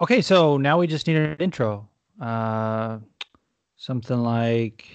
[0.00, 1.88] Okay, so now we just need an intro.
[2.20, 2.98] Uh,
[3.76, 4.86] something like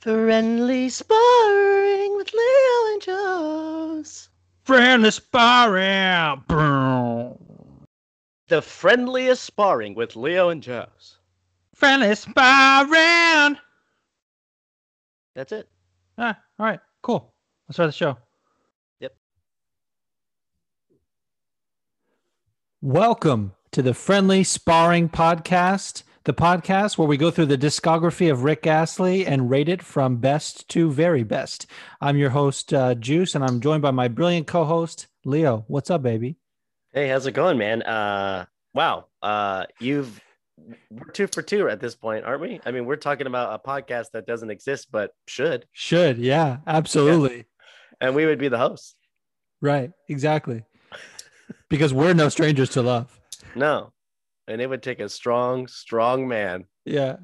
[0.00, 4.28] Friendly sparring with Leo and Joe's.
[4.64, 6.44] friendly sparring.
[8.48, 11.18] The friendliest sparring with Leo and Joe's.
[11.74, 13.58] Friendly sparring.
[15.34, 15.68] That's it.
[16.16, 17.34] Ah, all right, cool.
[17.68, 18.16] Let's start the show.
[22.80, 28.44] Welcome to the Friendly Sparring Podcast, the podcast where we go through the discography of
[28.44, 31.66] Rick Astley and rate it from best to very best.
[32.00, 35.64] I'm your host, uh, Juice, and I'm joined by my brilliant co-host, Leo.
[35.66, 36.36] What's up, baby?
[36.92, 37.82] Hey, how's it going, man?
[37.82, 39.06] Uh, wow.
[39.20, 40.20] Uh, you've
[40.88, 42.60] we're two for two at this point, aren't we?
[42.64, 47.46] I mean, we're talking about a podcast that doesn't exist but should, Should, yeah, absolutely.
[48.00, 48.94] and we would be the hosts.
[49.60, 50.62] Right, exactly.
[51.68, 53.20] Because we're no strangers to love.
[53.54, 53.92] No,
[54.46, 57.16] and it would take a strong, strong man Yeah,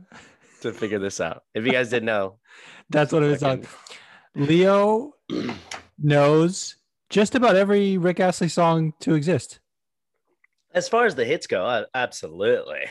[0.61, 1.43] to figure this out.
[1.55, 2.39] If you guys didn't know,
[2.91, 3.65] that's what it is on.
[4.35, 5.13] Leo
[5.99, 6.77] knows
[7.11, 9.61] just about every Rick Astley song to exist.
[10.73, 12.87] as far as the hits go, absolutely.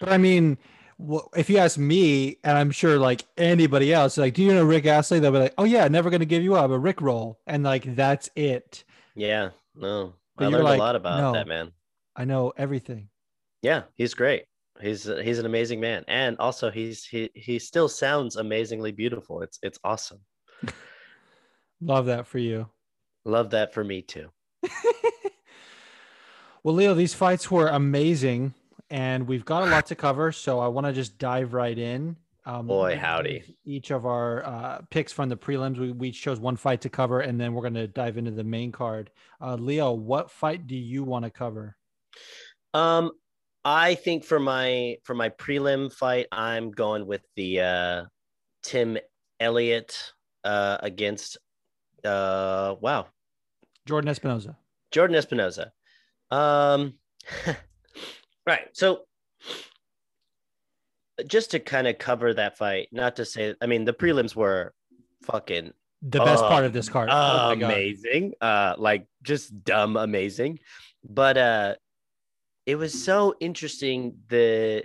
[0.00, 0.56] But I mean,
[0.98, 4.64] wh- if you ask me, and I'm sure like anybody else, like, do you know
[4.64, 5.18] Rick Astley?
[5.20, 7.94] They'll be like, oh yeah, never gonna give you up, a Rick roll, and like
[7.96, 8.84] that's it.
[9.14, 11.32] Yeah, no, But I learned like, a lot about no.
[11.32, 11.72] that man.
[12.16, 13.08] I know everything.
[13.62, 14.44] Yeah, he's great.
[14.80, 19.42] He's he's an amazing man, and also he's he he still sounds amazingly beautiful.
[19.42, 20.20] It's it's awesome.
[21.80, 22.68] Love that for you.
[23.24, 24.30] Love that for me too.
[26.64, 28.54] Well, Leo, these fights were amazing,
[28.88, 30.30] and we've got a lot to cover.
[30.30, 32.16] So I want to just dive right in.
[32.44, 33.56] Um, Boy, howdy.
[33.64, 37.20] Each of our uh, picks from the prelims, we, we chose one fight to cover,
[37.20, 39.10] and then we're going to dive into the main card.
[39.40, 41.76] Uh, Leo, what fight do you want to cover?
[42.74, 43.12] Um,
[43.64, 48.04] I think for my for my prelim fight, I'm going with the uh,
[48.62, 48.98] Tim
[49.38, 51.38] Elliott uh, against
[52.04, 53.06] uh, wow
[53.86, 54.56] Jordan Espinoza.
[54.90, 55.70] Jordan Espinoza.
[56.30, 56.94] Um,
[58.46, 58.68] right.
[58.72, 59.02] So,
[61.26, 64.72] just to kind of cover that fight, not to say, I mean, the prelims were
[65.22, 65.72] fucking
[66.02, 67.08] The best Oh, part of this card.
[67.12, 68.34] Oh amazing.
[68.40, 70.58] Uh, like just dumb amazing.
[71.04, 71.74] But uh,
[72.66, 74.18] it was so interesting.
[74.28, 74.84] The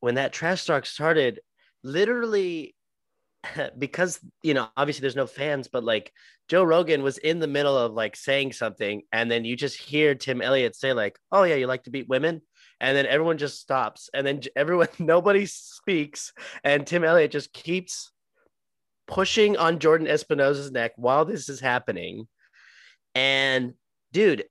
[0.00, 1.40] when that trash talk started,
[1.82, 2.74] literally
[3.78, 6.12] because you know obviously there's no fans but like
[6.48, 10.14] joe rogan was in the middle of like saying something and then you just hear
[10.14, 12.40] tim elliott say like oh yeah you like to beat women
[12.80, 18.12] and then everyone just stops and then everyone nobody speaks and tim elliott just keeps
[19.06, 22.26] pushing on jordan espinoza's neck while this is happening.
[23.14, 23.74] And
[24.12, 24.44] dude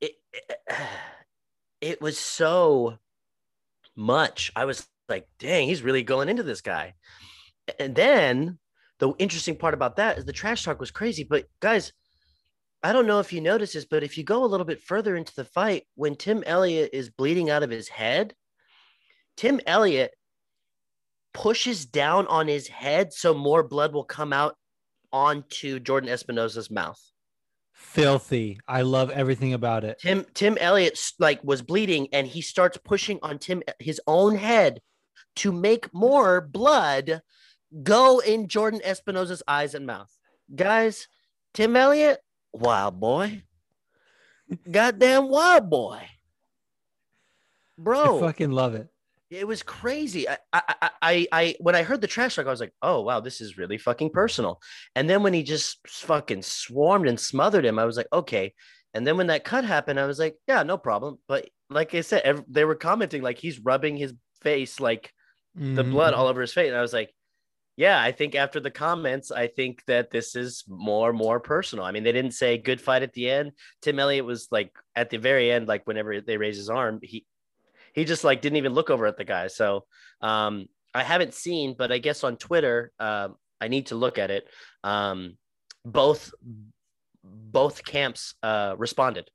[0.00, 0.60] it, it,
[1.80, 2.98] it was so
[3.94, 4.52] much.
[4.56, 6.94] I was like dang he's really going into this guy.
[7.78, 8.58] And then
[8.98, 11.24] the interesting part about that is the trash talk was crazy.
[11.24, 11.92] But guys,
[12.82, 15.16] I don't know if you noticed this, but if you go a little bit further
[15.16, 18.34] into the fight, when Tim Elliott is bleeding out of his head,
[19.36, 20.12] Tim Elliott
[21.34, 24.56] pushes down on his head so more blood will come out
[25.12, 27.00] onto Jordan Espinoza's mouth.
[27.72, 28.58] Filthy.
[28.66, 29.98] I love everything about it.
[30.00, 34.80] Tim Tim Elliott like was bleeding and he starts pushing on Tim his own head
[35.36, 37.20] to make more blood
[37.82, 40.10] go in Jordan Espinoza's eyes and mouth.
[40.54, 41.08] Guys,
[41.52, 42.20] Tim Elliott,
[42.58, 43.42] wild boy.
[44.70, 46.08] Goddamn wild boy.
[47.78, 48.88] Bro, I fucking love it.
[49.30, 50.28] it was crazy.
[50.28, 53.02] I, I, I, I, I, when I heard the trash talk, I was like, oh
[53.02, 54.60] wow, this is really fucking personal.
[54.94, 58.54] And then when he just fucking swarmed and smothered him, I was like, okay.
[58.94, 61.18] And then when that cut happened, I was like, yeah, no problem.
[61.28, 65.12] But like I said, they were commenting like he's rubbing his face, like
[65.54, 65.90] the Mhm.
[65.90, 66.68] blood all over his face.
[66.68, 67.12] And I was like,
[67.76, 71.84] yeah, I think after the comments, I think that this is more more personal.
[71.84, 73.52] I mean, they didn't say good fight at the end.
[73.82, 77.26] Tim Elliott was like at the very end, like whenever they raise his arm, he
[77.92, 79.48] he just like didn't even look over at the guy.
[79.48, 79.84] So
[80.22, 84.30] um I haven't seen, but I guess on Twitter, um, I need to look at
[84.30, 84.48] it.
[84.82, 85.36] Um
[85.84, 86.32] both
[87.22, 89.30] both camps uh responded.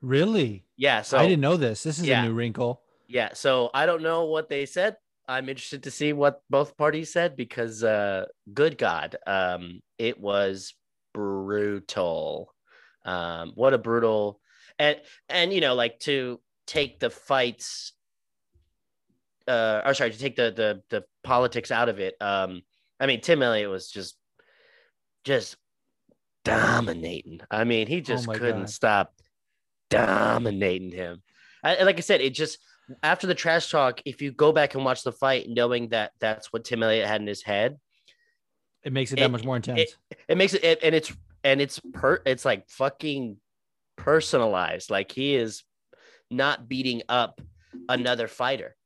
[0.00, 0.64] Really?
[0.76, 1.84] Yeah, so I didn't know this.
[1.84, 2.24] This is yeah.
[2.24, 2.82] a new wrinkle.
[3.06, 4.96] yeah, so I don't know what they said.
[5.28, 10.74] I'm interested to see what both parties said because uh good god, um it was
[11.12, 12.52] brutal.
[13.04, 14.40] Um what a brutal
[14.78, 17.92] and and you know like to take the fights
[19.46, 22.16] uh or sorry, to take the the the politics out of it.
[22.20, 22.62] Um
[22.98, 24.16] I mean Tim Elliott was just
[25.24, 25.56] just
[26.44, 27.40] dominating.
[27.50, 28.70] I mean, he just my couldn't God.
[28.70, 29.14] stop
[29.90, 31.22] dominating him.
[31.62, 32.58] I, like I said, it just
[33.02, 36.52] after the trash talk, if you go back and watch the fight, knowing that that's
[36.52, 37.78] what Tim Elliott had in his head,
[38.82, 39.80] it makes it that it, much more intense.
[39.80, 41.12] It, it makes it, it, and it's
[41.44, 43.36] and it's per it's like fucking
[43.96, 44.90] personalized.
[44.90, 45.64] Like he is
[46.30, 47.40] not beating up
[47.88, 48.76] another fighter.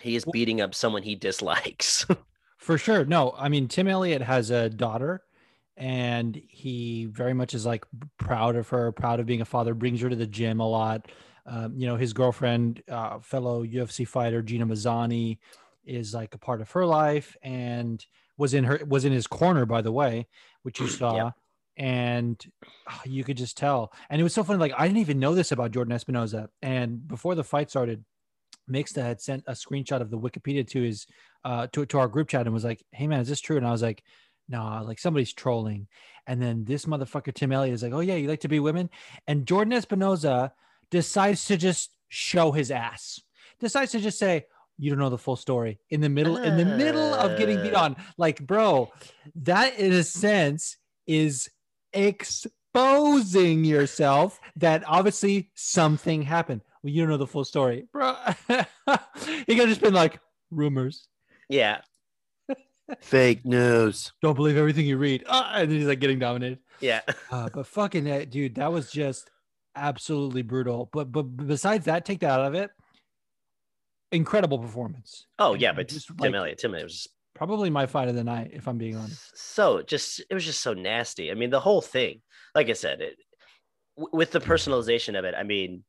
[0.00, 2.06] He is beating up someone he dislikes.
[2.58, 3.04] For sure.
[3.04, 5.22] No, I mean Tim Elliott has a daughter
[5.76, 7.84] and he very much is like
[8.18, 11.10] proud of her, proud of being a father, brings her to the gym a lot.
[11.46, 15.38] Um, you know, his girlfriend, uh, fellow UFC fighter Gina Mazany
[15.84, 18.04] is like a part of her life and
[18.36, 20.26] was in her was in his corner, by the way,
[20.62, 21.32] which you saw.
[21.76, 22.44] And
[22.88, 23.92] oh, you could just tell.
[24.10, 24.58] And it was so funny.
[24.58, 26.48] Like, I didn't even know this about Jordan Espinoza.
[26.60, 28.04] And before the fight started,
[28.70, 31.06] Mixta had sent a screenshot of the Wikipedia to his
[31.44, 33.56] uh to, to our group chat and was like, Hey man, is this true?
[33.56, 34.04] And I was like,
[34.48, 35.88] nah, like somebody's trolling.
[36.26, 38.90] And then this motherfucker Tim Elliott is like, Oh yeah, you like to be women?
[39.26, 40.52] And Jordan Espinoza
[40.92, 43.20] decides to just show his ass.
[43.58, 44.44] Decides to just say,
[44.78, 45.78] you don't know the full story.
[45.90, 47.96] In the middle in the middle of getting beat on.
[48.16, 48.92] Like bro
[49.36, 51.48] that in a sense is
[51.92, 56.62] exposing yourself that obviously something happened.
[56.82, 57.86] Well you don't know the full story.
[57.92, 58.16] Bro
[58.48, 58.56] he
[59.46, 61.06] could have just been like rumors.
[61.48, 61.82] Yeah.
[63.00, 64.12] Fake news.
[64.20, 65.24] Don't believe everything you read.
[65.26, 66.58] Uh, and then he's like getting dominated.
[66.80, 67.02] Yeah.
[67.30, 69.30] Uh, but fucking uh, dude that was just
[69.74, 72.70] absolutely brutal but but besides that take that out of it
[74.12, 75.26] incredible performance.
[75.38, 78.22] Oh yeah, but just Tim like, Elliott, Tim Elliott was probably my fight of the
[78.22, 79.36] night, if I'm being honest.
[79.36, 81.30] So just it was just so nasty.
[81.30, 82.20] I mean, the whole thing,
[82.54, 83.16] like I said, it
[83.96, 85.34] with the personalization of it.
[85.36, 85.84] I mean,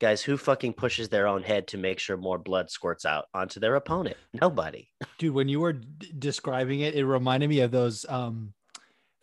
[0.00, 3.60] guys, who fucking pushes their own head to make sure more blood squirts out onto
[3.60, 4.16] their opponent?
[4.40, 4.88] Nobody.
[5.18, 8.54] Dude, when you were d- describing it, it reminded me of those um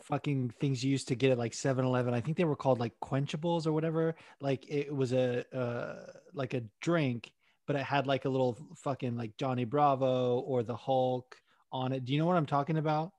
[0.04, 2.14] fucking things you used to get at like 7-Eleven.
[2.14, 4.16] I think they were called like quenchables or whatever.
[4.40, 7.32] Like it was a uh like a drink
[7.66, 11.36] but it had like a little fucking like Johnny Bravo or the Hulk
[11.72, 12.06] on it.
[12.06, 13.12] Do you know what I'm talking about?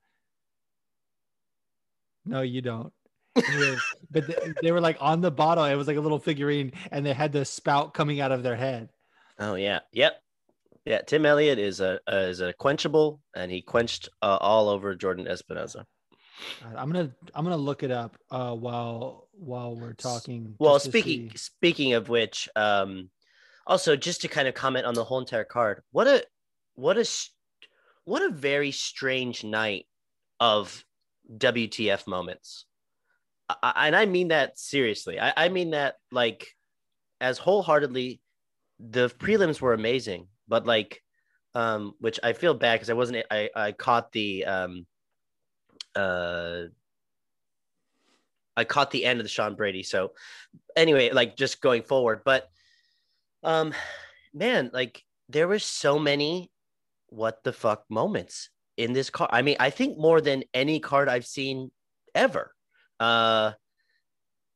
[2.25, 2.93] No, you don't.
[3.35, 5.65] but they, they, were like on the bottle.
[5.65, 8.55] It was like a little figurine, and they had the spout coming out of their
[8.55, 8.91] head.
[9.41, 10.21] Oh yeah, yep,
[10.85, 11.01] yeah.
[11.01, 15.85] Tim Elliott is a is a quenchable, and he quenched uh, all over Jordan Espinoza.
[16.65, 20.55] I'm gonna I'm gonna look it up uh, while while we're talking.
[20.59, 23.11] Well, speaking speaking of which, um,
[23.67, 26.25] also just to kind of comment on the whole entire card what a
[26.75, 27.07] what a
[28.05, 29.87] what a very strange night
[30.41, 30.85] of
[31.39, 32.67] wtf moments
[33.49, 36.49] I, and i mean that seriously I, I mean that like
[37.21, 38.21] as wholeheartedly
[38.79, 41.03] the prelims were amazing but like
[41.55, 44.87] um which i feel bad because i wasn't i i caught the um
[45.97, 46.65] uh
[48.57, 49.83] I caught the end of the Sean Brady.
[49.83, 50.13] So
[50.77, 52.49] anyway, like just going forward, but
[53.43, 53.75] um,
[54.33, 56.51] man, like there were so many
[57.09, 59.31] what the fuck moments in this card.
[59.33, 61.71] I mean, I think more than any card I've seen
[62.15, 62.53] ever.
[63.01, 63.53] Uh,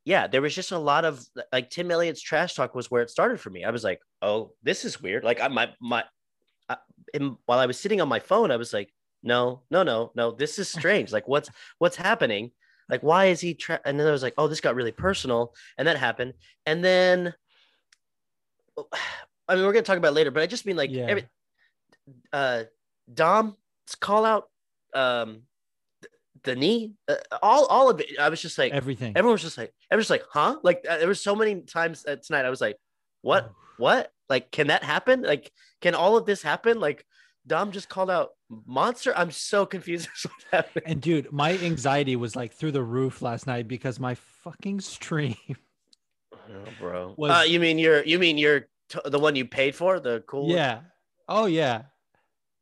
[0.05, 3.09] yeah, there was just a lot of like Tim Elliott's trash talk was where it
[3.09, 3.63] started for me.
[3.63, 5.23] I was like, oh, this is weird.
[5.23, 6.03] Like I my my,
[6.67, 6.77] I,
[7.45, 8.91] while I was sitting on my phone, I was like,
[9.23, 11.11] no, no, no, no, this is strange.
[11.11, 12.51] like what's what's happening?
[12.89, 13.53] Like why is he?
[13.53, 13.81] Tra-?
[13.85, 16.33] And then I was like, oh, this got really personal, and that happened.
[16.65, 17.33] And then
[19.47, 21.05] I mean, we're gonna talk about later, but I just mean like yeah.
[21.07, 21.27] every
[22.31, 22.63] uh
[23.11, 23.55] Dom's
[23.99, 24.49] call out,
[24.93, 25.43] um
[26.43, 28.19] the knee, uh, all all of it.
[28.19, 29.13] I was just like everything.
[29.15, 30.57] Everyone was just like, everyone's just like, huh?
[30.63, 32.45] Like uh, there was so many times uh, tonight.
[32.45, 32.77] I was like,
[33.21, 33.49] what?
[33.49, 33.55] Oh.
[33.77, 34.11] What?
[34.29, 35.21] Like, can that happen?
[35.23, 36.79] Like, can all of this happen?
[36.79, 37.05] Like,
[37.47, 38.31] Dom just called out
[38.65, 39.13] monster.
[39.15, 40.09] I'm so confused.
[40.85, 45.35] and dude, my anxiety was like through the roof last night because my fucking stream
[46.51, 47.13] Oh, bro.
[47.17, 50.23] Was, uh, you mean you're you mean you're t- the one you paid for the
[50.27, 50.49] cool?
[50.49, 50.81] Yeah.
[51.27, 51.83] Oh yeah.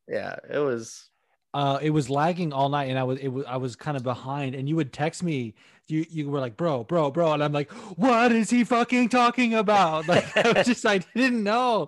[0.08, 1.10] Yeah, it was.
[1.54, 4.04] Uh, it was lagging all night, and I was it was I was kind of
[4.04, 4.56] behind.
[4.56, 5.56] And you would text me.
[5.88, 9.54] You you were like, bro, bro, bro, and I'm like, what is he fucking talking
[9.54, 10.08] about?
[10.08, 11.88] Like I was just I didn't know.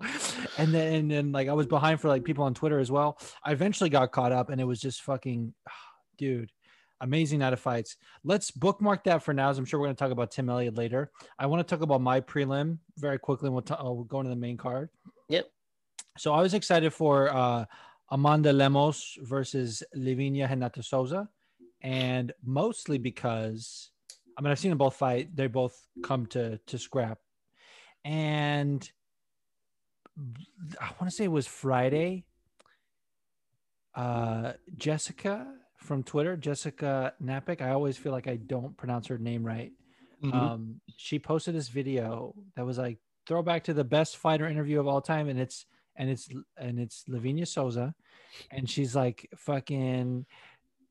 [0.57, 3.19] And then and then like I was behind for like people on Twitter as well.
[3.43, 5.53] I eventually got caught up, and it was just fucking,
[6.17, 6.51] dude
[7.01, 7.95] amazing night of fights.
[8.23, 9.49] Let's bookmark that for now.
[9.49, 11.11] As I'm sure we're going to talk about Tim Elliott later.
[11.37, 13.47] I want to talk about my prelim very quickly.
[13.47, 14.89] And we'll, t- we'll go into the main card.
[15.29, 15.47] Yep.
[16.17, 17.65] So I was excited for uh,
[18.11, 21.29] Amanda Lemos versus Livinha Renata Souza,
[21.81, 23.91] and mostly because
[24.37, 25.35] I mean I've seen them both fight.
[25.35, 27.19] They both come to to scrap,
[28.05, 28.89] and
[30.79, 32.25] I want to say it was Friday.
[33.95, 37.61] Uh, Jessica from Twitter, Jessica Napik.
[37.61, 39.71] I always feel like I don't pronounce her name right.
[40.21, 40.33] Mhm.
[40.33, 44.87] um, she posted this video that was like throwback to the best fighter interview of
[44.87, 47.95] all time, and it's and it's and it's Lavinia Souza,
[48.51, 50.25] and she's like fucking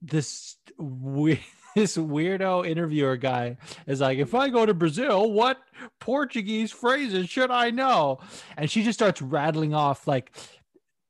[0.02, 1.40] this weird
[1.76, 5.58] this weirdo interviewer guy is like if i go to brazil what
[6.00, 8.18] portuguese phrases should i know?
[8.56, 10.32] And she just starts rattling off like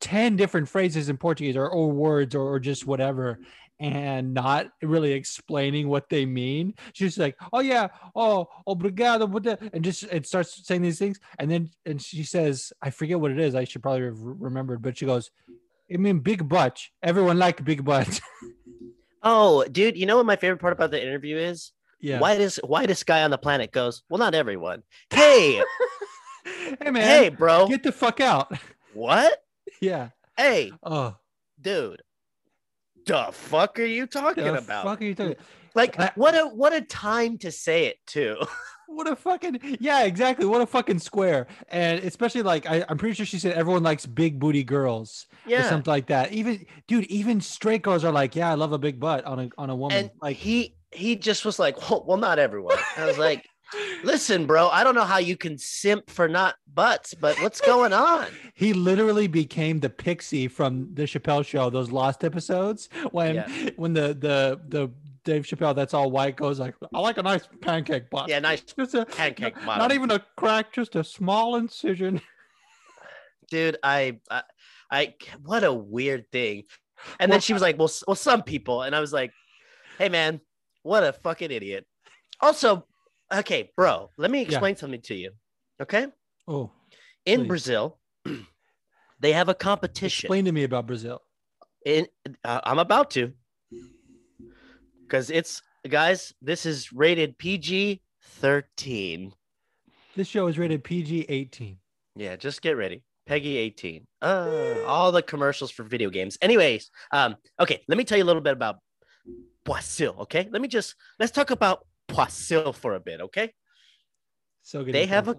[0.01, 3.39] 10 different phrases in portuguese or, or words or, or just whatever
[3.81, 6.75] and not really explaining what they mean.
[6.93, 7.89] She's like oh yeah.
[8.15, 11.21] Oh obrigado and just it starts saying these things.
[11.39, 13.55] And then and she says i forget what it is.
[13.55, 15.31] I should probably have remembered but she goes
[15.93, 16.83] I mean, big butt.
[17.03, 18.21] Everyone like big butt.
[19.23, 21.73] Oh, dude, you know what my favorite part about the interview is?
[22.01, 22.21] yeah.
[22.21, 24.83] Whitest whitest guy on the planet goes, Well, not everyone.
[25.11, 25.63] Hey,
[26.81, 27.67] hey man, hey, bro.
[27.67, 28.53] get the fuck out.
[28.95, 29.43] what?
[29.81, 30.11] yeah.
[30.37, 31.17] Hey, Oh,
[31.61, 32.03] dude.
[33.07, 34.85] The fuck are you talking the about?
[34.85, 35.37] fuck are you talking?
[35.75, 38.37] Like I- what a what a time to say it too.
[38.91, 40.47] What a fucking yeah, exactly.
[40.47, 41.47] What a fucking square.
[41.69, 45.51] And especially like I, I'm pretty sure she said everyone likes big booty girls or
[45.51, 45.69] yeah.
[45.69, 46.33] something like that.
[46.33, 49.51] Even dude, even straight girls are like, yeah, I love a big butt on a
[49.59, 49.97] on a woman.
[49.97, 52.79] And like he he just was like, well, well, not everyone.
[52.97, 53.47] I was like,
[54.03, 57.93] listen, bro, I don't know how you can simp for not butts, but what's going
[57.93, 58.27] on?
[58.55, 63.71] he literally became the pixie from the Chappelle show, those lost episodes when Yeah.
[63.77, 64.91] when the the the
[65.29, 68.31] Dave Chappelle that's all white goes like, I like a nice pancake butt.
[68.31, 72.23] Yeah, nice Just a pancake not, not even a crack, just a small incision.
[73.51, 74.43] dude I, I
[74.91, 76.65] i what a weird thing
[77.21, 79.33] and then she was like well well some people and i was like
[79.99, 80.41] hey man
[80.83, 81.87] what a fucking idiot
[82.43, 82.87] also
[83.33, 84.49] okay bro let me Yeah.
[84.49, 85.31] explain something to you
[85.81, 86.09] okay
[86.47, 86.71] Oh,
[87.25, 87.49] in Please.
[87.49, 87.99] brazil
[89.21, 91.23] they have a competition explain to me about Brazil.
[91.87, 92.07] in
[92.45, 93.33] uh, i'm about to
[95.09, 99.33] because it's guys this is rated pg 13
[100.15, 101.79] This show is rated PG 18.
[102.17, 103.03] Yeah, just get ready.
[103.27, 104.07] Peggy 18.
[104.21, 106.37] Uh, all the commercials for video games.
[106.43, 108.77] Anyways, um, okay, let me tell you a little bit about
[109.65, 110.49] Brazil, okay?
[110.51, 113.53] Let me just let's talk about Brazil for a bit, okay?
[114.63, 114.95] So good.
[114.95, 115.37] They have a-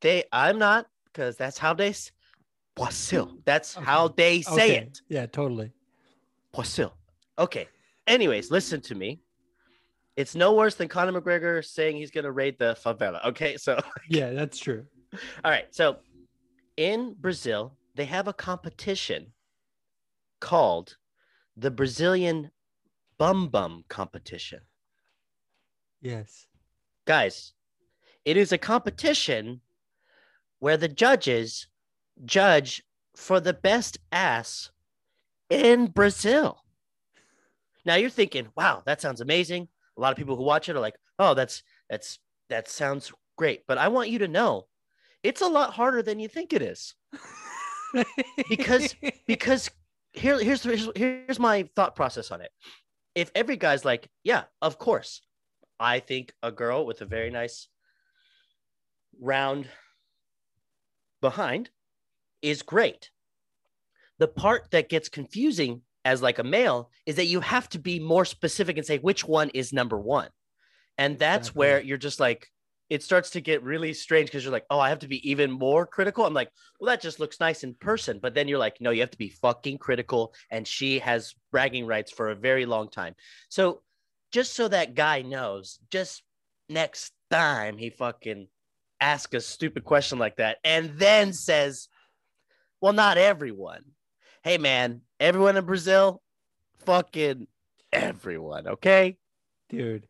[0.00, 1.94] They I'm not because that's how they
[2.74, 3.38] Brazil.
[3.44, 3.84] That's Okay.
[3.86, 4.76] how they say Okay.
[4.78, 5.00] it.
[5.08, 5.70] Yeah, totally.
[6.52, 6.90] Brazil.
[7.38, 7.68] Okay.
[8.06, 9.20] Anyways, listen to me.
[10.16, 13.24] It's no worse than Conor McGregor saying he's gonna raid the favela.
[13.26, 14.86] Okay, so Yeah, that's true.
[15.44, 15.66] All right.
[15.70, 15.96] So
[16.76, 19.32] in Brazil, they have a competition
[20.40, 20.96] called
[21.56, 22.50] the Brazilian
[23.18, 24.60] Bum Bum Competition.
[26.02, 26.46] Yes.
[27.06, 27.52] Guys,
[28.24, 29.60] it is a competition
[30.58, 31.68] where the judges
[32.24, 32.82] judge
[33.14, 34.70] for the best ass
[35.48, 36.62] in Brazil.
[37.86, 39.68] Now you're thinking, wow, that sounds amazing.
[39.96, 42.18] A lot of people who watch it are like, oh, that's that's
[42.50, 43.62] that sounds great.
[43.66, 44.66] But I want you to know
[45.22, 46.94] it's a lot harder than you think it is.
[48.48, 48.94] Because-
[49.26, 49.70] because
[50.12, 52.50] here, here's, here's here's my thought process on it.
[53.14, 55.22] If every guy's like, yeah, of course,
[55.78, 57.68] I think a girl with a very nice
[59.20, 59.68] round
[61.20, 61.70] behind
[62.42, 63.10] is great.
[64.18, 67.98] The part that gets confusing as like a male is that you have to be
[67.98, 70.28] more specific and say which one is number one.
[70.96, 71.58] And that's Exactly.
[71.58, 72.48] where you're just like,
[72.88, 75.50] it starts to get really strange because you're like, oh, I have to be even
[75.50, 76.24] more critical.
[76.24, 78.20] I'm like, well, that just looks nice in person.
[78.22, 80.32] But then you're like, no, you have to be fucking critical.
[80.48, 83.16] And she has bragging rights for a very long time.
[83.48, 83.82] So
[84.30, 86.22] just so that guy knows, just
[86.68, 88.46] next time he fucking
[89.00, 91.88] asks a stupid question like that and then says,
[92.80, 93.82] well, not everyone.
[94.46, 96.22] Hey, man, everyone in Brazil,
[96.84, 97.48] fucking
[97.92, 99.18] everyone, okay?
[99.68, 100.06] dude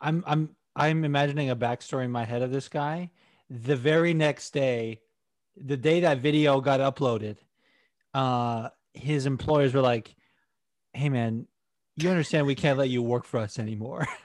[0.00, 3.10] i'm i'm i'm imagining a backstory in my head of this guy
[3.50, 4.98] the very next day
[5.58, 7.36] the day that video got uploaded
[8.14, 10.16] uh his employers were like
[10.94, 11.46] hey man
[11.96, 14.06] you understand we can't let you work for us anymore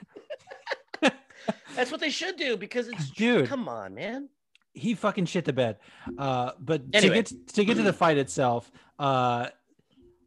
[1.76, 3.48] That's what they should do because it's Dude.
[3.48, 4.28] Come on, man.
[4.72, 5.76] He fucking shit the bed.
[6.18, 7.22] Uh, but Anyway.
[7.22, 9.48] to get to get to the fight itself, uh,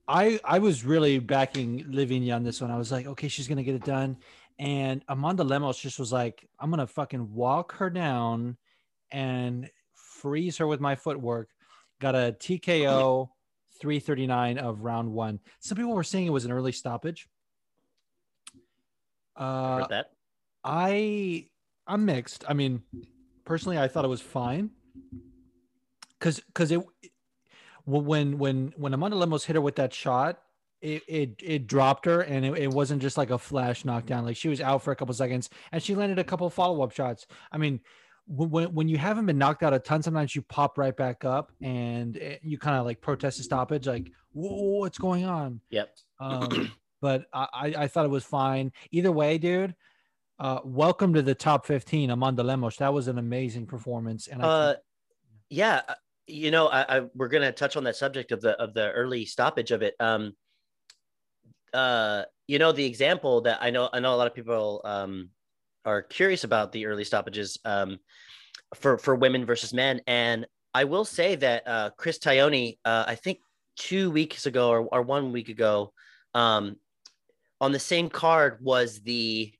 [0.07, 2.71] I I was really backing Lavinia on this one.
[2.71, 4.17] I was like, okay, she's gonna get it done.
[4.59, 8.57] And Amanda Lemos just was like, I'm gonna fucking walk her down
[9.11, 11.49] and freeze her with my footwork.
[11.99, 13.29] Got a TKO
[13.79, 15.39] 339 of round one.
[15.59, 17.27] Some people were saying it was an early stoppage.
[19.35, 20.11] Uh, Heard that.
[20.63, 21.47] I
[21.87, 22.45] I'm mixed.
[22.47, 22.83] I mean,
[23.45, 24.71] personally, I thought it was fine.
[26.19, 26.81] Cause cause it
[27.85, 30.39] when when when Amanda Lemos hit her with that shot,
[30.81, 34.25] it it, it dropped her, and it, it wasn't just like a flash knockdown.
[34.25, 36.93] Like she was out for a couple seconds, and she landed a couple follow up
[36.93, 37.27] shots.
[37.51, 37.81] I mean,
[38.25, 41.51] when when you haven't been knocked out a ton, sometimes you pop right back up,
[41.61, 45.61] and eh, you kind of like protest the stoppage, like Whoa, what's going on?
[45.69, 45.95] Yep.
[46.19, 46.71] Um,
[47.01, 49.75] but I I thought it was fine either way, dude.
[50.43, 52.75] Uh, welcome to the top 15 Amanda Lemos.
[52.75, 54.27] That was an amazing performance.
[54.27, 54.83] And I Uh, think-
[55.49, 55.93] yeah, uh,
[56.27, 59.25] you know, I, I we're gonna touch on that subject of the of the early
[59.25, 59.95] stoppage of it.
[60.01, 60.35] Um,
[61.73, 65.29] uh, you know, the example that I know, I know a lot of people um
[65.85, 67.99] are curious about the early stoppages um
[68.75, 73.15] for for women versus men, and I will say that uh, Chris Tognoni, uh, I
[73.15, 73.39] think
[73.77, 75.93] two weeks ago or, or one week ago,
[76.33, 76.75] um,
[77.61, 79.53] on the same card was the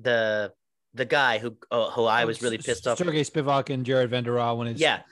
[0.00, 0.52] the
[0.94, 4.56] the guy who uh, who I was really pissed off Sergey Spivak and Jared Vanderaa
[4.56, 5.02] when his Yeah.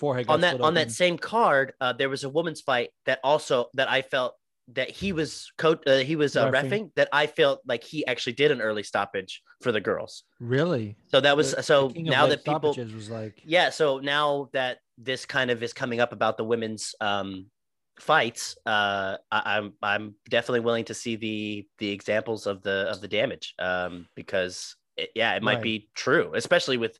[0.00, 1.72] forehead got on that on that same card.
[1.80, 4.34] Uh, there was a women's fight that also that I felt
[4.72, 8.34] that he was coach uh, he was uh, refing that I felt like he actually
[8.34, 10.24] did an early stoppage for the girls.
[10.40, 10.96] really.
[11.06, 14.78] So that was The- so the now that people was like yeah so now that
[14.98, 17.46] this kind of is coming up about the women's um
[18.00, 23.00] fights uh I, i'm i'm definitely willing to see the the examples of the of
[23.00, 25.62] the damage um because it, yeah it might Right.
[25.62, 26.98] be true especially with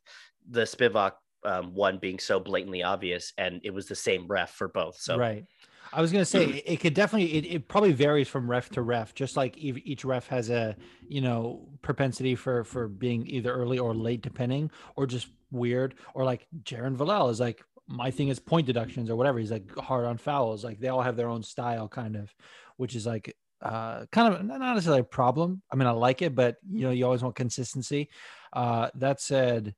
[0.49, 1.13] the spivak
[1.45, 5.17] um one being so blatantly obvious and it was the same ref for both so
[5.17, 5.45] right.
[5.91, 9.15] I was gonna say it, could definitely it, it probably varies from ref to ref,
[9.15, 10.75] just like each, ref has a
[11.07, 16.23] you know propensity for for being either early or late, depending, or just weird, or
[16.25, 19.39] like Jaron Vallel is like my thing is point deductions or whatever.
[19.39, 20.63] He's like hard on fouls.
[20.63, 22.33] Like they all have their own style, kind of,
[22.77, 25.61] which is like uh kind of not necessarily a problem.
[25.71, 28.09] I mean, I like it, but you know, you always want consistency.
[28.53, 29.73] Uh that said,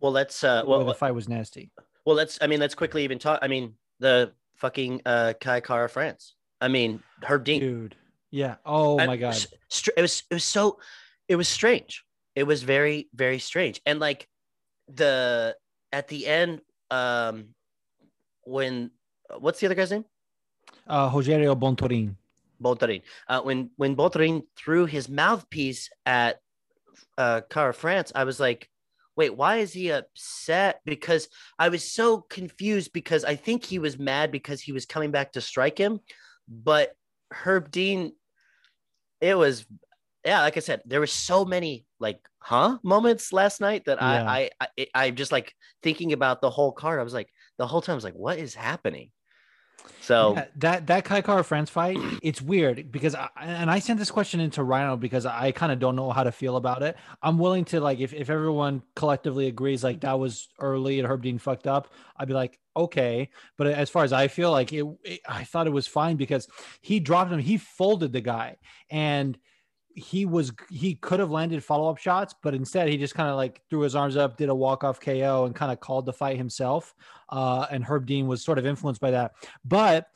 [0.00, 1.70] well let's uh well, the fight was nasty.
[2.06, 5.88] well let's i mean let's quickly even talk i mean the fucking uh kai kara
[5.88, 7.96] france i mean her Dude.
[8.30, 8.56] Yeah.
[8.64, 9.36] Oh I- my god.
[9.96, 10.78] it was it was so
[11.28, 14.26] it was strange it was very very strange and like
[14.88, 15.54] the
[15.92, 17.54] at the end um
[18.44, 18.90] when
[19.38, 20.04] what's the other guy's name
[20.86, 22.16] Uh Rogerio Bontorin.
[22.60, 23.02] Botarin.
[23.28, 26.38] Uh, when when Botarin threw his mouthpiece at
[27.16, 28.68] uh, Kara France, I was like,
[29.16, 33.98] "Wait, why is he upset?" Because I was so confused because I think he was
[33.98, 36.00] mad because he was coming back to strike him,
[36.48, 36.94] but
[37.32, 38.12] Herb Dean,
[39.20, 39.64] it was,
[40.24, 44.24] yeah, like I said, there were so many like, huh moments last night that Yeah.
[44.28, 47.00] I I I I'm just like thinking about the whole card.
[47.00, 49.10] I was like, the whole time I was like, what is happening?
[50.00, 53.98] So Yeah, that that Kai Kara France fight, it's weird because I, and I sent
[53.98, 56.96] this question into Rhino because I kind of don't know how to feel about it.
[57.22, 61.22] I'm willing to like if, if everyone collectively agrees like that was early and Herb
[61.22, 63.30] Dean fucked up, I'd be like okay.
[63.56, 66.48] But as far as I feel like it, it I thought it was fine because
[66.80, 68.56] he dropped him, he folded the guy,
[68.90, 69.38] and
[70.00, 73.36] he was he could have landed follow up shots, but instead he just kind of
[73.36, 76.12] like threw his arms up, did a walk off KO, and kind of called the
[76.12, 76.94] fight himself.
[77.28, 79.32] Uh, and Herb Dean was sort of influenced by that.
[79.64, 80.06] But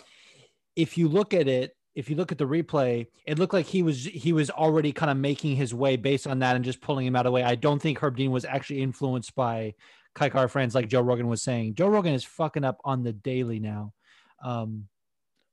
[0.74, 3.82] if you look at it, if you look at the replay, it looked like he
[3.82, 7.06] was he was already kind of making his way based on that and just pulling
[7.06, 7.42] him out of the way.
[7.42, 9.74] I don't think Herb Dean was actually influenced by
[10.14, 11.74] Kai Kara France like Joe Rogan was saying.
[11.74, 13.92] Joe Rogan is fucking up on the daily now.
[14.42, 14.88] Um,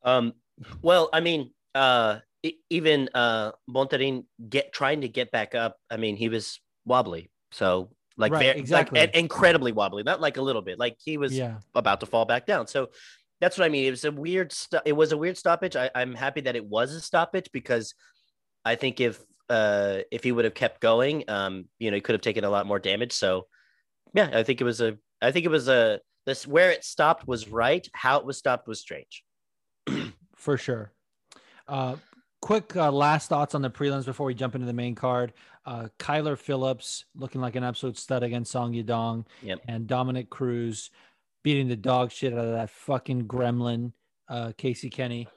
[0.03, 0.33] Um,
[0.81, 2.19] well, I mean, uh,
[2.69, 5.77] even uh, Montarin get trying to get back up.
[5.89, 8.99] I mean, he was wobbly, so like, Right, very, exactly.
[8.99, 10.79] like in- incredibly wobbly, not like a little bit.
[10.79, 12.67] Like he was yeah, about to fall back down.
[12.67, 12.89] So
[13.39, 13.85] that's what I mean.
[13.85, 14.51] It was a weird.
[14.51, 15.75] St- it was a weird stoppage.
[15.75, 17.93] I, I'm happy that it was a stoppage because
[18.63, 22.13] I think if uh if he would have kept going, um, you know, he could
[22.13, 23.13] have taken a lot more damage.
[23.13, 23.47] So
[24.13, 24.97] yeah, I think it was a.
[25.21, 25.99] I think it was a.
[26.25, 27.87] This where it stopped was right.
[27.93, 29.23] How it was stopped was strange.
[30.35, 30.91] for sure.
[31.67, 31.95] Uh,
[32.41, 35.33] quick uh, last thoughts on the prelims before we jump into the main card.
[35.65, 39.25] Uh, Kyler Phillips looking like an absolute stud against Song Yadong.
[39.43, 39.61] Yep.
[39.67, 40.89] And Dominick Cruz
[41.43, 43.93] beating the dog shit out of that fucking gremlin,
[44.27, 45.27] uh, Casey Kenny.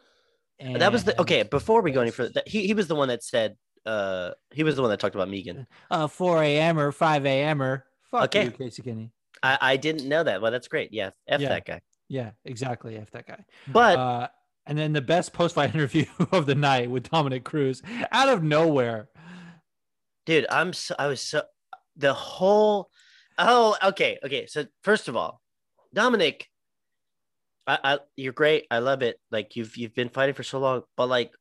[0.59, 1.43] And that was the okay.
[1.43, 3.57] Before we go any further, that, he he was the one that said.
[3.85, 5.67] Uh, he was the one that talked about Megan.
[5.91, 6.79] uh, 4 a.m.
[6.79, 7.61] or 5 a.m.
[7.61, 8.45] or fuck Okay.
[8.45, 9.11] you, Casey Kenny.
[9.43, 10.41] I I didn't know that.
[10.41, 10.91] Well, that's great.
[10.93, 11.49] Yeah, f Yeah.
[11.51, 11.81] that guy.
[12.09, 12.97] Yeah, exactly.
[12.97, 13.45] F that guy.
[13.69, 14.29] But Uh,
[14.67, 18.43] and then the best post fight interview of the night with Dominick Cruz out of
[18.43, 19.09] nowhere.
[20.27, 21.43] dude i'm so i was so
[21.97, 22.91] the whole
[23.39, 24.47] oh okay okay.
[24.47, 25.41] So first of all
[25.93, 26.49] dominic
[27.67, 28.67] I, I you're great.
[28.71, 29.19] I love it.
[29.31, 31.33] Like you've you've been fighting for so long but like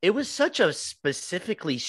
[0.00, 1.80] it was such a specifically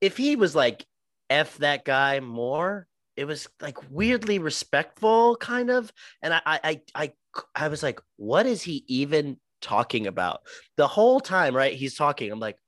[0.00, 0.84] if he was like
[1.30, 5.92] f that guy more it was like weirdly respectful kind of.
[6.22, 7.12] And i i i,
[7.54, 10.40] I was like what is he even talking about
[10.76, 11.56] the whole time?
[11.56, 12.30] Right, he's talking.
[12.30, 12.58] I'm like,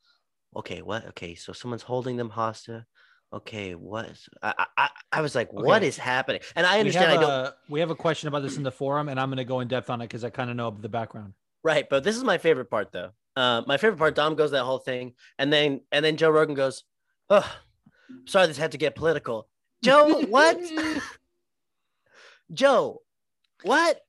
[0.56, 1.06] okay, what?
[1.08, 2.84] Okay, so someone's holding them hostage.
[3.32, 4.10] Okay, what?
[4.42, 5.88] I I, I was like, what Okay.
[5.88, 6.40] is happening?
[6.54, 7.10] And I understand.
[7.10, 7.30] I don't.
[7.30, 9.60] a, we have a question about this in the forum, and I'm going to go
[9.60, 11.34] in depth on it because I kind of know the background.
[11.64, 13.10] Right, but this is my favorite part though.
[13.34, 16.54] Uh, my favorite part, Dom goes that whole thing, and then and then Joe Rogan
[16.54, 16.84] goes,
[17.28, 17.50] "Oh,
[18.26, 19.48] sorry, this had to get political."
[19.82, 20.60] Joe, what?
[22.52, 23.02] Joe,
[23.64, 24.00] what?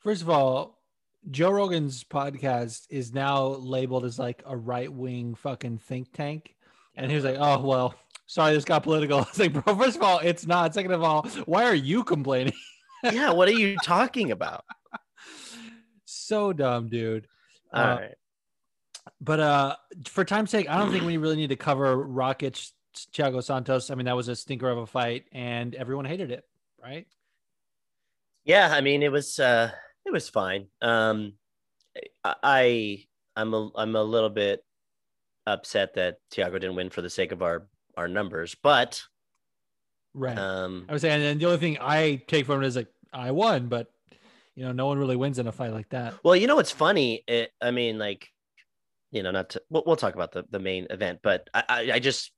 [0.00, 0.81] First of all,
[1.30, 6.54] Joe Rogan's podcast is now labeled as like a right wing fucking think tank.
[6.94, 7.94] And he was like, oh, well,
[8.26, 9.20] sorry, this got political.
[9.28, 10.74] It's like, bro, first of all, it's not.
[10.74, 12.54] Second of all, why are you complaining?
[13.04, 14.64] Yeah, what are you talking about?
[16.04, 17.26] so dumb, dude.
[17.72, 18.14] All Uh, right.
[19.20, 22.70] But uh, for time's sake, I don't think we really need to cover Rakić
[23.12, 23.90] Thiago Santos.
[23.90, 26.44] I mean, that was a stinker of a fight, and everyone hated it,
[26.80, 27.08] right?
[28.44, 29.72] Yeah, I mean, it was uh,
[30.06, 30.66] it was fine.
[30.80, 31.34] Um,
[32.24, 33.04] I,
[33.36, 34.64] I'm a I'm a little bit
[35.46, 39.02] upset that Thiago didn't win for the sake of our our numbers, but
[40.14, 40.36] Right.
[40.36, 43.30] um, I was saying, and the only thing I take from it is like I
[43.30, 43.88] won, but
[44.54, 46.14] you know, no one really wins in a fight like that.
[46.22, 47.24] Well, you know what's funny?
[47.26, 48.28] It, I mean, like,
[49.10, 49.62] you know, not to.
[49.70, 52.30] We'll, we'll talk about the the main event, but I, I I just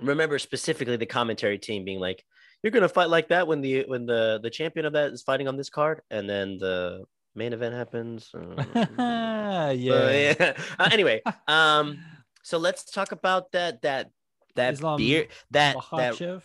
[0.00, 2.24] remember specifically the commentary team being like,
[2.62, 5.48] "You're gonna fight like that when the when the the champion of that is fighting
[5.48, 8.64] on this card, and then the main event happens." Uh,
[9.76, 9.92] yeah.
[9.92, 10.52] uh, yeah.
[10.78, 11.98] Uh, anyway, um,
[12.42, 14.10] so let's talk about that that
[14.54, 16.42] that Islam beer that that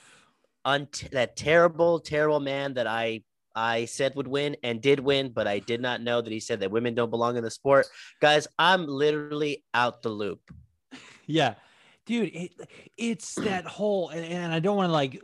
[0.66, 3.24] un- that terrible terrible man that I
[3.56, 6.60] I said would win and did win, but I did not know that he said
[6.60, 7.88] that women don't belong in the sport.
[8.22, 10.40] Guys, I'm literally out the loop.
[11.30, 11.56] Yeah,
[12.06, 12.52] dude, it,
[12.96, 15.22] it's that whole, and, and I don't want to like.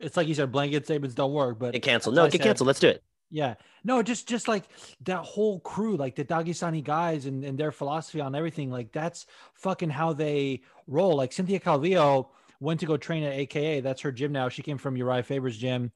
[0.00, 2.14] It's like you said, blanket statements don't work, but Get canceled.
[2.14, 2.66] No, what get canceled.
[2.66, 3.02] Let's do it.
[3.30, 3.54] Yeah.
[3.82, 4.64] No, just just like
[5.02, 9.26] that whole crew, like the Dagestani guys and, and their philosophy on everything, like that's
[9.54, 11.16] fucking how they roll.
[11.16, 12.28] Like Cynthia Calvillo
[12.60, 13.80] went to go train at AKA.
[13.80, 14.48] That's her gym now.
[14.48, 15.92] She came from Uriah Faber's gym.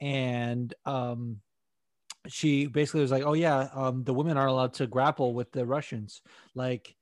[0.00, 1.40] And um
[2.28, 5.64] she basically was like, Oh yeah, um the women aren't allowed to grapple with the
[5.64, 6.20] Russians.
[6.54, 6.96] Like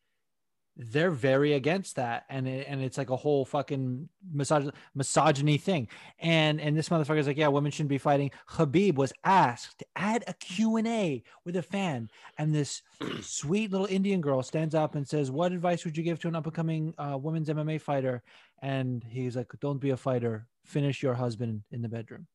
[0.81, 2.25] they're very against that.
[2.29, 5.89] And it, and it's like a whole fucking misog- misogyny thing.
[6.19, 8.31] And and this motherfucker's like yeah women shouldn't be fighting.
[8.49, 12.09] Khabib was asked at a q&a with a fan.
[12.39, 12.83] And this
[13.21, 16.37] sweet little indian girl stands up and says what advice would you give to an
[16.37, 18.23] up-and-coming uh, women's mma fighter?
[18.63, 20.47] And he's like don't be a fighter.
[20.65, 22.27] Finish your husband in the bedroom.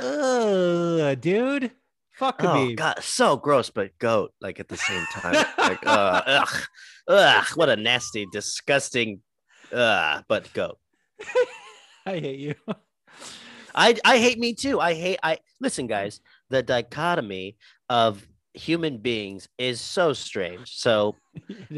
[0.00, 1.72] Ugh, dude
[2.18, 5.46] fuck oh god, so gross, but goat like at the same time.
[5.56, 6.62] like, uh, ugh,
[7.06, 9.20] ugh, what a nasty, disgusting,
[9.72, 10.78] uh, but goat.
[12.06, 12.54] i hate you
[13.74, 14.80] I I hate me too.
[14.80, 16.20] I hate I listen, guys.
[16.50, 17.56] The dichotomy
[17.88, 20.76] of human beings is so strange.
[20.76, 21.14] So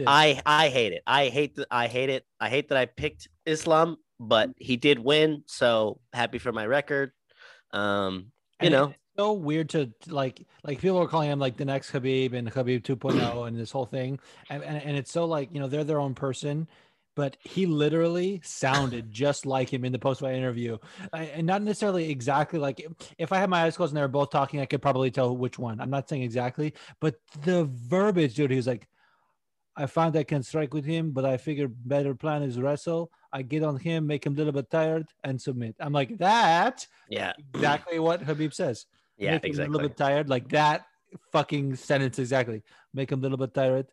[0.07, 1.03] I I hate it.
[1.07, 2.25] I hate that I hate it.
[2.41, 5.43] I hate that I picked Islam, but he did win.
[5.47, 7.13] So happy for my record.
[7.73, 11.93] Um, you know, so weird to like like people are calling him like the next
[11.93, 14.19] Khabib and Khabib 2.0 and this whole thing.
[14.49, 16.67] And, and and it's so like you know they're their own person
[17.17, 20.79] but he literally sounded just like him in the post-fight interview.
[21.13, 22.87] I, and not necessarily exactly like
[23.19, 25.37] if I had my eyes closed and they were both talking I could probably tell
[25.37, 25.81] which one.
[25.83, 28.89] I'm not saying exactly but the verbiage dude he was like
[29.77, 33.11] I found I can strike with him but I figured better plan is wrestle.
[33.35, 35.77] I get on him make him a little bit tired and submit.
[35.79, 38.87] I'm like that yeah, exactly what Khabib says
[39.21, 40.87] yeah, make him a little bit tired, like that
[41.33, 42.63] fucking sentence exactly.
[42.95, 43.87] Make him a little bit tired.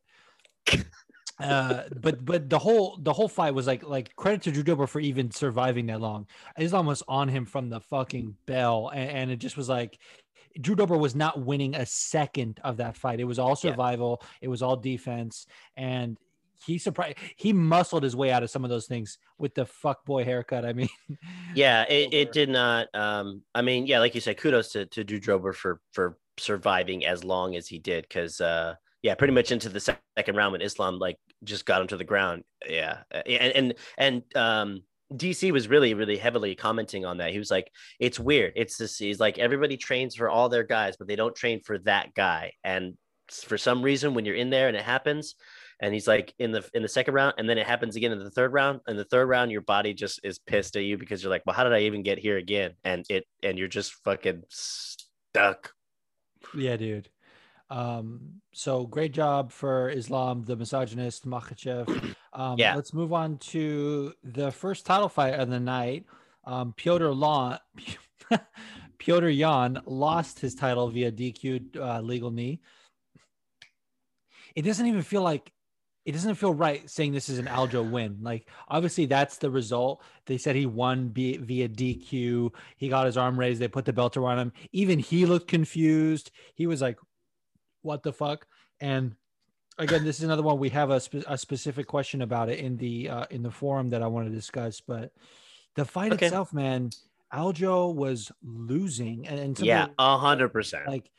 [1.40, 4.88] uh, but but the whole the whole fight was like like credit to Drew Dober
[4.88, 6.28] for even surviving that long.
[6.58, 10.00] Islam was on him from the fucking bell, and, and it just was like
[10.60, 13.20] Drew Dober was not winning a second of that fight.
[13.20, 13.72] It was all Yeah.
[13.72, 14.22] survival.
[14.42, 16.18] It was all defense, and
[16.66, 17.18] he surprised.
[17.36, 20.66] He muscled his way out of some of those things with the fuck boy haircut.
[20.66, 20.90] I mean,
[21.56, 22.88] Yeah, it, it did not.
[22.94, 27.06] Um, I mean, yeah, like you said, kudos to to Drew Dober for for surviving
[27.06, 30.62] as long as he did, because uh, yeah, pretty much into the second round when
[30.62, 32.44] Islam like just got him to the ground.
[32.68, 34.82] Yeah, Uh, and and and um,
[35.14, 37.32] DC was really really heavily commenting on that.
[37.32, 38.54] He was like, "It's weird.
[38.56, 38.98] It's this.
[38.98, 42.54] He's like everybody trains for all their guys, but they don't train for that guy.
[42.64, 42.98] And
[43.30, 45.36] for some reason, when you're in there and it happens."
[45.80, 48.20] And he's like in the in the second round, and then it happens again in
[48.20, 48.82] the third round.
[48.88, 51.56] And the third round, your body just is pissed at you because you're like, "Well,
[51.56, 55.74] how did I even get here again?" And it and you're just fucking stuck.
[56.56, 57.10] Yeah, dude.
[57.70, 62.16] Um, so great job for Islam, the misogynist Makhachev.
[62.34, 62.76] Um, Yeah.
[62.76, 66.06] Let's move on to the first title fight of the night.
[66.44, 67.58] Um, Piotr Lon,
[69.00, 72.60] Piotr Yan lost his title via DQ uh, legal knee.
[74.56, 75.52] It doesn't even feel like
[76.08, 78.18] it doesn't feel right saying this is an Aljo win.
[78.22, 80.02] Like obviously that's the result.
[80.26, 82.54] They said he won via DQ.
[82.78, 83.60] He got his arm raised.
[83.60, 84.54] They put the belt around him.
[84.72, 86.32] Even he looked confused.
[86.56, 86.98] He was like,
[87.82, 88.48] "What the fuck?"
[88.80, 89.16] And
[89.78, 92.78] again, this is another one we have a, spe- a specific question about it in
[92.78, 94.80] the uh, in the forum that I want to discuss.
[94.80, 95.12] But
[95.76, 96.28] the fight Okay.
[96.28, 96.90] itself, man,
[97.34, 100.88] Aljo was losing, and, and Yeah, a hundred percent.
[100.88, 101.12] like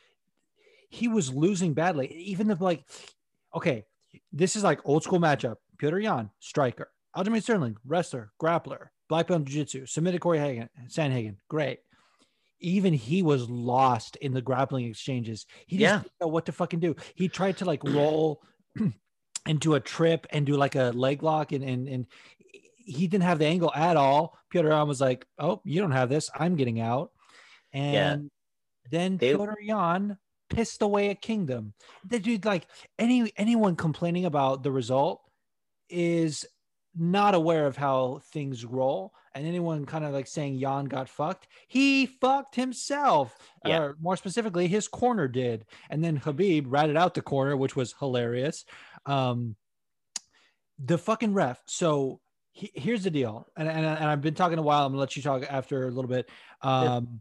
[0.89, 2.07] he was losing badly.
[2.15, 2.85] Even if like,
[3.55, 3.85] okay,
[4.33, 9.45] this is like old school matchup: Peter Yan, striker; Aljamain Sterling, wrestler, grappler; Black Belt
[9.45, 11.81] Jiu Jitsu; submitted Corey Hagen, Sandhagen, great.
[12.61, 15.47] Even he was lost in the grappling exchanges.
[15.67, 15.99] He just Yeah.
[16.03, 16.97] didn't know what to fucking do.
[17.15, 18.43] He tried to like roll
[19.47, 22.07] into a trip and do like a leg lock, and and and
[22.77, 24.37] he didn't have the angle at all.
[24.51, 26.31] Piotr Yan was like, "Oh, you don't have this.
[26.35, 27.13] I'm getting out."
[27.73, 28.31] And
[28.91, 31.75] then They- Piotr Yan pissed away a kingdom.
[32.05, 32.67] The dude, like
[32.99, 35.21] any anyone complaining about the result,
[35.89, 36.45] is
[36.97, 39.13] not aware of how things roll.
[39.35, 43.37] And anyone kind of like saying Yan got fucked, he fucked himself.
[43.65, 43.79] Yeah.
[43.79, 45.65] Or more specifically, his corner did.
[45.91, 48.65] And then Khabib ratted out the corner, which was hilarious.
[49.07, 49.55] Um,
[50.79, 51.63] the fucking ref.
[51.67, 53.47] So he, here's the deal.
[53.57, 54.87] And, and, and I've been talking a while.
[54.87, 56.29] I'm gonna let you talk after a little bit.
[56.63, 57.21] Um,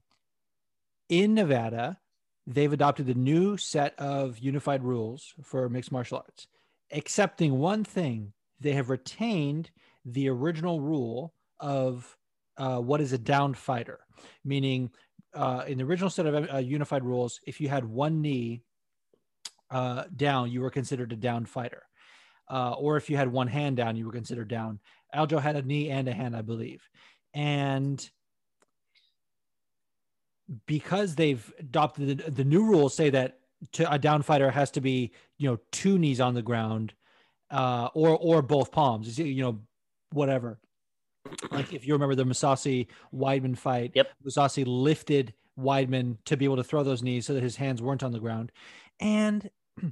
[1.09, 1.99] in Nevada,
[2.47, 6.47] they've adopted a new set of unified rules for mixed martial arts,
[6.89, 8.31] excepting one thing.
[8.59, 9.69] They have retained
[10.05, 12.17] the original rule of
[12.57, 13.99] uh, what is a downed fighter,
[14.43, 14.89] meaning
[15.33, 18.63] uh, in the original set of uh, unified rules, if you had one knee
[19.69, 21.83] uh, down, you were considered a downed fighter.
[22.49, 24.79] Uh, or if you had one hand down, you were considered down.
[25.13, 26.81] Aljo had a knee and a hand, I believe.
[27.33, 28.09] And
[30.65, 33.39] because they've adopted the, the new rules say that
[33.73, 36.93] to a down fighter has to be you know two knees on the ground
[37.51, 39.17] uh or or both palms.
[39.17, 39.59] You know
[40.11, 40.59] whatever.
[41.51, 44.09] Like if you remember the Mousasi Weidman fight Yep.
[44.25, 48.03] Mousasi lifted Weidman to be able to throw those knees so that his hands weren't
[48.03, 48.51] on the ground.
[48.99, 49.49] And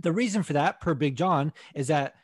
[0.00, 2.14] the reason for that per Big John is that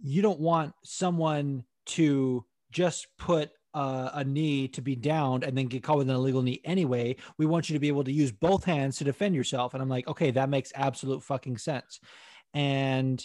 [0.00, 5.66] you don't want someone to just put uh, a knee to be downed and then
[5.66, 7.16] get caught with an illegal knee anyway.
[7.38, 9.74] We want you to be able to use both hands to defend yourself.
[9.74, 12.00] And I'm like, okay, that makes absolute fucking sense.
[12.54, 13.24] And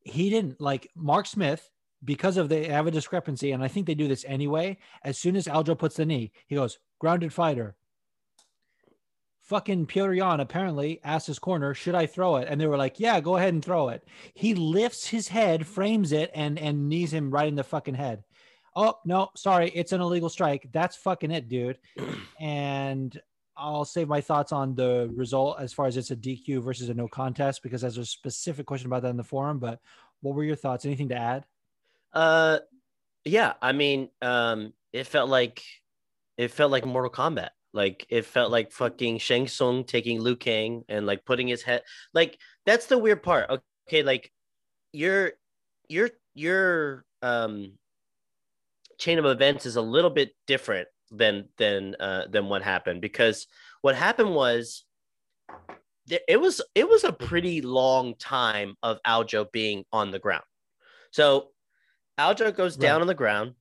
[0.00, 1.70] he didn't like Mark Smith
[2.04, 4.78] because of they have a discrepancy, and I think they do this anyway.
[5.02, 7.76] As soon as Aljo puts the knee, he goes grounded fighter.
[9.40, 12.98] Fucking Piotr Yan apparently asked his corner, "Should I throw it?" And they were like,
[12.98, 17.12] "Yeah, go ahead and throw it." He lifts his head, frames it, and and knees
[17.12, 18.24] him right in the fucking head.
[18.76, 20.68] Oh no, sorry, it's an illegal strike.
[20.72, 21.78] That's fucking it, dude.
[22.40, 23.18] And
[23.56, 26.94] I'll save my thoughts on the result as far as it's a DQ versus a
[26.94, 29.58] no contest because there's a specific question about that in the forum.
[29.58, 29.80] But
[30.20, 30.84] what were your thoughts?
[30.84, 31.44] Anything to add?
[32.12, 32.58] Uh,
[33.24, 33.54] yeah.
[33.62, 35.62] I mean, um, it felt like
[36.36, 37.50] it felt like Mortal Kombat.
[37.72, 41.82] Like it felt like fucking Shang Tsung taking Liu Kang and like putting his head.
[42.12, 43.50] Like that's the weird part.
[43.88, 44.32] Okay, like
[44.92, 45.32] you're
[45.88, 47.72] you're you're um
[49.04, 53.46] chain of events is a little bit different than than uh than what happened because
[53.82, 54.84] what happened was
[56.06, 60.44] there, it was it was a pretty long time of Aljo being on the ground.
[61.10, 61.50] So
[62.18, 63.54] Aljo goes down on the ground.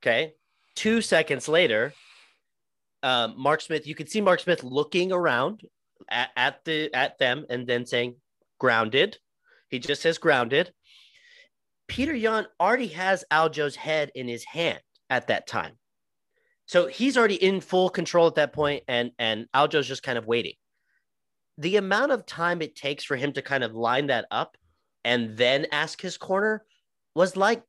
[0.00, 0.34] Okay.
[0.76, 1.92] Two seconds later,
[3.02, 5.62] um, Mark Smith, you can see Mark Smith looking around
[6.08, 8.14] at, at the at them and then saying
[8.58, 9.18] grounded.
[9.70, 10.72] He just says grounded.
[11.88, 15.78] Peter Yan already has Aljo's head in his hand at that time.
[16.66, 20.26] So he's already in full control at that point, and and Aljo's just kind of
[20.26, 20.54] waiting.
[21.58, 24.56] The amount of time it takes for him to kind of line that up
[25.04, 26.64] and then ask his corner
[27.14, 27.62] was like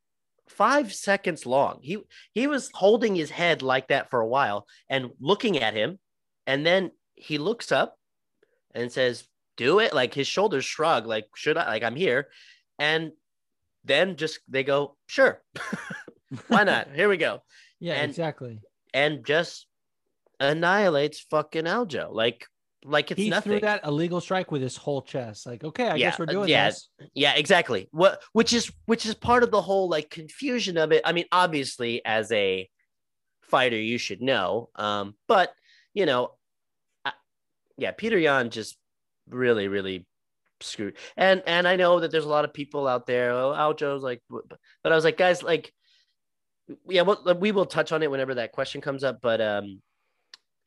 [0.48, 1.78] five seconds long.
[1.80, 1.98] He
[2.32, 5.98] he was holding his head like that for a while and looking at him,
[6.46, 7.96] and then he looks up
[8.74, 11.68] and says, "Do it!" Like his shoulders shrug, like should I?
[11.68, 12.28] Like I'm here,
[12.80, 13.12] and
[13.84, 15.40] then just they go, "Sure,
[16.48, 16.88] why not?
[16.94, 17.42] Here we go,"
[17.80, 18.60] Yeah, And- exactly.
[18.94, 19.66] and just
[20.40, 22.46] annihilates fucking Aljo, like
[22.84, 23.52] like it's he nothing.
[23.52, 25.46] threw that illegal strike with his whole chest.
[25.46, 26.66] Like, okay, I Yeah, guess we're doing yeah.
[26.68, 26.88] this.
[27.12, 27.88] Yeah, exactly.
[27.90, 31.02] What which is which is part of the whole like confusion of it.
[31.04, 32.68] I mean, obviously as a
[33.42, 34.68] fighter you should know.
[34.76, 35.52] Um but,
[35.92, 36.34] you know,
[37.04, 37.12] I,
[37.76, 38.78] yeah, Peter Yan just
[39.28, 40.06] really really
[40.60, 40.96] screwed.
[41.16, 44.22] And and I know that there's a lot of people out there, oh, Aljo's like
[44.28, 45.72] but I was like guys like
[46.88, 49.80] yeah, well, we will touch on it whenever that question comes up, but um,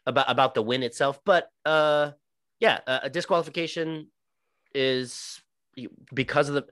[0.06, 1.20] about about the win itself.
[1.26, 2.12] But uh,
[2.60, 4.08] yeah, a disqualification
[4.74, 5.42] is
[6.14, 6.66] because of the,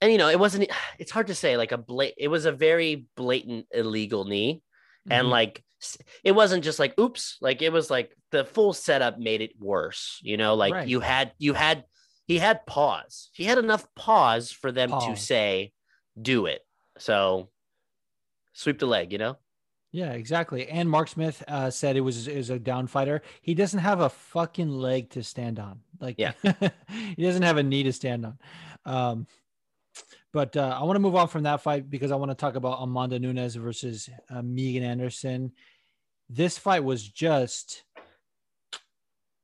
[0.00, 0.70] and you know, it wasn't.
[0.98, 1.56] It's hard to say.
[1.56, 4.62] Like a blat, it was a very blatant illegal knee,
[5.06, 5.12] mm-hmm.
[5.12, 5.62] and like
[6.24, 10.18] it wasn't just like oops, like it was like the full setup made it worse.
[10.22, 10.88] You know, like right.
[10.88, 11.84] you had you had
[12.32, 13.28] he had pause.
[13.34, 15.06] He had enough pause for them pause.
[15.06, 15.72] to say,
[16.20, 16.64] do it.
[16.98, 17.50] So
[18.54, 19.36] sweep the leg, you know?
[19.90, 20.66] Yeah, exactly.
[20.66, 23.20] And Mark Smith uh, said it was is a down fighter.
[23.42, 25.80] He doesn't have a fucking leg to stand on.
[26.00, 26.32] Like, yeah,
[27.14, 28.38] he doesn't have a knee to stand on.
[28.86, 29.26] Um,
[30.32, 32.54] but uh, I want to move on from that fight because I want to talk
[32.54, 35.52] about Amanda Nunes versus uh, Megan Anderson.
[36.30, 37.84] This fight was just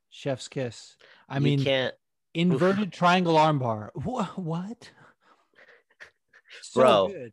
[0.09, 0.97] chef's kiss.
[1.29, 1.95] I you mean, can't
[2.39, 2.93] inverted Oof.
[2.93, 3.91] triangle armbar.
[3.95, 4.91] What?
[6.63, 7.33] So bro, good.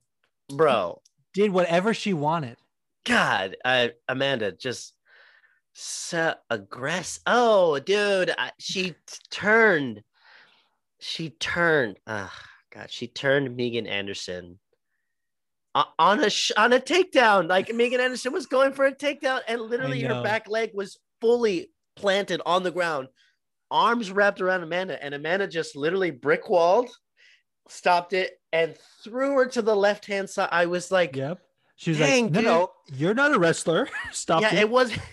[0.57, 1.01] bro,
[1.33, 2.57] did whatever she wanted.
[3.05, 4.93] God, I, Amanda just
[5.73, 7.21] so aggressive.
[7.27, 8.95] Oh, dude, I, she
[9.29, 10.01] turned.
[10.99, 11.97] She turned.
[12.07, 12.31] Oh,
[12.73, 14.59] God, she turned Megan Anderson
[15.75, 17.47] on a on a takedown.
[17.47, 21.71] Like Megan Anderson was going for a takedown, and literally her back leg was fully
[21.95, 23.07] planted on the ground,
[23.71, 26.89] arms wrapped around Amanda, and Amanda just literally brick walled,
[27.67, 30.49] stopped it, and threw her to the left hand side.
[30.51, 31.39] I was like, "Yep."
[31.75, 33.89] She was like, "No, no, you're not a wrestler.
[34.11, 34.61] Stop." Yeah, it.
[34.61, 34.91] it was.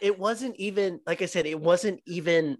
[0.00, 1.46] It wasn't even like I said.
[1.46, 2.58] It wasn't even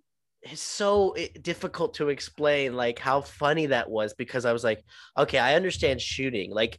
[0.55, 4.85] so eh, difficult to explain like how funny that was because I was like,
[5.17, 6.51] okay, I understand shooting.
[6.51, 6.79] Like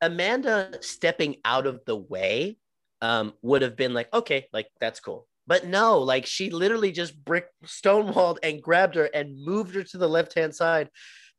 [0.00, 2.58] Amanda stepping out of the way
[3.02, 5.26] um, would have been like, okay, like that's cool.
[5.50, 9.98] But no, like she literally just brick stonewalled and grabbed her and moved her to
[9.98, 10.90] the left hand side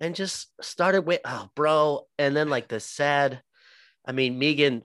[0.01, 2.07] and just started with, oh, bro.
[2.19, 3.41] And then like the sad,
[4.05, 4.83] I mean, Megan,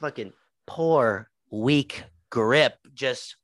[0.00, 0.32] fucking
[0.66, 3.36] poor, weak grip, just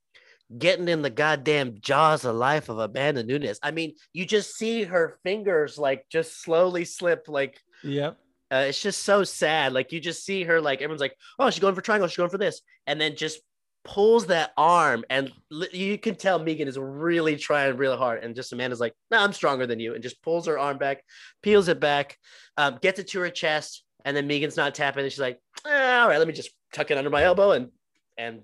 [0.58, 3.60] getting in the goddamn jaws of life of Amanda Nunes.
[3.62, 8.18] I mean, you just see her fingers like just slowly slip, like, yep.
[8.52, 9.72] Uh, it's just so sad.
[9.72, 12.08] Like you just see her, like everyone's like, "Oh, she's going for triangle.
[12.08, 13.38] She's going for this," and then just
[13.84, 15.32] pulls that arm, and
[15.72, 19.32] you can tell Megan is really trying really hard, and just Amanda's like, "No, I'm
[19.32, 21.04] stronger than you," and just pulls her arm back,
[21.42, 22.18] peels it back,
[22.56, 25.98] um, gets it to her chest, and then Megan's not tapping, and she's like, eh,
[25.98, 27.70] "All right, let me just tuck it under my elbow," and
[28.16, 28.42] and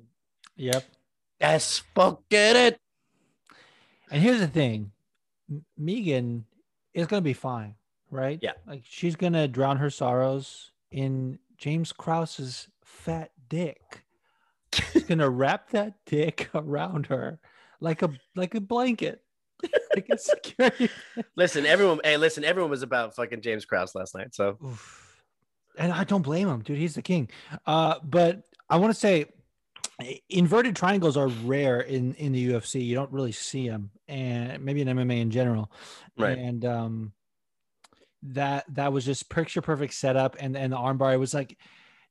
[0.57, 0.85] yep,
[1.40, 2.81] that's fucking it.
[4.11, 4.92] And here's the thing,
[5.77, 6.44] Megan
[6.94, 7.75] is gonna be fine
[8.11, 8.38] right?
[8.42, 8.53] Yeah.
[8.66, 14.05] Like she's gonna drown her sorrows in James Krause's fat dick.
[15.07, 17.40] Gonna wrap that dick around her
[17.81, 19.23] like a like a blanket.
[19.95, 20.90] like a security.
[21.37, 22.01] listen, everyone.
[22.05, 24.35] Hey, listen, everyone was about fucking James Krause last night.
[24.35, 25.23] So, Oof.
[25.79, 26.79] and I don't blame him, dude.
[26.79, 27.31] He's the king.
[27.66, 29.27] Uh, but I want to say,
[30.29, 32.85] inverted triangles are rare in in the UFC.
[32.85, 35.73] You don't really see them, and maybe in MMA in general.
[36.19, 36.37] Right.
[36.37, 37.12] And um,
[38.23, 41.57] that that was just picture perfect setup and and the armbar it was like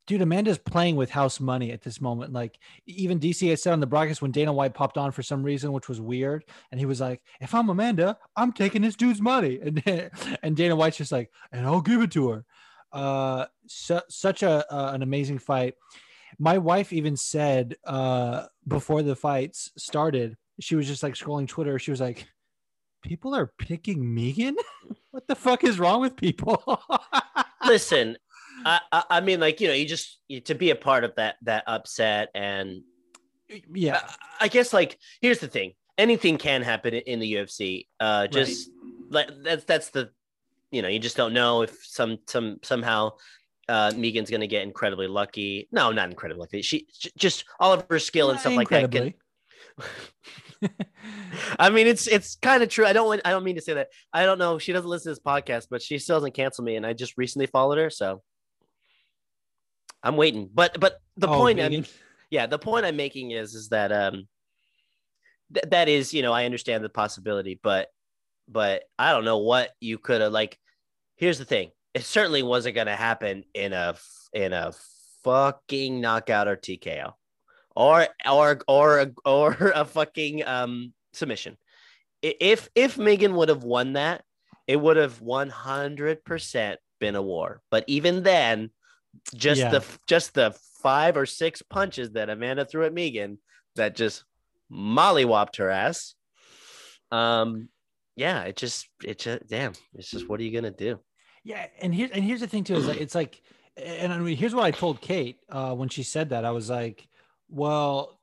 [0.08, 2.34] dude amanda's playing with house money at this moment.
[2.34, 5.44] Like even dc had said on the broadcast when dana white popped on for some
[5.44, 9.22] reason which was weird and he was like if i'm amanda i'm taking this dude's
[9.22, 9.60] money.
[9.66, 10.12] And
[10.44, 12.46] and dana white's just like and i'll give it to her.
[12.92, 15.76] Uh su- such a uh, an amazing fight.
[16.40, 21.80] My wife even said uh before the fights started she was just like scrolling twitter.
[21.80, 22.28] She was like
[23.06, 24.56] people are picking Megan.
[25.12, 26.82] what the fuck is wrong with people?
[27.66, 28.18] Listen,
[28.66, 31.16] I, I, I mean, like you know, you just you, to be a part of
[31.16, 32.82] that that upset, and
[33.74, 37.88] yeah, I, I, guess like here's the thing: anything can happen in the UFC.
[38.00, 38.70] Uh, just
[39.12, 39.30] right.
[39.30, 40.10] like that's that's the
[40.72, 43.12] you know, you just don't know if some some somehow
[43.70, 45.68] uh, Megan's going to get incredibly lucky.
[45.72, 46.62] No, not incredibly lucky.
[46.62, 49.14] She just all of her skill and stuff like that can.
[51.60, 52.86] I mean, it's it's kind of true.
[52.86, 53.90] I don't want, I don't mean to say that.
[54.12, 54.58] I don't know.
[54.58, 57.18] She doesn't listen to this podcast, but she still doesn't cancel me, and I just
[57.18, 58.22] recently followed her, so
[60.06, 60.50] I'm waiting.
[60.54, 61.86] But but the oh, point, I'm,
[62.30, 64.28] yeah, the point I'm making is is that um
[65.54, 67.90] th- that is you know I understand the possibility, but
[68.48, 70.58] but I don't know what you could have like.
[71.16, 73.96] Here's the thing: it certainly wasn't going to happen in a
[74.32, 74.72] in a
[75.24, 77.14] fucking knockout or TKO
[77.76, 81.58] or or or or a fucking um submission.
[82.22, 84.24] If if Megan would have won that,
[84.68, 87.62] it would have 100% been a war.
[87.70, 88.72] But even then,
[89.34, 89.70] just yeah.
[89.70, 93.40] the just the five or six punches that Amanda threw at Megan
[93.76, 94.24] that just
[94.72, 96.16] mollywopped her ass.
[97.12, 97.70] Um,
[98.16, 101.00] yeah, it just it just damn, it's just what are you gonna do?
[101.44, 103.42] Yeah, and here's and here's the thing too is like it's like
[103.78, 106.46] and I mean, here's what I told Kate uh, when she said that.
[106.46, 107.08] I was like,
[107.50, 108.20] well,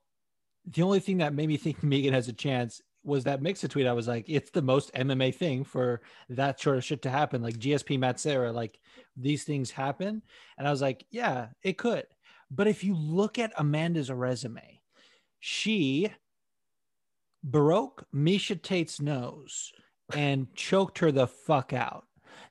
[0.67, 3.87] the only thing that made me think Megan has a chance was that mix tweet.
[3.87, 7.43] I was like, it's the most MMA thing for that sort of shit to happen.
[7.43, 8.79] Like GSP Matt Serra, like
[9.17, 10.23] these things happen.
[10.59, 12.07] And I was like, yeah, it could.
[12.51, 14.81] But if you look at Amanda's resume,
[15.41, 16.13] she
[17.43, 19.73] broke Miesha Tate's nose
[20.15, 22.05] and choked her the fuck out.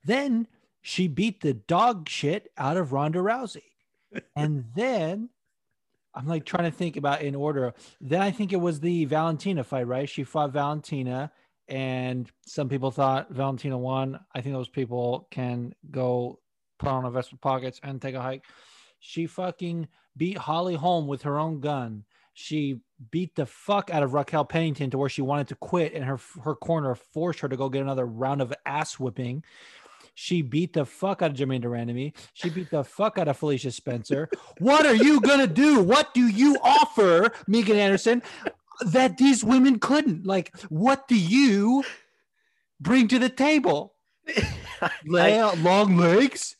[0.04, 0.48] Then
[0.82, 3.64] she beat the dog shit out of Ronda Rousey.
[4.36, 5.30] And then
[6.14, 7.74] I'm like trying to think about in order.
[8.00, 10.10] Then I think it was the Valentina fight, right?
[10.10, 11.32] She fought Valentina,
[11.68, 14.20] and some people thought Valentina won.
[14.36, 16.40] I think those people can go
[16.80, 18.44] put on a vest with pockets and take a hike.
[19.00, 19.88] She fucking
[20.18, 22.04] beat Holly Holm with her own gun.
[22.34, 26.04] She beat the fuck out of Raquel Pennington to where she wanted to quit, and
[26.04, 29.44] her her corner forced her to go get another round of ass whipping.
[30.14, 32.14] She beat the fuck out of Germaine de Randamie.
[32.34, 34.30] She beat the fuck out of Felicia Spencer.
[34.60, 35.80] what are you gonna do?
[35.82, 38.22] What do you offer, Megan Anderson,
[38.82, 40.26] that these women couldn't?
[40.26, 41.84] Like, what do you
[42.80, 43.94] bring to the table?
[45.06, 46.56] Lay out long legs.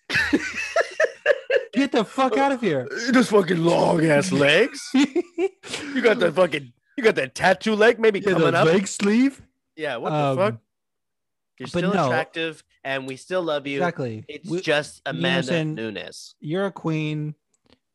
[1.74, 2.88] Get the fuck out of here.
[3.12, 4.82] Those fucking long ass legs.
[4.94, 8.66] you got the fucking you got that tattoo leg maybe Yeah, coming the up.
[8.66, 9.42] leg sleeve.
[9.78, 10.56] Yeah, what the Um, fuck?
[11.62, 12.08] You're but still no.
[12.08, 13.78] attractive and we still love you.
[13.78, 14.26] Exactly.
[14.28, 16.34] It's We- just Amanda Nunes.
[16.40, 17.36] you're a queen.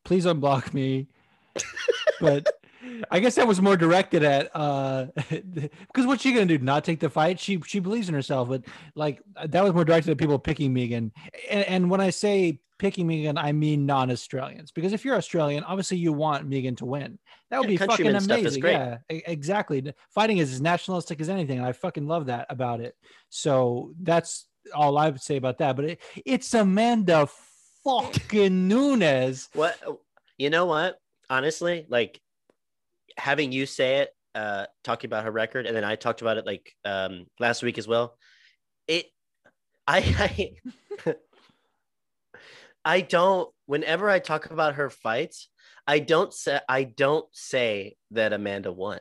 [0.05, 1.07] Please unblock me.
[2.21, 2.47] but
[3.11, 6.57] I guess that was more directed at uh because what's she gonna do?
[6.57, 7.39] Not take the fight?
[7.39, 8.63] She she believes in herself, but
[8.95, 11.11] like that was more directed at people picking Megan.
[11.49, 14.71] And, and when I say picking Megan, I mean non-Australians.
[14.71, 17.17] Because if you're Australian, obviously you want Megan to win.
[17.49, 18.61] That would Yeah, be fucking countryman stuff is amazing.
[18.61, 18.73] great.
[18.73, 19.93] Yeah, exactly.
[20.13, 22.95] Fighting is as nationalistic as anything, and I fucking love that about it.
[23.29, 25.75] So that's all I would say about that.
[25.75, 27.27] But it, it's Amanda
[27.83, 29.49] fucking Nunes.
[29.53, 29.75] What
[30.37, 30.99] you know what?
[31.29, 32.21] Honestly, like
[33.17, 36.45] having you say it, uh talking about her record, and then I talked about it
[36.45, 38.17] like um last week as well.
[38.87, 39.07] It
[39.87, 40.53] I
[41.05, 41.15] I,
[42.85, 45.49] I don't whenever I talk about her fights,
[45.87, 48.99] I don't say I don't say that Amanda won.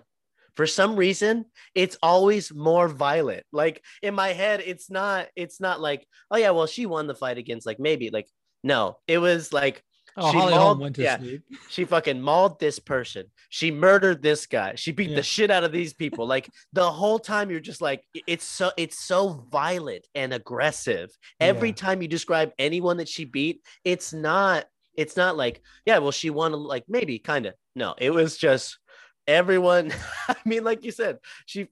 [0.54, 1.44] For some reason,
[1.74, 3.44] it's always more violent.
[3.52, 7.14] Like in my head, it's not it's not like, oh yeah, well, she won the
[7.14, 8.28] fight against like maybe like
[8.62, 9.84] no, it was like
[10.16, 11.18] Oh, She Holly mauled- Holm went to yeah.
[11.18, 11.42] sleep.
[11.68, 13.26] she fucking mauled this person.
[13.50, 14.74] She murdered this guy.
[14.76, 15.16] She beat Yeah.
[15.16, 16.26] the shit out of these people.
[16.36, 21.10] Like the whole time you're just like it's so it's so violent and aggressive.
[21.40, 21.74] Every Yeah.
[21.74, 24.64] time you describe anyone that she beat, it's not
[24.94, 27.54] it's not like, yeah, well she won like maybe kind of.
[27.74, 28.78] No, it was just
[29.26, 29.92] everyone
[30.28, 31.68] I mean like you said, she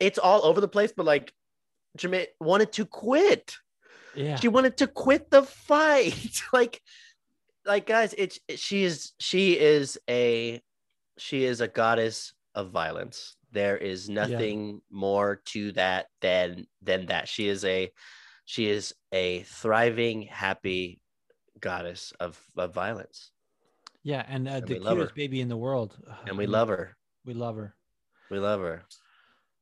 [0.00, 1.32] it's all over the place but like
[1.96, 3.56] Germaine wanted to quit
[4.14, 4.36] Yeah.
[4.36, 6.82] she wanted to quit the fight like
[7.66, 10.60] like guys it's she is she is a
[11.18, 17.28] she is a goddess of violence there is nothing more to that than than that
[17.28, 17.90] she is a
[18.44, 21.00] she is a thriving happy
[21.60, 23.30] goddess of, of violence
[24.04, 25.12] Yeah, and uh, And the cutest her.
[25.16, 25.96] baby in the world.
[26.26, 27.74] and we love her We love her.
[28.30, 28.82] we love her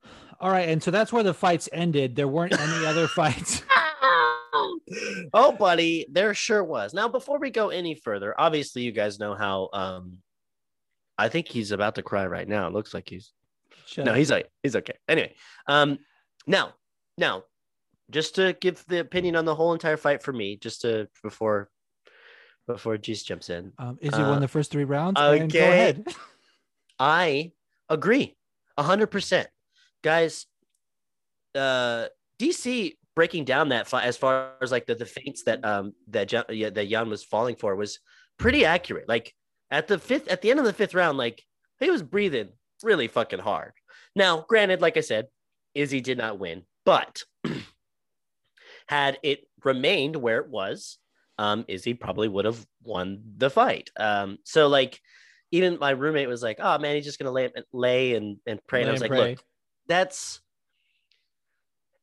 [0.40, 2.16] All right, and so that's where the fights ended.
[2.16, 3.62] There weren't any other fights.
[5.32, 9.34] oh buddy there sure was now before we go any further obviously you guys know
[9.34, 10.18] how um
[11.16, 13.32] i think he's about to cry right now it looks like he's
[13.86, 14.18] Shut no up.
[14.18, 15.34] he's like he's okay anyway
[15.66, 15.98] um
[16.46, 16.74] now
[17.16, 17.44] now
[18.10, 21.70] just to give the opinion on the whole entire fight for me just to before
[22.66, 25.20] before Jeez jumps in um, Izzy uh, won the first three rounds.
[25.20, 26.06] and go ahead.
[26.98, 27.52] I
[27.88, 28.36] agree
[28.76, 29.48] a hundred percent,
[30.02, 30.46] guys.
[31.54, 32.06] Uh,
[32.38, 36.28] DC breaking down that fight as far as like the, the feints that um that
[36.28, 38.00] Jan, yeah, that Jan was falling for was
[38.38, 39.08] pretty accurate.
[39.08, 39.34] Like
[39.70, 41.42] at the fifth, at the end of the fifth round, like
[41.80, 42.50] he was breathing
[42.82, 43.72] really fucking hard.
[44.16, 45.28] Now, granted, like I said,
[45.74, 47.24] Izzy did not win, but
[48.88, 50.98] had it remained where it was,
[51.38, 53.90] um, Izzy probably would have won the fight.
[53.98, 55.00] Um, so like
[55.50, 58.82] even my roommate was like, "Oh man, he's just gonna lay lay and and pray."
[58.82, 59.30] and I was like, pray.
[59.30, 59.44] "Look,
[59.88, 60.40] that's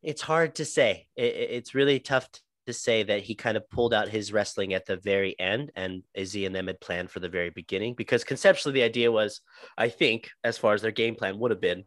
[0.02, 1.08] it's hard to say.
[1.16, 2.28] It, it- it's really tough
[2.68, 6.04] to say that he kind of pulled out his wrestling at the very end, and
[6.14, 9.42] Izzy and them had planned for the very beginning because conceptually the idea was,
[9.78, 11.86] I think, as far as their game plan would have been,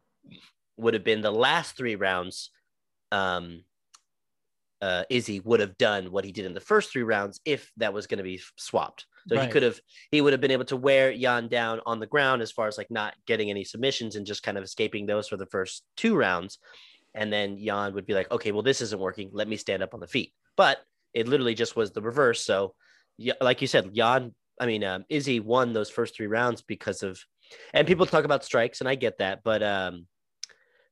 [0.77, 2.51] would have been the last three rounds.
[3.13, 3.63] Um,
[4.83, 7.95] uh, Izzy would have done what he did in the first three rounds if that
[7.95, 9.07] was going to be swapped.
[9.29, 12.07] So he could have he would have been able to wear Jan down on the
[12.07, 15.29] ground as far as like not getting any submissions and just kind of escaping those
[15.29, 16.59] for the first two rounds.
[17.15, 19.31] And then Jan would be like, okay, well, this isn't working.
[19.33, 20.33] Let me stand up on the feet.
[20.57, 20.79] But
[21.13, 22.45] it literally just was the reverse.
[22.45, 22.75] So
[23.41, 24.35] like you said, Jan.
[24.61, 27.21] I mean, um, Izzy won those first three rounds because of,
[27.73, 30.07] and people talk about strikes, and I get that, but um,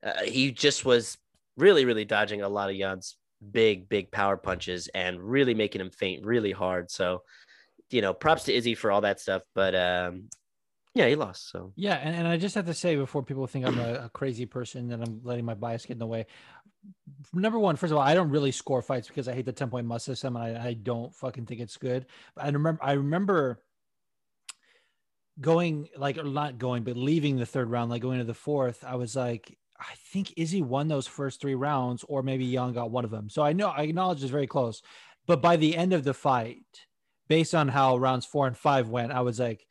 [0.04, 1.16] uh, he just was
[1.56, 3.16] really, really dodging a lot of Jan's
[3.52, 6.90] big, big power punches and really making him faint really hard.
[6.90, 7.22] So,
[7.90, 10.28] you know, props to Izzy for all that stuff, but um,
[10.94, 11.50] yeah, he lost.
[11.50, 14.10] So yeah, and, and I just have to say before people think I'm a, a
[14.10, 16.26] crazy person that I'm letting my bias get in the way.
[17.32, 19.70] Number one, first of all, I don't really score fights because I hate the ten
[19.70, 22.06] point must system, and I, I don't fucking think it's good.
[22.34, 23.62] But I remember, I remember
[25.40, 28.84] going like or not going, but leaving the third round, like going to the fourth.
[28.86, 32.90] I was like, I think Izzy won those first three rounds, or maybe Young got
[32.90, 33.30] one of them.
[33.30, 34.82] So I know I acknowledge it's very close,
[35.26, 36.64] but by the end of the fight,
[37.28, 39.66] based on how rounds four and five went, I was like,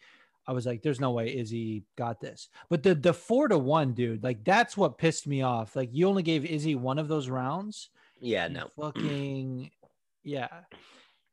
[0.52, 2.50] I was like, there's no way Izzy got this.
[2.70, 5.78] But the the four to one, dude, like that's what pissed me off.
[5.78, 7.90] Like you only gave Izzy one of those rounds.
[8.20, 8.68] Yeah, no.
[8.76, 9.72] Fucking
[10.26, 10.50] yeah.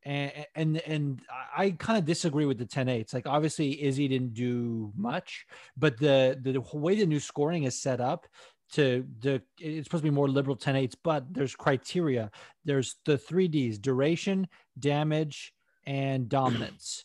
[0.04, 1.20] And and and
[1.56, 3.12] I kind of disagree with the 10 8.
[3.12, 5.44] like obviously Izzy didn't do much,
[5.76, 8.28] but the the way the new scoring is set up
[8.74, 12.30] to the it's supposed to be more liberal 10 8s, but there's criteria.
[12.64, 14.46] There's the three Ds duration,
[14.78, 15.52] damage,
[15.84, 17.04] and dominance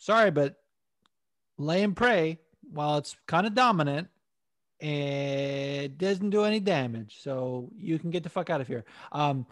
[0.00, 0.56] sorry, but
[1.56, 2.38] lay and pray
[2.72, 4.08] while it's kind of dominant,
[4.80, 7.18] it doesn't do any damage.
[7.20, 8.84] So you can get the fuck out of here.
[9.12, 9.46] Um,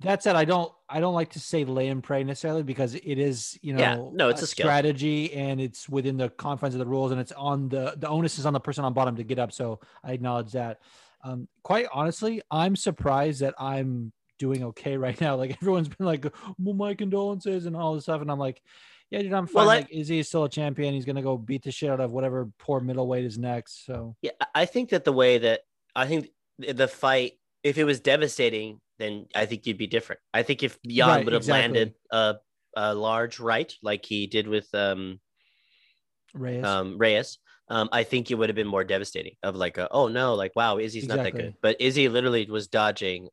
[0.00, 3.18] that said, I don't I don't like to say lay and pray necessarily because it
[3.18, 6.80] is you know yeah, no it's a, a strategy and it's within the confines of
[6.80, 9.24] the rules and it's on the the onus is on the person on bottom to
[9.24, 9.52] get up.
[9.52, 10.80] So I acknowledge that.
[11.22, 15.36] Um, quite honestly, I'm surprised that I'm doing okay right now.
[15.36, 16.26] Like everyone's been like,
[16.58, 18.60] well, my condolences and all this stuff, and I'm like,
[19.10, 19.54] yeah, dude, I'm fine.
[19.54, 20.94] Well, like, is he still a champion?
[20.94, 23.84] He's gonna go beat the shit out of whatever poor middleweight is next.
[23.86, 25.60] So yeah, I think that the way that
[25.94, 26.28] I think
[26.58, 27.32] the fight,
[27.62, 30.20] if it was devastating, then I think you'd be different.
[30.32, 31.60] I think if Jan right, would have exactly.
[31.60, 32.36] landed a,
[32.76, 35.20] a large right like he did with um
[36.34, 37.38] Reyes, um, Reyes,
[37.68, 39.34] um, I think it would have been more devastating.
[39.42, 41.24] Of like, a, oh no, like wow, Izzy's exactly.
[41.24, 41.54] not that good.
[41.62, 43.28] But Izzy literally was dodging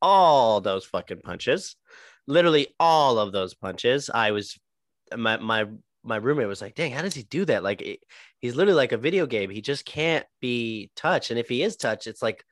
[0.00, 1.76] all those fucking punches,
[2.26, 4.10] literally all of those punches.
[4.12, 4.58] I was
[5.16, 5.66] my my
[6.04, 7.62] my roommate was like, "Dang, how does he do that?
[7.62, 8.00] Like, it,
[8.40, 9.50] he's literally like a video game.
[9.50, 12.44] He just can't be touched, and if he is touched, it's like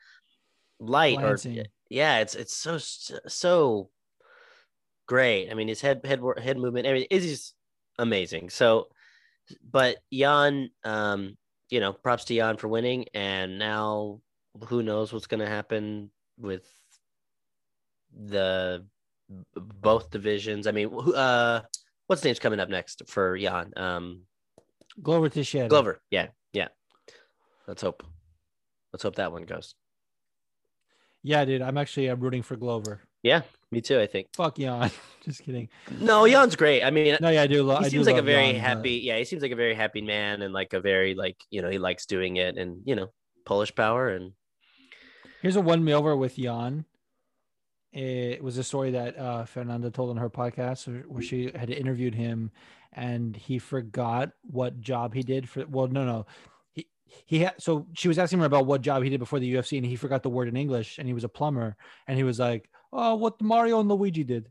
[0.78, 1.60] light Glancing.
[1.60, 3.90] or yeah, it's it's so so
[5.06, 5.50] great.
[5.50, 7.54] I mean, his head head head movement, everything is just
[7.98, 8.50] amazing.
[8.50, 8.88] So,
[9.68, 11.36] but Jan, um,
[11.70, 14.20] you know, props to Jan for winning, and now
[14.68, 16.64] who knows what's going to happen with
[18.12, 18.86] the
[19.54, 20.66] both divisions.
[20.66, 21.62] I mean, who uh
[22.06, 23.72] what's name's coming up next for Jan?
[23.76, 24.22] Um,
[25.02, 25.68] Glover Teixeira.
[25.68, 26.00] Glover.
[26.10, 26.28] Yeah.
[26.52, 26.68] Yeah.
[27.66, 28.02] Let's hope.
[28.92, 29.74] Let's hope that one goes.
[31.22, 31.62] Yeah, dude.
[31.62, 33.00] I'm actually I'm rooting for Glover.
[33.22, 33.42] Yeah,
[33.72, 33.98] me too.
[33.98, 34.28] I think.
[34.36, 34.90] Fuck Jan.
[35.24, 35.68] Just kidding.
[35.98, 36.84] No, Jan's great.
[36.84, 37.64] I mean, no, yeah, I do.
[37.64, 38.98] Lo- he I seems like a very Jan, happy.
[38.98, 39.02] But...
[39.02, 41.68] Yeah, he seems like a very happy man, and like a very like you know
[41.68, 43.08] he likes doing it, and you know
[43.44, 44.08] Polish power.
[44.08, 44.32] And
[45.42, 46.84] here's a one me over with Jan
[47.96, 52.14] it was a story that uh, Fernanda told on her podcast where she had interviewed
[52.14, 52.50] him
[52.92, 56.26] and he forgot what job he did for well no no.
[56.72, 56.88] He
[57.24, 59.78] he had so she was asking him about what job he did before the UFC
[59.78, 61.74] and he forgot the word in English and he was a plumber
[62.06, 64.50] and he was like oh what Mario and Luigi did.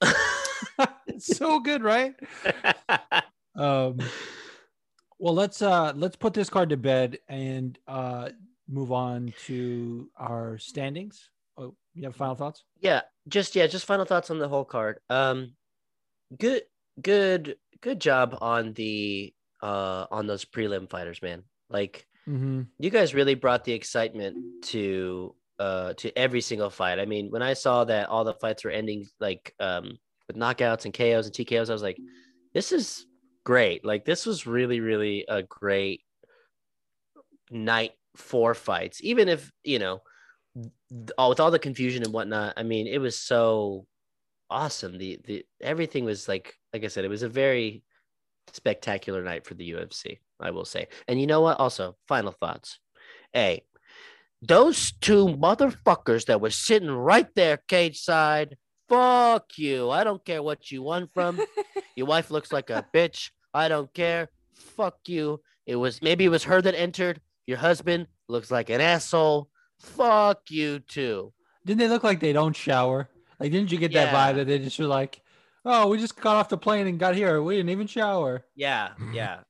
[1.06, 2.14] It's so good right?
[3.56, 3.98] Um
[5.18, 8.30] well let's uh let's put this card to bed and uh
[8.68, 11.28] move on to our standings
[12.00, 14.98] you have final thoughts yeah, just yeah, just final thoughts on the whole card.
[15.08, 15.52] Um,
[16.36, 16.62] good,
[17.00, 19.32] good, good job on the
[19.62, 21.42] uh on those prelim fighters, man.
[21.68, 22.62] Like mm-hmm.
[22.78, 26.98] you guys really brought the excitement to uh to every single fight.
[26.98, 30.86] I mean, when I saw that all the fights were ending like um with knockouts
[30.86, 31.98] and KOs and TKOs, I was like,
[32.54, 33.06] this is
[33.44, 33.84] great.
[33.84, 36.02] Like this was really, really a great
[37.50, 39.00] night for fights.
[39.02, 40.00] Even if you know
[41.16, 42.54] all with all the confusion and whatnot.
[42.56, 43.86] I mean, it was so
[44.48, 44.98] awesome.
[44.98, 47.82] The the everything was like like I said, it was a very
[48.52, 50.18] spectacular night for the UFC.
[50.40, 50.88] I will say.
[51.06, 51.60] And you know what?
[51.60, 52.78] Also, final thoughts.
[53.36, 53.62] A,
[54.42, 58.56] those two motherfuckers that were sitting right there cage side.
[58.88, 59.90] Fuck you.
[59.90, 61.40] I don't care what you want from.
[61.96, 63.30] Your wife looks like a bitch.
[63.54, 64.30] I don't care.
[64.54, 65.40] Fuck you.
[65.66, 67.20] It was maybe it was her that entered.
[67.46, 69.49] Your husband looks like an asshole.
[69.80, 71.32] Fuck you too.
[71.64, 73.08] Didn't they look like they don't shower?
[73.38, 75.22] Like, didn't you get that vibe that they just were like,
[75.64, 77.42] "Oh, we just got off the plane and got here.
[77.42, 79.40] We didn't even shower." Yeah, yeah.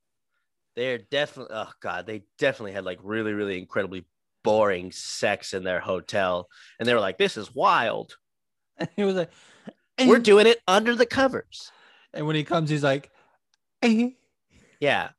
[0.77, 1.55] They're definitely.
[1.57, 4.07] Oh god, they definitely had like really, really incredibly
[4.45, 8.17] boring sex in their hotel, and they were like, "This is wild."
[8.97, 9.31] it was like,
[10.07, 11.71] We're doing it under the covers.
[12.15, 13.11] And when he comes, he's like,
[13.83, 14.11] "Eh."
[14.81, 15.11] Yeah.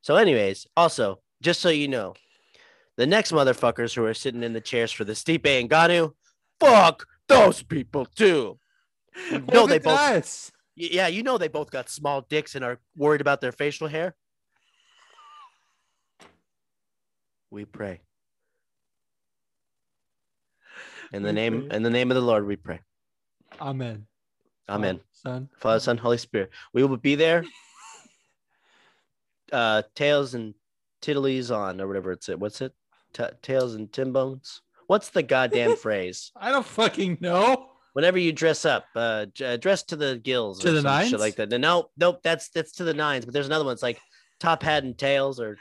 [0.00, 2.14] So, anyways, also, just so you know,
[2.96, 6.12] the next motherfuckers who are sitting in the chairs for the Stipe and Ngannou,
[6.60, 8.58] fuck those people too.
[9.30, 10.52] You know they both us.
[10.74, 14.14] Yeah, you know they both got small dicks and are worried about their facial hair.
[17.50, 18.00] We pray.
[21.12, 21.76] In the We name pray.
[21.76, 22.80] in the name of the Lord we pray.
[23.60, 24.06] Amen.
[24.68, 25.00] Amen.
[25.12, 25.48] Son.
[25.58, 26.50] Father, Son, Holy Spirit.
[26.72, 27.44] We will be there.
[29.52, 30.54] Uh tails and
[31.00, 32.40] tiddlies on or whatever it's it.
[32.40, 32.72] What's it?
[33.16, 34.60] Ta tails and timbones.
[34.88, 36.30] What's the goddamn phrase?
[36.36, 37.70] I don't fucking know.
[37.94, 41.12] Whenever you dress up, uh, j- uh, dress to the gills To or the nines?
[41.14, 41.48] like that.
[41.48, 43.24] No, nope, that's that's to the nines.
[43.24, 43.72] But there's another one.
[43.72, 43.98] It's like
[44.38, 45.56] top hat and tails, or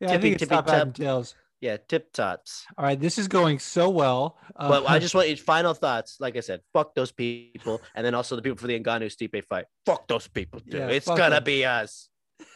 [0.00, 1.36] Yeah, I think it's tippy, top hat and tails.
[1.60, 2.66] yeah, tip tops.
[2.76, 4.36] All right, this is going so well.
[4.56, 6.16] Uh, But I just want your final thoughts.
[6.18, 9.44] Like I said, fuck those people, and then also the people for the Ngannou Stipe
[9.44, 9.66] fight.
[9.86, 10.78] Fuck those people too.
[10.78, 11.44] Yeah, it's gonna them.
[11.44, 12.08] be us,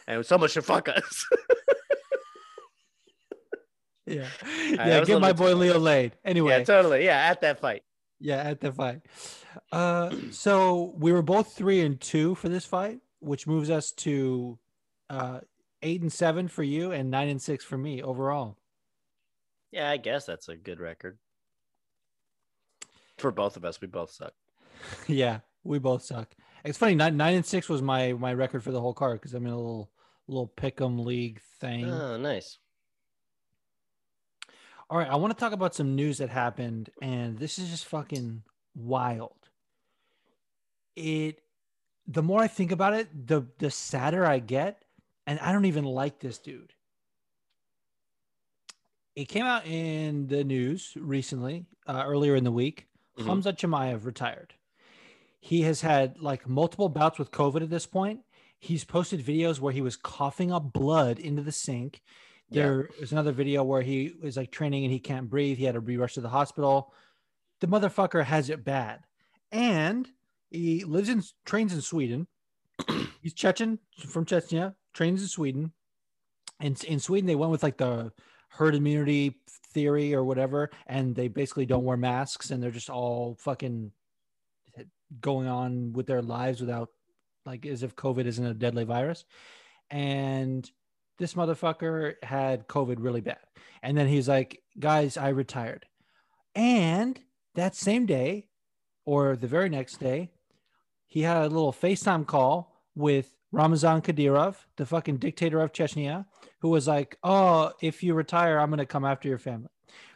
[0.05, 1.25] and someone should fuck us.
[4.07, 4.27] yeah,
[4.75, 5.03] that yeah.
[5.05, 5.55] Get my boy.
[5.55, 6.13] Leo laid.
[6.25, 7.05] Anyway, yeah, totally.
[7.05, 7.83] Yeah, at that fight.
[8.19, 9.01] Yeah, at that fight.
[9.71, 14.57] Uh, so we were both three and two for this fight, which moves us to
[15.09, 15.39] uh,
[15.81, 18.57] eight and seven for you and nine and six for me overall.
[19.71, 21.17] Yeah, I guess that's a good record
[23.17, 23.81] for both of us.
[23.81, 24.33] We both suck.
[25.07, 26.35] yeah, we both suck.
[26.63, 26.95] It's funny.
[26.95, 29.51] Nine, nine and six was my my record for the whole card because I'm in
[29.51, 29.91] a little
[30.27, 31.89] little pick'em league thing.
[31.89, 32.57] Oh, nice.
[34.89, 37.85] All right, I want to talk about some news that happened, and this is just
[37.85, 38.43] fucking
[38.75, 39.49] wild.
[40.95, 41.39] It,
[42.07, 44.83] the more I think about it, the the sadder I get,
[45.25, 46.73] and I don't even like this dude.
[49.15, 52.87] It came out in the news recently, uh, earlier in the week.
[53.17, 53.25] Mhm.
[53.25, 54.55] Khamzat Chimaev retired.
[55.39, 58.21] He has had like multiple bouts with COVID at this point.
[58.59, 62.01] He's posted videos where he was coughing up blood into the sink.
[62.53, 62.63] Yeah.
[62.63, 65.57] There was another video where he was like training and he can't breathe.
[65.57, 66.93] He had to be rushed to the hospital.
[67.59, 68.99] The motherfucker has it bad.
[69.51, 70.07] And
[70.49, 72.27] he lives in trains in Sweden.
[73.21, 75.71] He's Chechen from Chechnya, trains in Sweden.
[76.59, 78.11] And in Sweden, they went with like the
[78.49, 79.39] herd immunity
[79.73, 83.91] theory or whatever, and they basically don't wear masks and they're just all fucking
[85.19, 86.89] going on with their lives without
[87.45, 89.25] like as if COVID isn't a deadly virus.
[89.89, 90.69] And
[91.19, 93.37] this motherfucker had COVID really bad.
[93.81, 95.85] And then he's like, guys, I retired.
[96.55, 97.19] And
[97.55, 98.47] that same day,
[99.05, 100.31] or the very next day,
[101.07, 106.25] he had a little FaceTime call with Ramzan Kadyrov, the fucking dictator of Chechnya,
[106.61, 109.69] who was like, Oh, if you retire, I'm going to come after your family.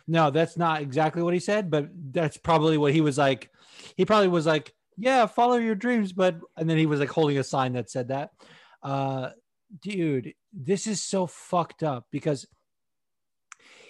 [0.08, 3.52] No, that's not exactly what he said, but that's probably what he was like.
[3.96, 6.14] He probably was like, Yeah, follow your dreams.
[6.14, 8.32] But, and then he was like holding a sign that said that.
[8.82, 9.30] Uh,
[9.82, 12.46] dude, this is so fucked up because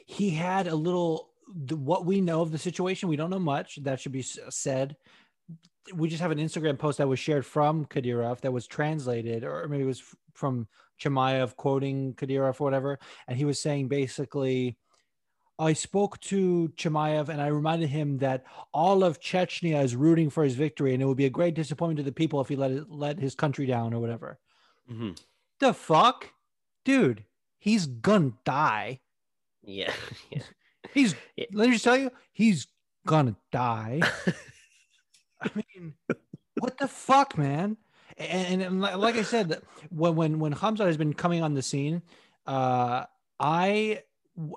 [0.05, 1.29] he had a little
[1.71, 3.09] what we know of the situation.
[3.09, 3.77] We don't know much.
[3.83, 4.95] That should be said.
[5.93, 9.67] We just have an Instagram post that was shared from Kadyrov that was translated, or
[9.69, 10.03] maybe it was
[10.33, 10.67] from
[11.01, 12.99] Chimaev quoting Kadyrov or whatever.
[13.27, 14.77] And he was saying basically,
[15.59, 20.43] I spoke to Chimaev and I reminded him that all of Chechnya is rooting for
[20.43, 22.71] his victory, and it would be a great disappointment to the people if he let
[22.71, 24.39] it, let his country down or whatever.
[24.91, 25.17] Mhm.
[25.59, 26.31] The fuck,
[26.85, 27.23] dude,
[27.57, 28.99] he's gonna die.
[29.63, 29.91] Yeah.
[30.31, 30.43] yeah.
[30.93, 31.45] He's Yeah.
[31.53, 32.67] let me just tell you, he's
[33.05, 34.01] gonna die.
[35.41, 35.93] I mean,
[36.59, 37.77] what the fuck, man?
[38.17, 41.61] And, and li- like I said, when when when Hamza has been coming on the
[41.61, 42.01] scene,
[42.47, 43.05] uh,
[43.39, 44.01] I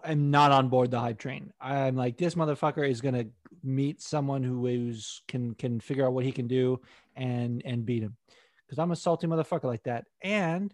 [0.04, 1.52] am not on board the hype train.
[1.60, 3.26] I'm like, this motherfucker is gonna
[3.62, 6.80] meet someone who who is can can figure out what he can do
[7.16, 8.16] and and beat him,
[8.66, 10.06] because I'm a salty motherfucker like that.
[10.22, 10.72] And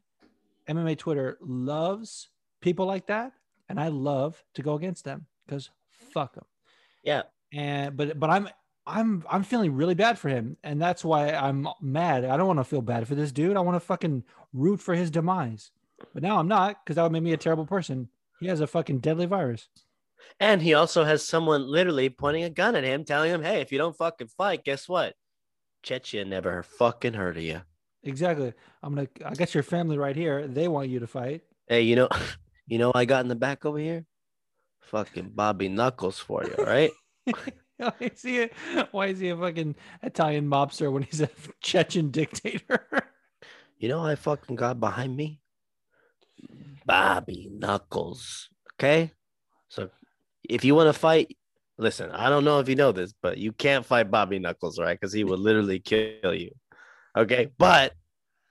[0.69, 2.29] MMA Twitter loves
[2.61, 3.33] people like that,
[3.69, 5.71] and I love to go against them because
[6.13, 6.45] fuck them
[7.05, 7.23] Yeah.
[7.53, 8.49] and but but I'm
[8.87, 12.25] I'm I'm feeling really bad for him, and that's why I'm mad.
[12.25, 13.57] I don't want to feel bad for this dude.
[13.57, 15.71] I want to fucking root for his demise.
[16.15, 18.09] But now I'm not because that would make me a terrible person.
[18.39, 19.69] He has a fucking deadly virus.
[20.41, 23.73] And he also has someone literally pointing a gun at him, telling him, "Hey, if
[23.73, 25.15] you don't fucking fight, guess what?
[25.83, 27.63] Chechnya never fucking heard of you."
[28.07, 28.55] Exactly.
[28.83, 29.09] I'm gonna.
[29.25, 30.47] I got your family right here.
[30.47, 31.43] They want you to fight.
[31.67, 32.09] Hey, you know,
[32.67, 34.07] you know, I got in the back over here,
[34.81, 36.93] fucking Bobby Knuckles for you, right?
[37.79, 38.51] Why is he a,
[38.91, 41.29] why is he a fucking Italian mobster when he's a
[41.61, 42.87] Chechen dictator?
[43.79, 45.43] You know, I fucking got behind me,
[46.87, 48.49] Bobby Knuckles.
[48.73, 49.13] Okay,
[49.69, 49.91] so
[50.49, 51.37] if you want to fight,
[51.77, 54.99] listen, I don't know if you know this, but you can't fight Bobby Knuckles, right?
[54.99, 56.53] Because he will literally kill you.
[57.17, 57.49] Okay.
[57.59, 57.95] But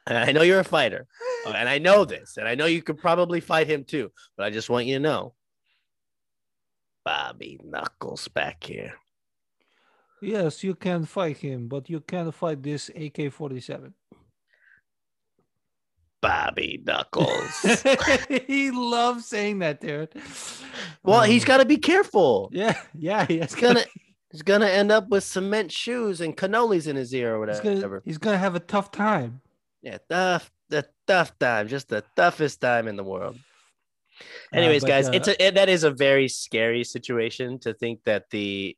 [0.07, 1.07] I know you're a fighter,
[1.47, 4.11] uh, and I know this, and I know you could probably fight him too.
[4.38, 5.34] But I just want you to know
[7.03, 8.93] Bobby Knuckles back here.
[10.22, 13.93] Yes, you can fight him, but you can't fight this AK 47.
[16.22, 17.61] Bobby Knuckles.
[18.47, 20.09] he loves saying that, dude.
[21.03, 22.49] well, he's got to be careful.
[22.51, 23.84] Yeah, yeah, he- He's gonna
[24.36, 27.88] he's gonna end up with cement shoes and cannolis in his ear or he's whatever.
[27.88, 29.40] gonna, he's gonna have a tough time.
[29.82, 33.38] Yeah, tough, the tough time, just the toughest time in the world.
[34.54, 37.74] Uh, Anyways, but, guys, uh, it's a it, that is a very scary situation to
[37.74, 38.76] think that the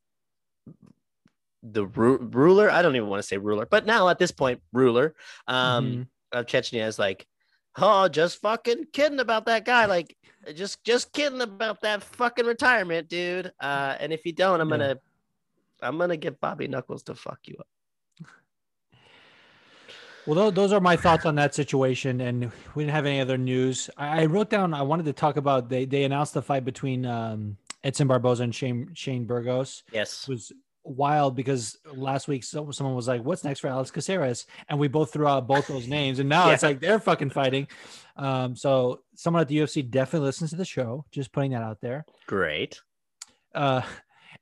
[1.64, 4.62] the ru- ruler, I don't even want to say ruler, but now at this point,
[4.74, 5.16] ruler
[5.47, 6.08] um mhm.
[6.34, 7.26] of Chechnya is like,
[7.78, 10.16] oh, just fucking kidding about that guy, like
[10.53, 13.51] just just kidding about that fucking retirement, dude.
[13.60, 14.78] Uh, and if you don't, I'm Yeah.
[14.78, 14.99] gonna
[15.82, 17.67] I'm gonna get Bobby Knuckles to fuck you up.
[20.28, 23.89] Well, those are my thoughts on that situation, and we didn't have any other news.
[23.95, 24.73] I, I wrote down.
[24.73, 28.53] I wanted to talk about they they announced the fight between um, Edson Barboza and
[28.53, 29.84] Shane Shane Burgos.
[29.93, 30.23] Yes.
[30.23, 30.51] It was
[30.84, 35.13] wild because last week someone was like, "What's next for Alex Caceres?" and we both
[35.13, 37.67] threw out both those names, and now it's like they're fucking fighting.
[38.17, 41.05] Um, so someone at the UFC definitely listens to the show.
[41.09, 42.05] Just putting that out there.
[42.25, 42.82] Great.
[43.55, 43.82] Uh,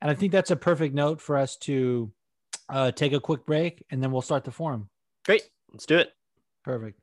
[0.00, 2.12] and I think that's a perfect note for us to
[2.68, 4.88] uh, take a quick break, and then we'll start the forum.
[5.24, 5.42] Great.
[5.72, 6.12] Let's do it.
[6.64, 7.00] Perfect.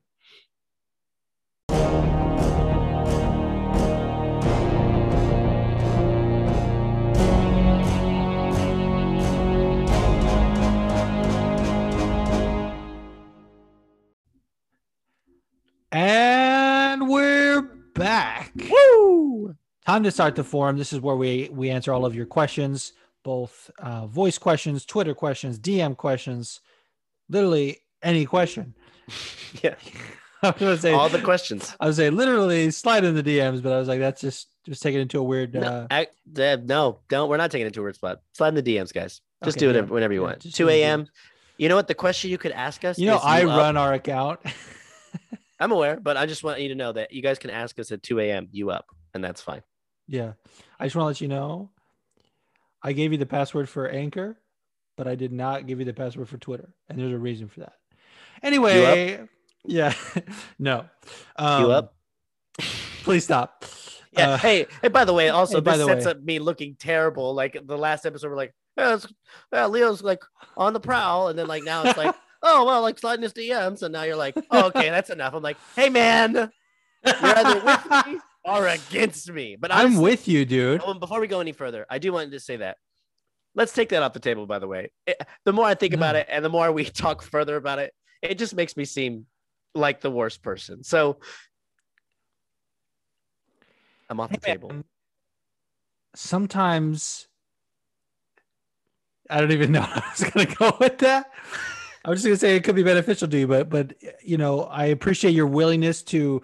[15.92, 17.62] And we're
[17.94, 18.52] back.
[18.56, 19.54] Woo!
[19.86, 20.78] Time to start the forum.
[20.78, 25.14] This is where we we answer all of your questions, both uh, voice questions, Twitter
[25.14, 26.60] questions, DM questions,
[27.28, 28.74] literally any question.
[29.62, 29.74] Yeah.
[30.42, 31.74] I was gonna say All the questions.
[31.80, 34.82] I was say literally slide in the DMs, but I was like, that's just just
[34.82, 35.54] taking it into a weird.
[35.54, 37.28] No, Uh, I, Deb, no, don't.
[37.28, 38.20] We're not taking it to a weird spot.
[38.32, 39.20] Slide in the DMs, guys.
[39.44, 39.82] Just Okay, do it yeah.
[39.82, 40.54] whenever you Yeah, want.
[40.54, 41.06] Two a.m.
[41.58, 41.86] You know what?
[41.88, 42.98] The question you could ask us.
[42.98, 44.40] you know, I you up- run our account.
[45.60, 47.92] I'm aware, but I just want you to know that you guys can ask us
[47.92, 48.48] at 2 a.m.
[48.50, 49.62] You up, and that's fine.
[50.06, 50.32] Yeah,
[50.78, 51.70] I just want to let you know,
[52.82, 54.36] I gave you the password for Anchor,
[54.96, 57.60] but I did not give you the password for Twitter, and there's a reason for
[57.60, 57.74] that.
[58.42, 59.26] Anyway,
[59.64, 59.94] yeah,
[60.58, 60.84] no,
[61.36, 61.94] um, you up?
[63.02, 63.64] Please stop.
[64.16, 64.28] Yeah.
[64.28, 64.86] Uh, hey, hey.
[64.86, 66.12] By the way, also hey, by this the sets way.
[66.12, 67.34] up me looking terrible.
[67.34, 68.96] Like the last episode, we're like, yeah,
[69.52, 70.22] yeah, Leo's like
[70.56, 73.82] on the prowl, and then like now it's like, oh well, like sliding his DMs,
[73.82, 75.34] and now you're like, oh, okay, that's enough.
[75.34, 76.52] I'm like, hey man, you're
[77.04, 79.56] either with me or against me.
[79.58, 80.82] But I'm with you, dude.
[81.00, 82.76] Before we go any further, I do want to say that.
[83.54, 84.90] Let's take that off the table, by the way.
[85.06, 87.92] It- the more I think about it and the more we talk further about it,
[88.22, 89.26] it just makes me seem
[89.74, 90.82] like the worst person.
[90.82, 91.18] So
[94.10, 94.68] I'm off the Hey, table.
[94.70, 94.84] man,
[96.16, 97.26] Sometimes
[99.30, 101.30] I don't even know how I was going to go with that.
[102.04, 104.36] I was just going to say it could be beneficial to you, but but you
[104.36, 106.42] know I appreciate your willingness to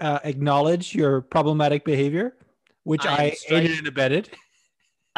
[0.00, 2.36] uh, acknowledge your problematic behavior,
[2.84, 4.30] which I I, aided and abetted,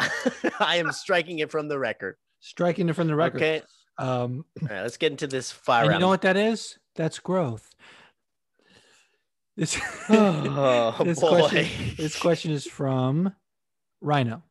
[0.59, 2.17] I am striking it from the record.
[2.39, 3.37] striking it from the record.
[3.41, 3.61] Okay.
[3.97, 6.79] Um, All right, let's get into this fire and you know what that is?
[6.95, 7.69] That's growth.
[9.55, 9.79] This,
[10.09, 11.39] Oh, this boy.
[11.47, 11.67] question
[11.97, 13.33] this question is from
[14.01, 14.41] Rhino.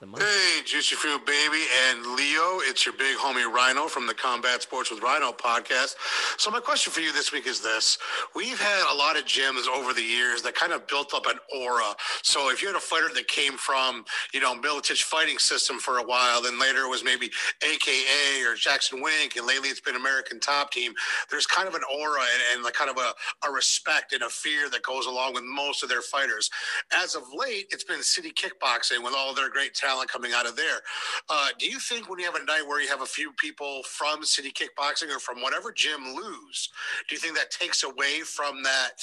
[0.00, 0.06] The?
[0.06, 4.90] Hey, Juicy Fruit Baby and Leo, it's your big homie Rhino from the Combat Sports
[4.90, 5.96] with Rhino podcast.
[6.38, 7.98] So, my question for you this week is this
[8.34, 11.38] We've had a lot of gyms over the years that kind of built up an
[11.54, 11.94] aura.
[12.22, 15.98] So, if you had a fighter that came from, you know, Miletich fighting system for
[15.98, 17.30] a while, then later it was maybe
[17.62, 20.94] AKA or Jackson Wink, and lately it's been American Top Team,
[21.30, 24.30] there's kind of an aura and, and like kind of a, a respect and a
[24.30, 26.48] fear that goes along with most of their fighters.
[26.90, 30.56] As of late, it's been city kickboxing with all their great talent coming out of
[30.56, 30.80] there.
[31.28, 33.82] Uh, do you think when you have a night where you have a few people
[33.84, 36.68] from city kickboxing or from whatever gym lose,
[37.08, 39.02] do you think that takes away from that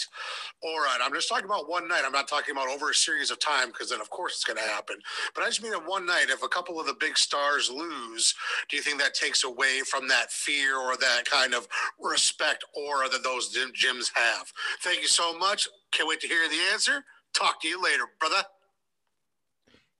[0.61, 0.89] aura?
[0.93, 2.01] And I'm just talking about one night.
[2.05, 4.57] I'm not talking about over a series of time because then, of course, it's going
[4.57, 4.97] to happen.
[5.33, 8.33] But I just mean at one night, if a couple of the big stars lose,
[8.69, 11.67] do you think that takes away from that fear or that kind of
[11.99, 14.51] respect aura that those gyms have?
[14.81, 15.67] Thank you so much.
[15.91, 17.03] Can't wait to hear the answer.
[17.33, 18.43] Talk to you later, brother.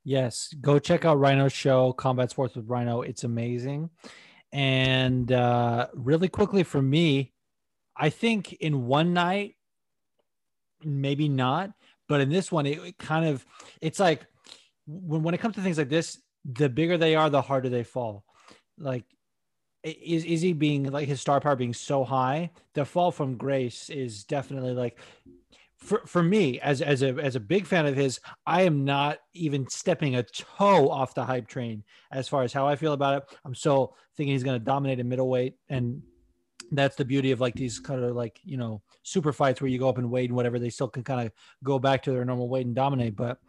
[0.08, 3.02] Yes, go check out Rhino's show, Combat Sports with Rhino.
[3.02, 3.90] It's amazing.
[4.54, 7.34] And uh, really quickly for me,
[7.94, 9.56] I think in one night,
[10.82, 11.72] maybe not,
[12.08, 13.46] but in this one, it, it kind of
[13.82, 14.26] it's like
[14.86, 17.84] when when it comes to things like this, the bigger they are, the harder they
[17.84, 18.24] fall.
[18.78, 19.04] Like
[19.84, 22.52] is is he being like his star power being so high?
[22.76, 25.00] The fall from grace is definitely like
[25.88, 29.20] for, for me as as a as a big fan of his, I am not
[29.34, 33.18] even stepping a toe off the hype train as far as how I feel about
[33.18, 33.38] it.
[33.46, 36.02] I'm still thinking he's going to dominate in middleweight, and
[36.72, 39.80] that's the beauty of like these kind of like you know super fights where you
[39.80, 40.60] go up and weight and whatever.
[40.60, 41.32] They still can kind of
[41.64, 43.40] go back to their normal weight and dominate, but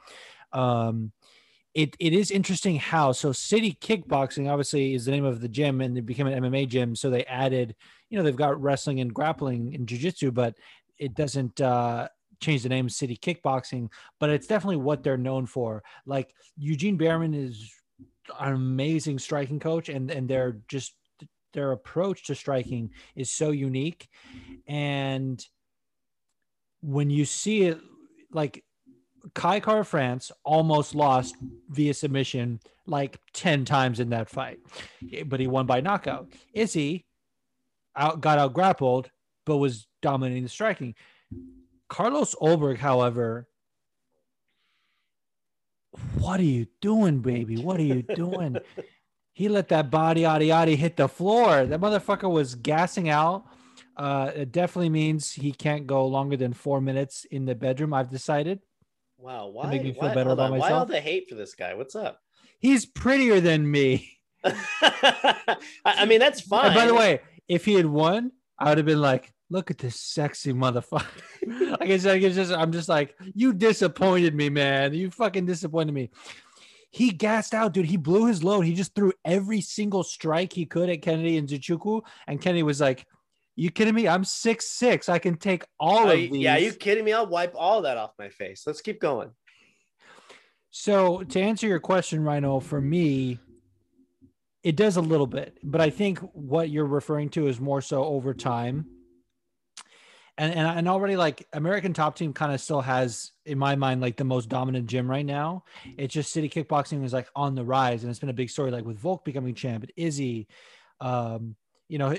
[0.53, 1.13] um
[1.75, 5.83] it, it is interesting how so city kickboxing obviously is the name of the gym
[5.83, 7.77] and it became an mma gym so they added
[8.09, 10.57] you know they've got wrestling and grappling and jiu-jitsu but
[10.99, 12.09] it doesn't uh
[12.41, 13.89] change the name city kickboxing
[14.21, 17.73] but it's definitely what they're known for like eugene bareman is
[18.41, 20.95] an amazing striking coach and and they're just
[21.55, 24.09] their approach to striking is so unique
[24.67, 25.45] and
[26.81, 27.81] when you see it
[28.31, 28.63] like
[29.35, 31.37] Kai Kara-France almost lost
[31.69, 34.59] via submission like 10 times in that fight,
[35.27, 36.29] but he won by knockout.
[36.55, 37.05] Izzy
[37.97, 39.11] out, got out grappled,
[39.45, 40.95] but was dominating the striking.
[41.89, 43.49] Carlos Ulberg, however,
[46.19, 47.57] what are you doing, baby?
[47.57, 48.59] What are you doing?
[49.33, 51.65] he let that body yada yada hit the floor.
[51.65, 53.45] That motherfucker was gassing out.
[53.97, 57.95] Uh, it definitely means he can't go longer than four minutes in the bedroom.
[57.95, 58.61] I've decided.
[59.17, 59.71] Wow, why?
[59.71, 60.71] Make me feel why, better about myself.
[60.71, 61.75] Why all the hate for this guy?
[61.75, 62.21] What's up?
[62.61, 64.19] He's prettier than me.
[64.45, 66.67] I mean, that's fine.
[66.67, 69.79] And by the way, if he had won, I would have been like, "Look at
[69.79, 74.95] this sexy motherfucker." I guess I guess just I'm just like, "You disappointed me, man.
[74.95, 76.11] You fucking disappointed me."
[76.91, 77.85] He gassed out, dude.
[77.85, 78.63] He blew his load.
[78.63, 82.81] He just threw every single strike he could at Kennedy and Nzechukwu, and Kennedy was
[82.81, 83.07] like,
[83.59, 84.07] you kidding me?
[84.07, 85.09] I'm six six.
[85.09, 86.31] I can take all of these.
[86.31, 87.13] Yeah, you kidding me?
[87.13, 88.63] I'll wipe all that off my face.
[88.65, 89.31] Let's keep going.
[90.71, 93.41] So to answer your question, Rhino, for me,
[94.63, 98.05] it does a little bit, but I think what you're referring to is more so
[98.05, 98.87] over time.
[100.37, 104.01] And, and and already like American Top Team kind of still has in my mind
[104.01, 105.65] like the most dominant gym right now.
[105.97, 108.71] It's just City Kickboxing is like on the rise, and it's been a big story
[108.71, 110.47] like with Volk becoming champ, Izzy,
[111.01, 111.57] um,
[111.89, 112.15] you know,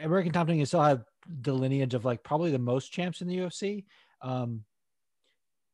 [0.00, 1.04] American Top Team still have
[1.42, 3.84] the lineage of like probably the most champs in the UFC.
[4.22, 4.64] Um,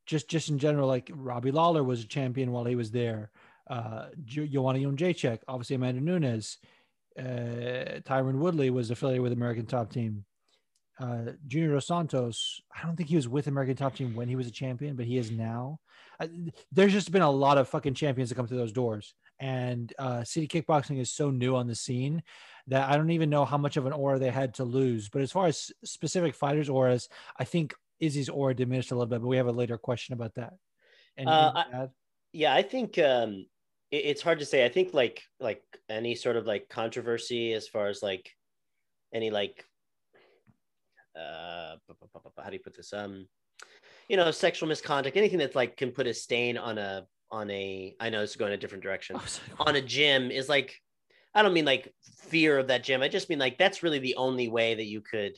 [0.06, 3.30] just just in general, like Robbie Lawler was a champion while he was there.
[3.68, 6.58] Uh, Joanna Jędrzejczyk, obviously Amanda Nunes,
[7.18, 10.24] uh, Tyron Woodley was affiliated with American Top Team.
[11.00, 14.36] Uh, Junior Dos Santos, I don't think he was with American Top Team when he
[14.36, 15.78] was a champion, but he is now.
[16.18, 16.26] Uh,
[16.72, 20.24] there's just been a lot of fucking champions that come through those doors, and uh,
[20.24, 22.22] City Kickboxing is so new on the scene
[22.66, 25.08] that I don't even know how much of an aura they had to lose.
[25.08, 27.08] But as far as specific fighters' auras,
[27.38, 29.20] I think Izzy's aura diminished a little bit.
[29.20, 30.54] But we have a later question about that.
[31.72, 31.86] Uh,
[32.32, 33.46] yeah, I think um,
[33.90, 34.64] it's hard to say.
[34.64, 38.30] I think like like any sort of like controversy as far as like
[39.14, 39.64] any like
[41.18, 41.76] uh,
[42.42, 42.92] how do you put this?
[42.92, 43.26] Um,
[44.08, 47.94] you know, sexual misconduct, anything that's like can put a stain on a on a.
[48.00, 49.16] I know it's going a different direction.
[49.18, 50.80] Oh, on a gym is like
[51.34, 51.92] I don't mean like
[52.28, 53.02] fear of that gym.
[53.02, 55.36] I just mean like that's really the only way that you could.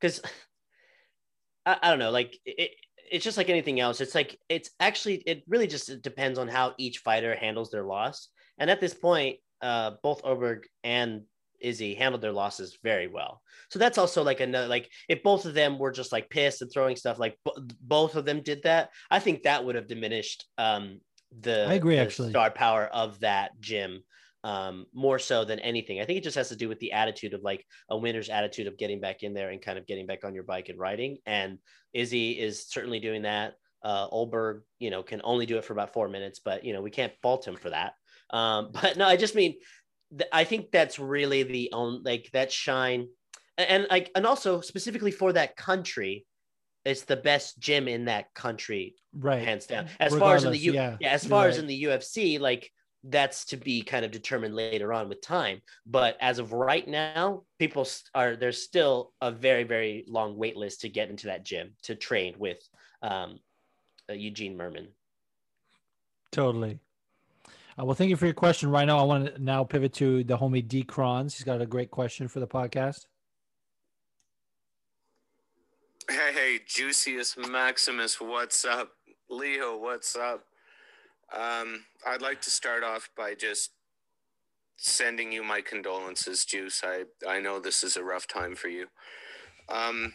[0.00, 0.20] Because
[1.66, 2.72] I, I, don't know, like it,
[3.12, 4.00] it's just like anything else.
[4.00, 8.28] It's like it's actually it really just depends on how each fighter handles their loss.
[8.58, 11.22] And at this point, uh, both Ulberg and
[11.60, 13.42] Izzy handled their losses very well.
[13.68, 16.72] So that's also like another like if both of them were just like pissed and
[16.72, 17.52] throwing stuff like b-
[17.82, 21.00] both of them did that, I think that would have diminished um
[21.40, 24.02] the I agree the actually star power of that gym
[24.44, 26.00] um, more so than anything.
[26.00, 28.66] I think it just has to do with the attitude of like a winner's attitude
[28.66, 31.18] of getting back in there and kind of getting back on your bike and riding.
[31.26, 31.58] And
[31.92, 33.54] Izzy is certainly doing that.
[33.84, 36.82] Uh, Ulberg, you know, can only do it for about four minutes, but you know,
[36.82, 37.94] we can't fault him for that.
[38.30, 39.54] Um, but no, I just mean,
[40.16, 43.08] th- I think that's really the only like that shine,
[43.58, 46.26] and, and like, and also specifically for that country,
[46.84, 49.44] it's the best gym in that country, right?
[49.44, 49.86] Hands down.
[49.98, 51.50] As Regardless, far as in the U, yeah, yeah as far right.
[51.50, 52.70] as in the UFC, like
[53.04, 55.60] that's to be kind of determined later on with time.
[55.86, 60.82] But as of right now, people are there's still a very very long wait list
[60.82, 62.58] to get into that gym to train with
[63.02, 63.40] um,
[64.08, 64.88] uh, Eugene Bareman.
[66.30, 66.78] Totally.
[67.78, 70.24] Uh, well, thank you for your question, right now I want to now pivot to
[70.24, 70.82] the homie D.
[70.82, 71.34] Crons.
[71.34, 73.06] He's got a great question for the podcast.
[76.08, 78.90] Hey, hey, Juicius Maximus, what's up?
[79.30, 80.44] Leo, what's up?
[81.32, 83.70] Um, I'd like to start off by just
[84.76, 86.82] sending you my condolences, Juice.
[86.84, 88.86] I, I know this is a rough time for you.
[89.68, 90.12] Um,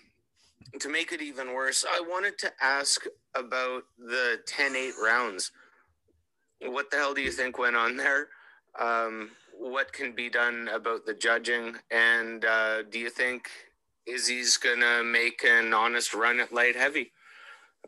[0.79, 3.05] to make it even worse, I wanted to ask
[3.35, 5.51] about the 10 8 rounds.
[6.61, 8.27] what the hell do you think went on there?
[8.79, 11.75] Um, what can be done about the judging?
[11.89, 13.49] And uh, do you think
[14.05, 17.11] Izzy's gonna make an honest run at light heavy?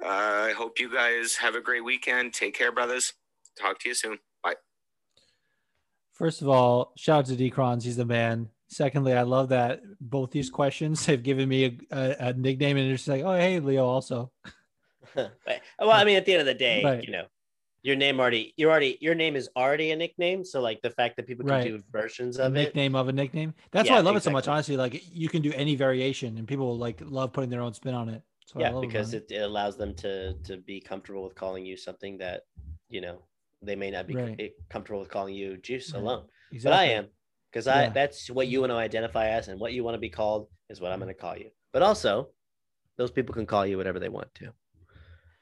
[0.02, 2.34] Uh, I hope you guys have a great weekend.
[2.34, 3.14] Take care, brothers.
[3.60, 4.18] Talk to you soon.
[4.43, 4.55] Bye.
[6.14, 7.84] First of all, shout out to Decrons.
[7.84, 8.49] He's the man.
[8.68, 12.91] Secondly, I love that both these questions have given me a, a, a nickname, and
[12.91, 14.32] it's like, oh, hey, Leo, also.
[15.16, 15.30] well,
[15.82, 17.03] I mean, at the end of the day, Right.
[17.03, 17.26] you know,
[17.82, 20.43] your name already, you're already, your name is already a nickname.
[20.43, 21.64] So, like the fact that people can Right.
[21.64, 23.53] do versions A of it, nickname of a nickname.
[23.72, 24.47] That's Yeah, why I love it so much.
[24.47, 27.95] Honestly, like you can do any variation, and people like love putting their own spin
[27.95, 28.22] on it.
[28.45, 32.18] So yeah, because it, it allows them to to be comfortable with calling you something
[32.18, 32.41] that
[32.89, 33.22] you know
[33.62, 34.36] they may not be Right.
[34.39, 36.01] eh, comfortable with calling you juice Right.
[36.01, 36.28] alone.
[36.51, 36.72] exactly.
[36.72, 37.07] But I am
[37.51, 37.89] because I Yeah.
[37.89, 40.80] that's what you want to identify as, and what you want to be called is
[40.80, 41.51] what I'm going to call you.
[41.74, 42.30] But also,
[42.97, 44.45] those people can call you whatever they want to.
[44.45, 44.51] Yeah,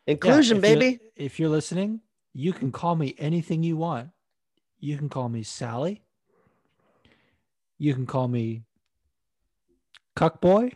[0.07, 0.99] Inclusion, if you're- baby.
[1.15, 2.01] If you're listening,
[2.33, 4.11] you can call me anything you want.
[4.79, 6.03] You can call me Sally.
[7.77, 8.63] You can call me
[10.15, 10.71] Cuck Boy.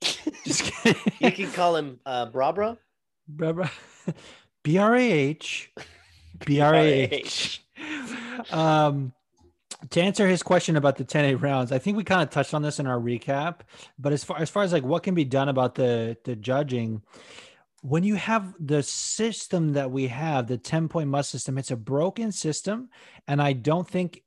[0.44, 1.00] Just kidding.
[1.20, 2.78] You can call him uh, Brabra.
[4.64, 5.72] B R A H.
[6.46, 7.64] B R A H.
[8.50, 9.12] Um,
[9.90, 12.54] to answer his question about the 10 8 rounds, I think we kind of touched
[12.54, 13.60] on this in our recap.
[13.98, 17.02] But as far as far as like what can be done about the the judging,
[17.82, 21.76] when you have the system that we have, the 10 point must system, it's a
[21.76, 22.88] broken system.
[23.26, 24.22] And I don't think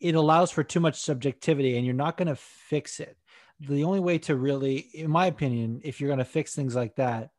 [0.00, 3.16] it allows for too much subjectivity, and you're not going to fix it.
[3.60, 6.96] The only way to really, in my opinion, if you're going to fix things like
[6.96, 7.30] that,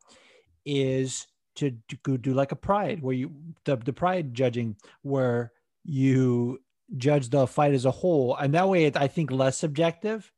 [0.64, 1.26] is
[1.56, 3.32] to do, do like a pride where you
[3.64, 5.52] the, the pride judging where
[5.84, 6.60] you
[6.96, 8.36] judge the fight as a whole.
[8.36, 10.30] And that way it, i think less subjective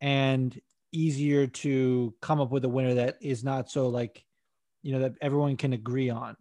[0.00, 0.58] and
[0.92, 4.24] easier to come up with a winner that is not so like
[4.82, 6.36] you know that everyone can agree on.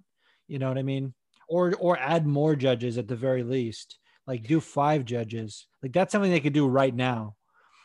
[0.47, 1.13] You know what i mean?
[1.49, 3.99] Or or add more judges at the very least.
[4.25, 5.67] Like do five judges.
[5.81, 7.35] Like that's something they could do right now.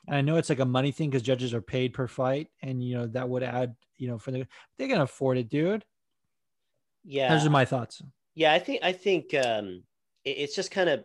[0.07, 2.83] And i know it's like a money thing because judges are paid per fight and
[2.83, 4.47] you know that would add you know for the
[4.79, 5.85] they can afford it dude
[7.05, 8.03] Yeah, those are my thoughts
[8.35, 9.83] Yeah, I think I think um,
[10.25, 11.05] it- it's just kind of.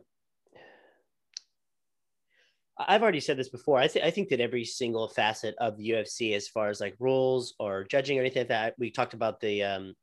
[2.79, 3.79] I've already said this before.
[3.79, 6.95] I think I think that every single facet of the UFC, as far as like
[6.99, 9.63] rules or judging or anything like that, we talked about the.
[9.63, 9.93] Um,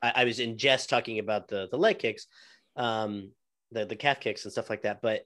[0.00, 2.26] I, I was in jest talking about the the leg kicks,
[2.76, 3.32] um,
[3.72, 5.02] the the calf kicks and stuff like that.
[5.02, 5.22] But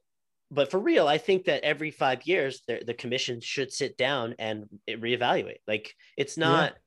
[0.51, 4.35] but for real, I think that every five years, the the commission should sit down
[4.39, 5.61] and reevaluate.
[5.67, 6.79] Like it's not it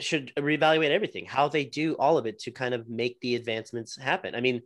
[0.00, 3.96] should reevaluate everything, how they do all of it to kind of make the advancements
[3.98, 4.34] happen.
[4.34, 4.62] I mean,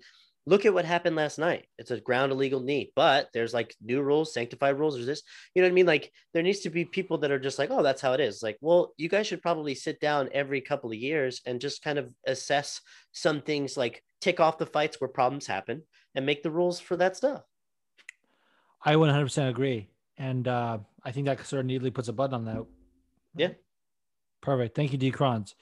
[0.47, 1.66] look at what happened last night.
[1.78, 4.95] It's a ground illegal knee, but there's like new rules, sanctified rules.
[4.95, 5.22] There's this,
[5.55, 5.86] you know what I mean?
[5.86, 8.42] Like there needs to be people that are just like, oh, that's how it is.
[8.42, 11.99] Like, well, you guys should probably sit down every couple of years and just kind
[11.99, 12.80] of assess
[13.12, 15.82] some things, like tick off the fights where problems happen
[16.14, 17.42] and make the rules for that stuff.
[18.84, 19.88] i 100% agree
[20.18, 22.64] and uh i think that sort of neatly puts a button on that
[23.36, 23.49] Yeah.
[24.45, 25.55] Perfect thank you d crons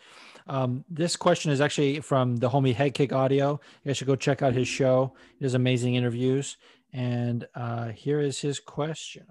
[0.48, 4.16] um, this question is actually from the homie head kick audio you guys should go
[4.16, 6.56] check out his show he does amazing interviews
[6.92, 9.24] and uh here is his question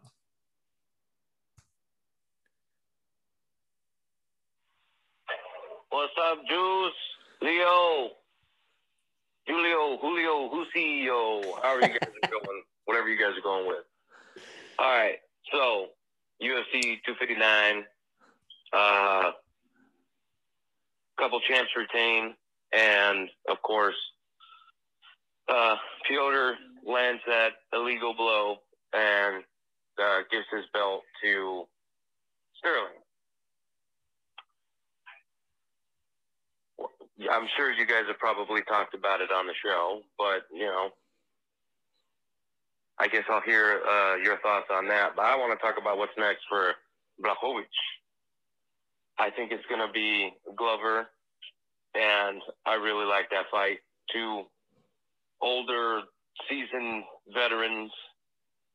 [5.91, 6.93] What's up, Juice?
[7.41, 8.11] Leo?
[9.45, 11.41] Julio, Julio, Jusio.
[11.61, 12.63] How are you guys going?
[12.85, 13.83] Whatever you guys are going with.
[14.79, 15.17] All right.
[15.51, 15.87] So,
[16.41, 17.83] UFC 259.
[18.73, 19.31] Uh,
[21.17, 22.33] couple champs retain.
[22.73, 23.95] And, of course,
[25.49, 25.75] uh,
[26.07, 26.53] Piotr
[26.85, 28.57] lands that illegal blow
[28.93, 29.43] and
[30.01, 31.67] uh, gives his belt to
[32.57, 33.01] Sterling.
[37.29, 40.89] I'm sure you guys have probably talked about it on the show, but you know,
[42.97, 45.15] I guess I'll hear uh, your thoughts on that.
[45.15, 46.73] But I want to talk about what's next for
[47.23, 47.65] Blachowicz.
[49.21, 51.05] I think it's going to be Glover,
[51.93, 53.77] and I really like that fight.
[54.11, 54.43] Two
[55.41, 56.01] older,
[56.49, 57.91] seasoned veterans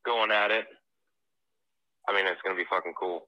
[0.06, 0.66] going at it.
[2.08, 3.26] I mean, it's going to be fucking cool.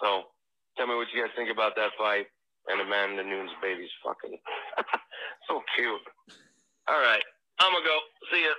[0.00, 0.30] So,
[0.78, 2.26] tell me what you guys think about that fight.
[2.68, 4.38] And Amanda Nunes baby's fucking
[5.48, 6.00] so cute.
[6.88, 7.22] All right,
[7.58, 7.98] I'm gonna go.
[8.32, 8.54] See ya.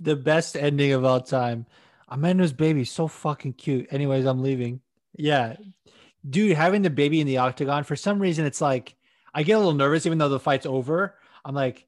[0.00, 1.66] the best ending of all time
[2.08, 4.80] amanda's baby so fucking cute anyways i'm leaving
[5.18, 5.56] yeah
[6.28, 8.94] dude having the baby in the octagon for some reason it's like
[9.34, 11.86] i get a little nervous even though the fight's over i'm like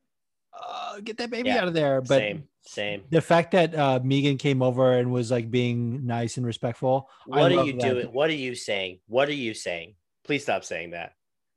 [0.60, 3.04] uh, get that baby Yeah, out of there but same, same.
[3.10, 7.08] the fact that uh, Megan came over and was like being nice and respectful.
[7.32, 7.80] I What are you that.
[7.80, 8.06] doing?
[8.06, 8.98] What are you saying?
[9.06, 9.94] What are you saying?
[10.24, 11.12] Please stop saying that.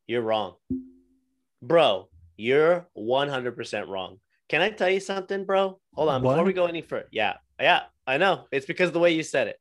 [0.05, 0.53] You're wrong.
[1.64, 4.20] bro, you're 100% wrong.
[4.49, 5.80] Can I tell you something, bro?
[5.95, 7.07] Hold on, before we go any further.
[7.12, 8.45] Yeah, yeah, I know.
[8.51, 9.57] It's because of the way you said it,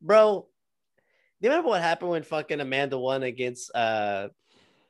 [0.00, 0.46] bro.
[1.40, 4.28] Do you remember what happened when fucking Amanda won against uh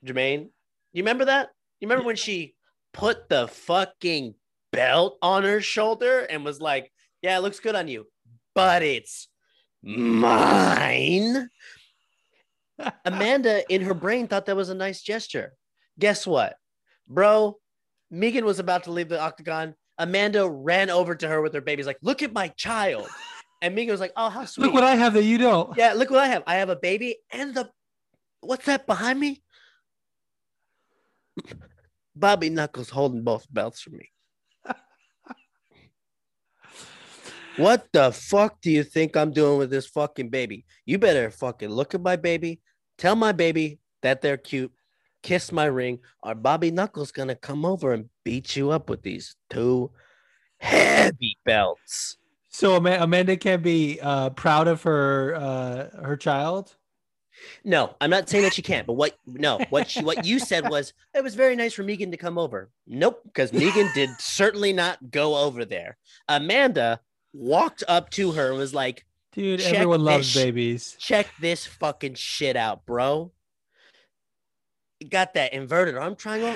[0.05, 0.51] Germaine?
[0.93, 1.51] You remember that?
[1.81, 2.55] You remember when she
[2.93, 4.35] put the fucking
[4.73, 6.93] belt on her shoulder and was like,
[7.23, 8.07] "Yeah, it looks good on you,
[8.55, 9.29] but it's
[9.83, 11.49] mine."
[13.05, 15.55] Amanda, in her brain, thought that was a nice gesture.
[15.99, 16.57] Guess what,
[17.09, 17.59] bro?
[18.11, 19.75] Megan was about to leave the octagon.
[19.99, 23.09] Amanda ran over to her with her babies, like, "Look at my child,"
[23.63, 25.77] and Megan was like, "Oh, how sweet." Look what I have that you don't.
[25.77, 26.43] Yeah, look what I have.
[26.47, 27.71] I have a baby and the
[28.41, 29.43] what's that behind me?
[32.15, 34.11] Bobby Knuckles holding both belts for me.
[37.57, 40.67] what the fuck do you think I'm doing with this fucking baby?
[40.85, 42.61] You better fucking look at my baby,
[42.99, 44.73] tell my baby that they're cute,
[45.23, 49.37] kiss my ring, or Bobby Knuckles gonna come over and beat you up with these
[49.51, 49.91] two
[50.59, 52.17] heavy belts.
[52.49, 56.77] So Amanda can be uh, proud of her uh, her child.
[57.65, 60.69] No, I'm not saying that she can't, but what no, what she what you said
[60.69, 62.71] was it was very nice for Megan to come over.
[62.87, 65.97] Nope, because Megan did certainly not go over there.
[66.29, 67.01] Amanda
[67.33, 70.45] walked up to her and was like, Dude, everyone loves this.
[70.45, 70.97] babies.
[70.99, 73.33] check this fucking shit out, bro.
[75.09, 76.55] Got that inverted arm triangle?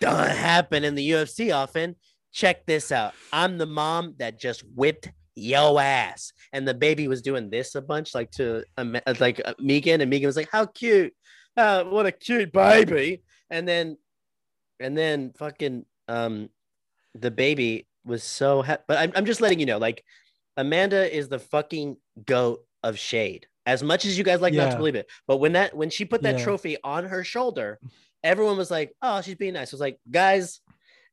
[0.00, 1.96] Doesn't happen in the UFC often.
[2.32, 3.14] Check this out.
[3.32, 7.82] I'm the mom that just whipped yo ass, and the baby was doing this a
[7.82, 11.14] bunch, like to um, like uh, Megan, and Megan was like, "How cute!
[11.56, 13.98] Uh, what a cute baby!" And then,
[14.80, 16.48] and then fucking um,
[17.14, 18.62] the baby was so.
[18.62, 20.04] Ha- but I'm I'm just letting you know, like
[20.56, 23.46] Amanda is the fucking goat of shade.
[23.64, 26.04] As much as you guys like not to believe it, but when that when she
[26.04, 26.44] put that Yeah.
[26.44, 27.78] trophy on her shoulder,
[28.24, 30.60] everyone was like, "Oh, she's being nice." I was like, guys,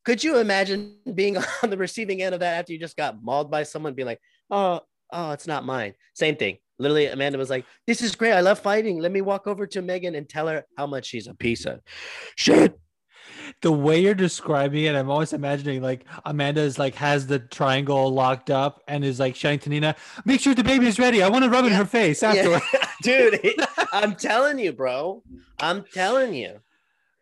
[0.06, 3.52] could you imagine being on the receiving end of that after you just got mauled
[3.52, 4.82] by someone, being like, "Oh,
[5.12, 6.58] oh, it's not mine." Same thing.
[6.80, 8.32] Literally, Amanda was like, "This is great.
[8.34, 9.00] I love fighting.
[9.00, 11.82] Let me walk over to Megan and tell her how much she's a piece of
[12.36, 12.80] shit."
[13.62, 18.12] The way you're describing it, I'm always imagining like Amanda is like has the triangle
[18.14, 19.96] locked up and is like shouting to Nina,
[20.26, 21.22] "Make sure the baby is ready.
[21.24, 22.30] I want to rub in her face Yeah.
[22.30, 22.62] afterward."
[23.04, 23.40] dude.
[23.44, 23.60] it-
[23.94, 25.24] I'm telling you, bro.
[25.60, 26.60] I'm telling you.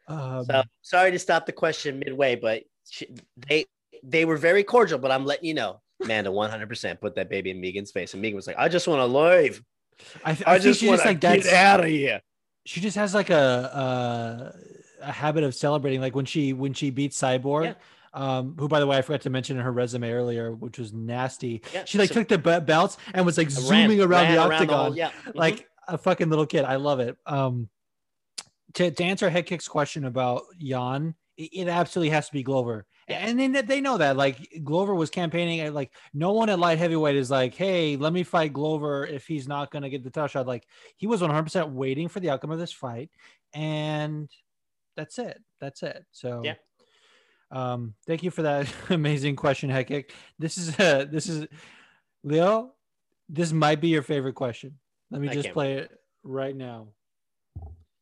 [0.07, 3.03] Um, So sorry to stop the question midway, but sh-
[3.47, 3.65] they
[4.03, 4.99] they were very cordial.
[4.99, 8.21] But I'm letting you know, Amanda, 100 percent put that baby in Megan's face, and
[8.21, 9.61] Megan was like, "I just want to leave.
[10.23, 12.21] I, I, I think just she want just to like get out of here."
[12.65, 13.35] she just has like a
[14.53, 14.53] a,
[15.01, 17.73] a habit of celebrating like when she when she beats cyborg Yeah.
[18.13, 20.93] um who by the way i forgot to mention in her resume earlier which was
[20.93, 24.09] nasty Yeah, she like so- took the be- belts and was like Ran- zooming around
[24.25, 25.35] ran the whole- octagon yeah, mhm.
[25.35, 27.69] like a fucking little kid i love it um
[28.73, 32.85] to, to answer head kick's question about Jan, it, it absolutely has to be Glover.
[33.07, 36.77] And then they know that like Glover was campaigning at like no one at light
[36.77, 40.27] heavyweight is like, hey, let me fight Glover if he's not gonna get the title
[40.27, 40.45] shot.
[40.47, 40.67] Like
[40.97, 43.09] he was 100 percent waiting for the outcome of this fight,
[43.53, 44.29] and
[44.97, 45.41] that's it.
[45.61, 46.05] That's it.
[46.11, 46.55] So Yeah.
[47.49, 50.09] Um, thank you for that amazing question, Hekick.
[50.37, 51.47] This is uh, this is
[52.23, 52.73] Leo.
[53.29, 54.77] This might be your favorite question.
[55.11, 55.91] Let me I just can't play it
[56.23, 56.87] right now.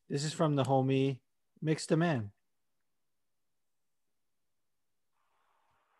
[0.09, 1.19] This is from the homie
[1.61, 2.31] Mixed a Man.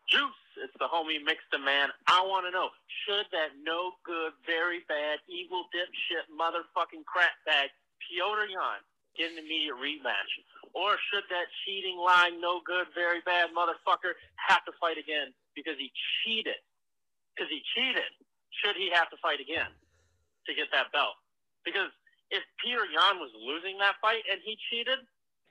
[0.10, 1.89] Juice, it's the homie mixed a man.
[2.06, 2.70] I want to know,
[3.04, 8.80] should that no good, very bad, evil dipshit, motherfucking crap bag, Piotr Yan,
[9.18, 10.32] get an immediate rematch?
[10.76, 15.80] Or should that cheating, lying, no good, very bad motherfucker have to fight again because
[15.80, 15.88] he
[16.22, 16.60] cheated?
[17.31, 18.11] Because he cheated.
[18.60, 21.15] Should he have to fight again to get that belt?
[21.64, 21.91] Because
[22.27, 24.99] if Peter Yan was losing that fight and he cheated,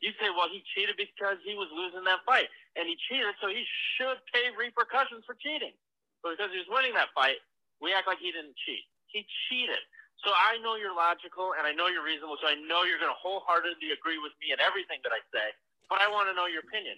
[0.04, 3.48] you say, well, he cheated because he was losing that fight and he cheated, so
[3.48, 3.64] he
[3.96, 5.72] should pay repercussions for cheating.
[6.20, 7.40] But because he was winning that fight,
[7.80, 8.84] we act like he didn't cheat.
[9.08, 9.80] He cheated.
[10.22, 13.12] So I know you're logical and I know you're reasonable, so I know you're going
[13.12, 15.52] to wholeheartedly agree with me in everything that I say.
[15.90, 16.96] But I want to know your opinion.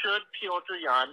[0.00, 1.12] Should Piotr Yan,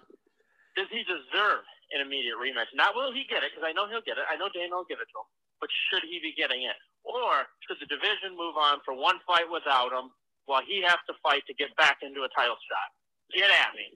[0.79, 2.71] does he deserve an immediate rematch?
[2.71, 4.23] Not will he get it, because I know he'll get it.
[4.31, 5.27] I know Dana will give it to him.
[5.59, 6.79] But should he be getting it?
[7.03, 10.09] Or should the division move on for one fight without him
[10.47, 12.89] while he has to fight to get back into a title shot?
[13.35, 13.91] Get at me.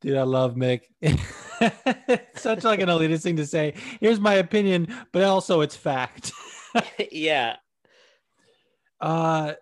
[0.00, 0.90] Dude, I love Mick.
[2.34, 3.74] Such like an elitist thing to say.
[4.00, 6.32] Here's my opinion, but also it's fact.
[7.12, 7.56] yeah,
[9.00, 9.54] Uh,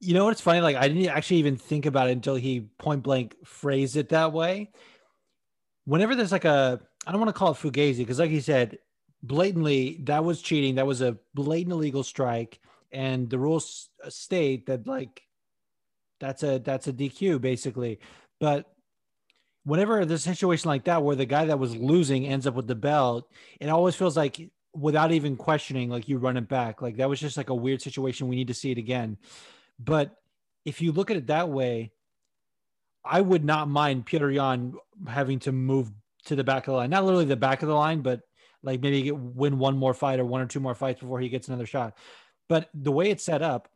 [0.00, 0.60] you know what's funny?
[0.60, 4.32] Like I didn't actually even think about it until he point blank phrased it that
[4.32, 4.72] way.
[5.84, 8.78] Whenever there's like a, I don't want to call it fugazi because, like he said,
[9.22, 10.76] blatantly that was cheating.
[10.76, 12.60] That was a blatant illegal strike,
[12.92, 15.22] and the rules state that like
[16.20, 18.00] That's a that's a DQ basically.
[18.40, 18.66] But
[19.64, 22.66] whenever there's a situation like that where the guy that was losing ends up with
[22.66, 23.30] the belt,
[23.60, 26.82] it always feels like without even questioning, like you run it back.
[26.82, 28.28] Like that was just like a weird situation.
[28.28, 29.18] We need to see it again.
[29.78, 30.14] But
[30.64, 31.92] if you look at it that way,
[33.04, 34.74] I would not mind Peter Yan
[35.08, 35.90] having to move
[36.26, 36.90] to the back of the line.
[36.90, 38.20] Not literally the back of the line, but
[38.62, 41.28] like maybe get, win one more fight or one or two more fights before he
[41.28, 41.96] gets another shot.
[42.48, 43.68] But the way it's set up,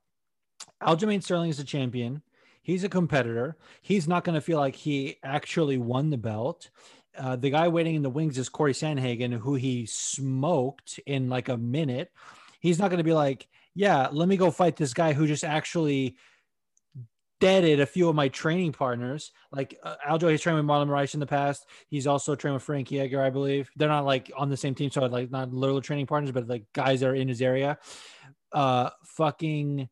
[0.83, 2.23] Aljamain Sterling is a champion.
[2.67, 3.57] He's a competitor.
[3.81, 6.69] He's not going to feel like he actually won the belt.
[7.17, 11.49] Uh, the guy waiting in the wings is Corey Sandhagen, who he smoked in like
[11.49, 12.11] a minute.
[12.59, 15.45] He's not going to be like, yeah, let me go fight this guy who just
[15.45, 16.17] actually
[17.39, 19.31] deaded a few of my training partners.
[19.53, 21.67] Like uh, Aljo, he's trained with Marlon Moraes in the past.
[21.87, 23.71] He's also trained with Frankie Edgar, I believe.
[23.77, 26.65] They're not like on the same team, so like not literal training partners, but like
[26.73, 27.79] guys that are in his area.
[28.51, 29.89] Uh, fucking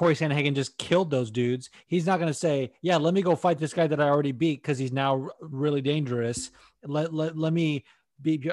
[0.00, 1.68] Corey Sandhagen just killed those dudes.
[1.86, 4.32] He's not going to say, "Yeah, let me go fight this guy that I already
[4.32, 6.52] beat because he's now really dangerous."
[6.82, 7.84] Let let let me
[8.22, 8.50] be.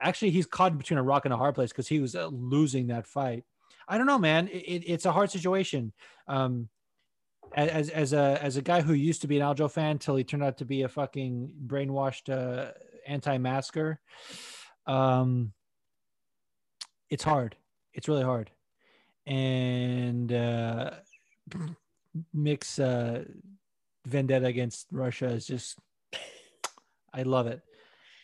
[0.00, 2.86] Actually, he's caught between a rock and a hard place because he was uh, losing
[2.86, 3.44] that fight.
[3.86, 4.48] I don't know, man.
[4.48, 5.92] It, it, it's a hard situation.
[6.28, 6.70] Um,
[7.54, 10.24] as as a as a guy who used to be an Aljo fan till he
[10.24, 12.72] turned out to be a fucking brainwashed uh,
[13.06, 14.00] anti-masker,
[14.86, 15.52] um,
[17.10, 17.54] it's hard.
[17.92, 18.50] It's really hard
[19.26, 20.90] and uh,
[22.34, 23.24] mix uh,
[24.06, 25.78] vendetta against Russia is just
[27.12, 27.62] I love it.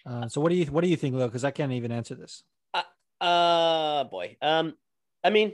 [0.05, 1.29] Uh, so what do you what do you think, Lil?
[1.29, 2.43] Because I can't even answer this.
[2.75, 2.83] Uh,
[3.25, 4.37] uh boy.
[4.43, 4.75] Um,
[5.25, 5.53] I mean,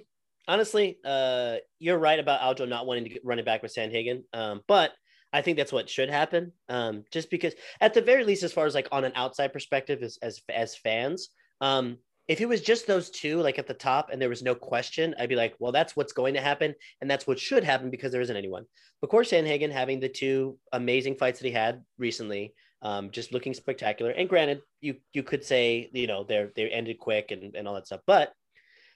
[0.48, 4.24] honestly, uh, you're right about Aljo not wanting to run it back with Sandhagen.
[4.32, 4.92] Um, but
[5.32, 6.52] I think that's what should happen.
[6.68, 10.02] Um, just because, at the very least, as far as like on an outside perspective,
[10.02, 11.28] as as as fans,
[11.60, 14.54] um, if it was just those two, like at the top, and there was no
[14.54, 17.90] question, I'd be like, well, that's what's going to happen, and that's what should happen
[17.90, 18.64] because there isn't anyone.
[19.00, 23.54] But Corey Sandhagen having the two amazing fights that he had recently, um, just looking
[23.54, 24.10] spectacular.
[24.12, 27.74] And granted, you you could say you know they're they ended quick and and all
[27.74, 28.32] that stuff, but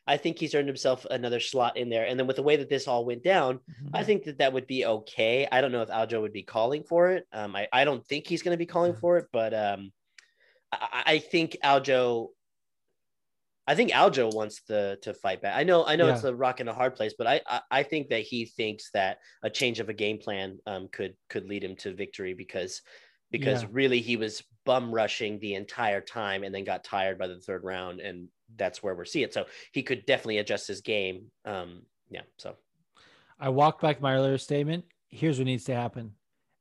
[0.07, 2.05] I think he's earned himself another slot in there.
[2.07, 3.97] And then with the way that this all went down, Mm-hmm.
[3.97, 5.47] I think that that would be okay.
[5.51, 7.25] I don't know if Aljo would be calling for it.
[7.33, 9.01] Um, I, I don't think he's going to be calling Mhm.
[9.01, 9.93] for it, but um,
[10.73, 12.29] I, I think Aljo.
[13.67, 15.57] I think Aljo wants to to fight back.
[15.57, 17.83] I know, I know it's a rock and a hard place, but I, I I
[17.85, 21.63] think that he thinks that a change of a game plan um could could lead
[21.63, 22.83] him to victory because
[23.31, 23.69] because Yeah.
[23.73, 27.65] really he was bum rushing the entire time and then got tired by the third
[27.65, 29.33] round and that's where we're seeing it.
[29.33, 31.31] So he could definitely adjust his game.
[31.45, 32.21] Um, yeah.
[32.39, 32.57] So
[33.41, 34.85] I walked back my earlier statement.
[35.09, 36.13] Here's what needs to happen.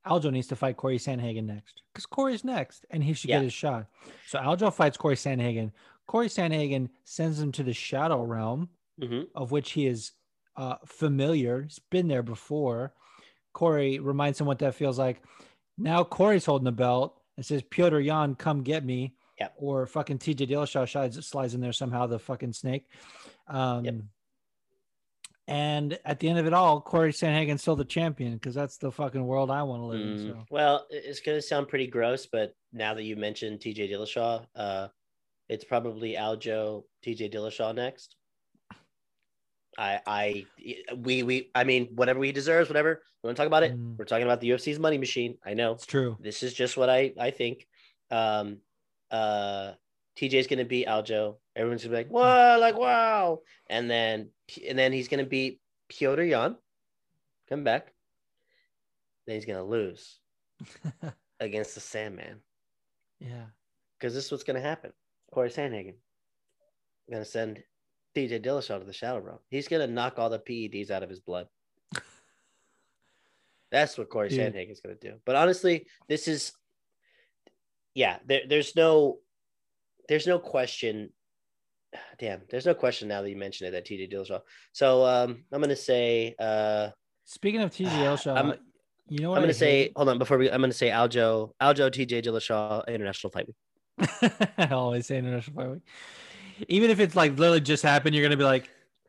[0.07, 3.37] Aljo needs to fight Corey Sandhagen next because Corey's next and he should Yeah.
[3.37, 3.87] get his shot.
[4.27, 5.71] So Aljo fights Corey Sandhagen.
[6.07, 8.69] Corey Sandhagen sends him to the shadow realm,
[8.99, 9.27] mhm.
[9.35, 10.11] of which he is
[10.57, 11.63] uh, familiar.
[11.63, 12.93] He's been there before.
[13.53, 15.23] Corey reminds him what that feels like.
[15.77, 19.15] Now Corey's holding the belt and says, Piotr Yan, come get me.
[19.39, 19.53] Yep.
[19.57, 22.85] Or fucking TJ Dillashaw slides, in there somehow, the fucking snake.
[23.47, 23.95] Um, Yep.
[25.47, 28.91] And at the end of it all, Corey Sandhagen's still the champion because that's the
[28.91, 30.17] fucking world I want to live in.
[30.17, 33.91] Mm, So Well, it's going to sound pretty gross, but now that you mentioned TJ
[33.91, 34.87] Dillashaw, uh,
[35.51, 38.15] it's probably Aljo TJ Dillashaw next.
[39.77, 40.45] I, I,
[40.95, 43.01] we, we, I mean, whatever he deserves, whatever.
[43.21, 43.77] We want to talk about it.
[43.77, 43.97] Mm.
[43.97, 45.37] We're talking about the UFC's money machine.
[45.45, 46.17] I know it's true.
[46.21, 47.67] this is just what I, I think.
[48.09, 48.59] Um,
[49.11, 49.73] uh,
[50.17, 51.35] TJ's going to beat Aljo.
[51.55, 53.39] Everyone's gonna be like, "Wow!" Like, wow!
[53.69, 54.29] And then,
[54.67, 55.59] and then he's going to beat
[55.89, 56.55] Piotr Yan.
[57.49, 57.93] Come back.
[59.27, 60.19] Then he's going to lose
[61.39, 62.39] against the Sandman
[63.19, 63.45] yeah.
[63.99, 64.91] because this is what's going to happen.
[65.31, 65.95] Corey Sandhagen
[67.07, 67.63] I'm going to send
[68.15, 69.39] TJ Dillashaw to the shadow realm.
[69.49, 71.47] He's going to knock all the PEDs out of his blood.
[73.71, 74.53] That's what Corey Dude.
[74.53, 75.15] Sandhagen is going to do.
[75.25, 76.51] But honestly, this is,
[77.93, 78.19] yeah.
[78.25, 79.19] There, there's no,
[80.07, 81.09] there's no question.
[82.19, 84.41] Damn, there's no question now that you mentioned it that TJ Dillashaw.
[84.73, 86.89] So um, I'm going to say, uh,
[87.25, 88.53] Speaking of TJ Dillashaw, I'm-
[89.09, 91.51] you know what I'm to say, hold on, before we, I'm going to say Aljo,
[91.61, 93.49] Aljo, TJ Dillashaw, International Fight
[94.71, 95.81] always say International Fight Week.
[96.67, 98.65] Even if it's like literally just happened, you're gonna be like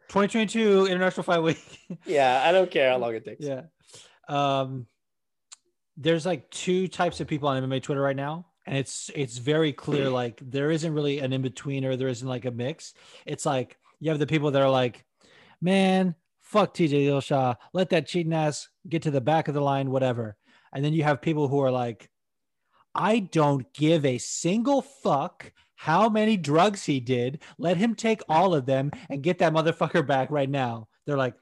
[0.08, 1.58] 2022 International Fight Week.
[2.06, 3.44] Yeah, I don't care how long it takes.
[3.44, 3.62] yeah.
[4.28, 4.86] Um,
[5.98, 9.72] there's like two types of people on MMA Twitter right now, and it's it's very
[9.72, 12.94] clear like there isn't really an in between or there isn't like a mix.
[13.26, 15.04] It's like you have the people that are like,
[15.60, 19.90] man, fuck TJ Dillashaw, let that cheating ass get to the back of the line,
[19.90, 20.36] whatever.
[20.72, 22.08] And then you have people who are like,
[22.94, 27.40] I don't give a single fuck how many drugs he did.
[27.58, 30.88] Let him take all of them and get that motherfucker back right now.
[31.06, 31.34] They're like,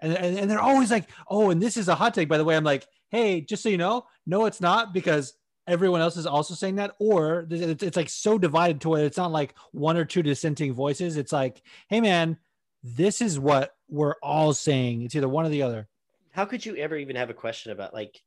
[0.00, 2.44] And, and and they're always like, oh, and this is a hot take, by the
[2.44, 2.56] way.
[2.56, 5.32] I'm like, hey, just so you know, no, it's not because
[5.66, 9.16] everyone else is also saying that, or it's, it's like so divided to where it's
[9.16, 11.16] not like one or two dissenting voices.
[11.16, 12.36] It's like, hey, man,
[12.82, 15.02] this is what we're all saying.
[15.02, 15.88] It's either one or the other.
[16.32, 18.22] How could you ever even have a question about like?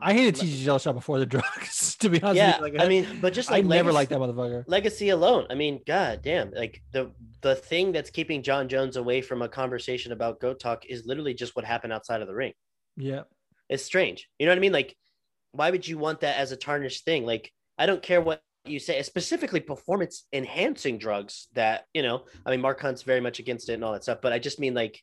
[0.00, 1.96] I hated TJ Dillashaw before the drugs.
[2.00, 2.58] To be honest, Yeah.
[2.60, 4.64] Like, I mean, but just like I like never liked that motherfucker.
[4.66, 5.46] legacy alone.
[5.48, 7.10] I mean, god damn, like the
[7.40, 11.32] the thing that's keeping Jon Jones away from a conversation about goat talk is literally
[11.32, 12.52] just what happened outside of the ring.
[12.96, 13.22] Yeah,
[13.70, 14.28] It's strange.
[14.38, 14.72] You know what I mean?
[14.72, 14.94] Like,
[15.52, 17.24] why would you want that as a tarnished thing?
[17.24, 22.50] Like, I don't care what you say, specifically performance enhancing drugs that, you know, I
[22.50, 24.74] mean, Mark Hunt's very much against it and all that stuff, but I just mean
[24.74, 25.00] like,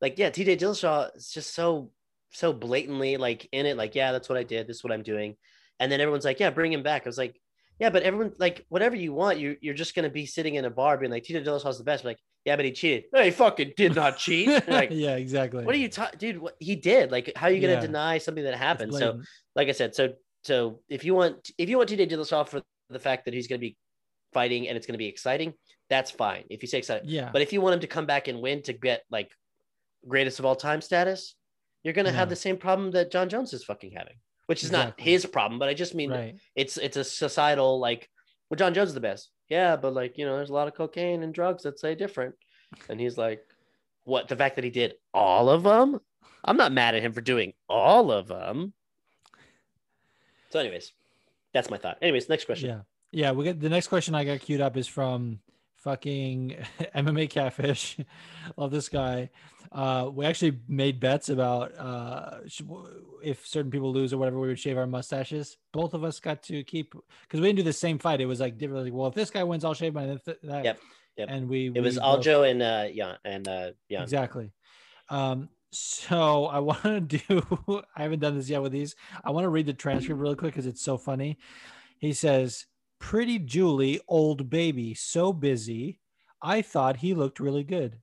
[0.00, 1.90] like, yeah, TJ Dillashaw is just so,
[2.30, 4.66] so blatantly like in it, like, yeah, that's what I did.
[4.66, 5.36] This is what I'm doing.
[5.78, 7.02] And then everyone's like, yeah, bring him back.
[7.06, 7.40] I was like,
[7.78, 10.66] yeah, but everyone, like, whatever you want, you, you're just going to be sitting in
[10.66, 12.04] a bar being like, TJ Dillashaw's the best.
[12.04, 13.04] Like, yeah, but he cheated.
[13.12, 14.48] No, he fucking did not cheat.
[14.68, 15.64] like, yeah, exactly.
[15.64, 16.38] what are you talking, dude?
[16.38, 17.10] What he did?
[17.10, 17.80] Like, how are you gonna Yeah.
[17.80, 18.94] deny something that happened?
[18.94, 19.20] So,
[19.54, 22.98] like I said, so so if you want if you want TJ Dillashaw for the
[22.98, 23.76] fact that he's gonna be
[24.32, 25.52] fighting and it's gonna be exciting,
[25.90, 26.44] that's fine.
[26.48, 28.62] If you say exciting, yeah, but if you want him to come back and win
[28.62, 29.30] to get like
[30.08, 31.34] greatest of all time status,
[31.82, 32.16] you're gonna Yeah.
[32.16, 34.16] have the same problem that Jon Jones is fucking having,
[34.46, 35.58] which is not his problem.
[35.58, 36.36] But I just mean right.
[36.54, 38.08] it's it's a societal like
[38.50, 40.74] well jon jones is the best yeah but like you know there's a lot of
[40.74, 42.34] cocaine and drugs that say different
[42.88, 43.46] and he's like
[44.02, 46.00] what the fact that he did all of them
[46.44, 48.72] i'm not mad at him for doing all of them
[50.48, 50.90] so anyways
[51.54, 52.80] that's my thought anyways next question Yeah.
[53.12, 53.30] Yeah.
[53.32, 55.38] We get the next question I got queued up is from
[55.80, 56.56] fucking
[56.94, 57.98] MMA catfish.
[58.56, 59.30] Love this guy.
[59.72, 62.38] Uh, we actually made bets about uh,
[63.22, 65.56] if certain people lose or whatever, we would shave our mustaches.
[65.72, 66.92] Both of us got to keep
[67.22, 68.20] because we didn't do the same fight.
[68.20, 68.84] It was like different.
[68.84, 70.08] Like, well, if this guy wins, I'll shave mine.
[70.08, 70.78] If th- that, Yep,
[71.18, 71.28] yep.
[71.30, 74.50] And we it was both- aljo and uh yeah and uh yeah Exactly.
[75.08, 77.42] Um, so I want to do,
[77.96, 78.96] I haven't done this yet with these.
[79.22, 81.38] I want to read the transcript really quick because it's so funny.
[81.98, 82.66] He says,
[83.00, 85.98] Pretty Julie, old baby, so busy.
[86.42, 87.98] I thought he looked really good.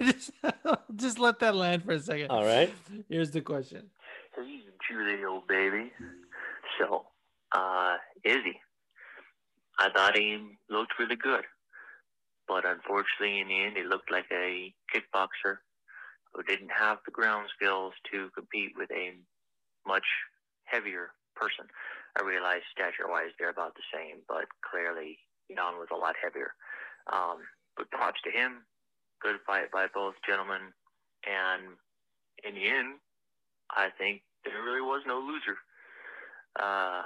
[0.00, 0.30] just,
[0.96, 2.30] just let that land for a second.
[2.30, 2.72] all right
[3.08, 3.90] Here's the question.
[4.36, 5.90] Hey, Julie, old baby.
[6.78, 7.06] So,
[7.54, 8.60] uh, Izzy,
[9.78, 10.38] I thought he
[10.68, 11.44] looked really good.
[12.46, 15.58] But unfortunately, in the end, he looked like a kickboxer
[16.32, 19.14] who didn't have the ground skills to compete with a
[19.86, 20.06] much
[20.64, 21.66] heavier person.
[22.18, 26.54] I realize stature-wise they're about the same, but clearly Yan was a lot heavier.
[27.12, 27.42] Um,
[27.76, 28.64] but props to him.
[29.20, 30.72] Good fight by both gentlemen.
[31.26, 31.76] And
[32.44, 33.00] in the end,
[33.70, 35.58] I think there really was no loser.
[36.60, 37.02] Uh,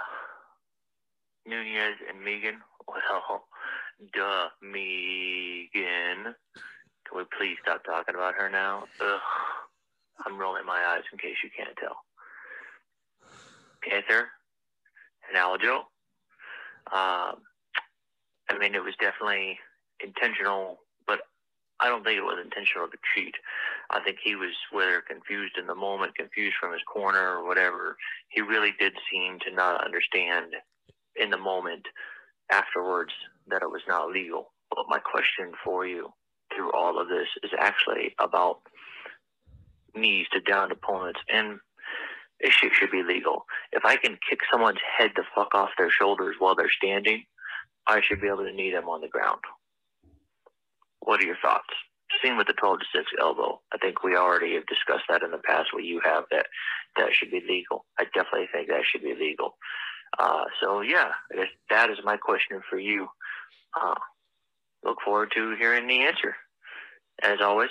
[1.46, 3.44] Nunes and Megan, well,
[4.12, 6.34] duh, Megan.
[7.08, 8.84] Can we please stop talking about her now?
[9.00, 9.20] Ugh,
[10.26, 11.96] I'm rolling my eyes in case you can't tell.
[13.88, 14.28] Panther
[15.28, 15.78] and Aljo.
[16.90, 17.42] Um,
[18.50, 19.58] I mean, it was definitely
[20.02, 21.20] intentional, but
[21.80, 23.34] I don't think it was intentional to cheat.
[23.90, 27.96] I think he was whether confused in the moment, confused from his corner or whatever.
[28.30, 30.54] He really did seem to not understand
[31.16, 31.86] in the moment
[32.50, 33.12] afterwards
[33.48, 34.52] that it was not legal.
[34.70, 36.12] But my question for you
[36.54, 38.60] through all of this is actually about
[39.94, 41.58] knees to down opponents and
[42.44, 43.44] shit should be legal.
[43.72, 47.24] If I can kick someone's head the fuck off their shoulders while they're standing,
[47.86, 49.40] I should be able to knee them on the ground.
[51.00, 51.68] What are your thoughts?
[52.22, 53.60] Same with the 12 to 6 elbow.
[53.72, 56.46] I think we already have discussed that in the past where you have that
[56.96, 57.84] that should be legal.
[57.98, 59.56] I definitely think that should be legal.
[60.18, 61.10] Uh, so, yeah,
[61.70, 63.08] that is my question for you.
[63.80, 63.94] Uh,
[64.84, 66.34] look forward to hearing the answer.
[67.22, 67.70] As always,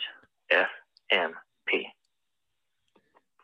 [0.51, 1.85] FMP.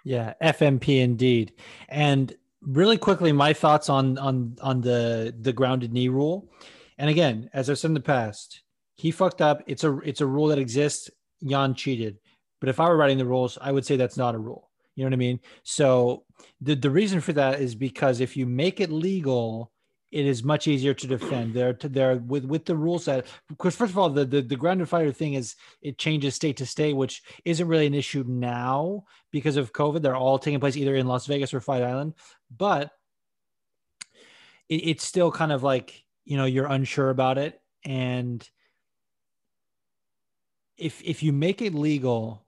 [0.04, 1.54] Yeah, FMP indeed.
[1.90, 6.50] And really quickly, my thoughts on on on the the grounded knee rule.
[6.98, 8.62] And again, as I've said in the past,
[8.96, 9.64] he fucked up.
[9.68, 11.10] It's a it's a rule that exists.
[11.42, 12.18] Yan cheated.
[12.60, 14.70] But if I were writing the rules, I would say that's not a rule.
[14.96, 15.40] You know what I mean?
[15.64, 16.24] So
[16.62, 19.73] the the reason for that is because if you make it legal,
[20.14, 21.56] it is much easier to defend.
[21.56, 24.88] There, there with with the rules that because first of all, the, the the grounded
[24.88, 29.58] fighter thing is it changes state to state, which isn't really an issue now because
[29.58, 30.04] of COVID.
[30.04, 32.14] They're all taking place either in Las Vegas or Fight Island,
[32.56, 32.92] but
[34.70, 38.48] it, it's still kind of like you know you're unsure about it, and
[40.78, 42.46] if if you make it legal,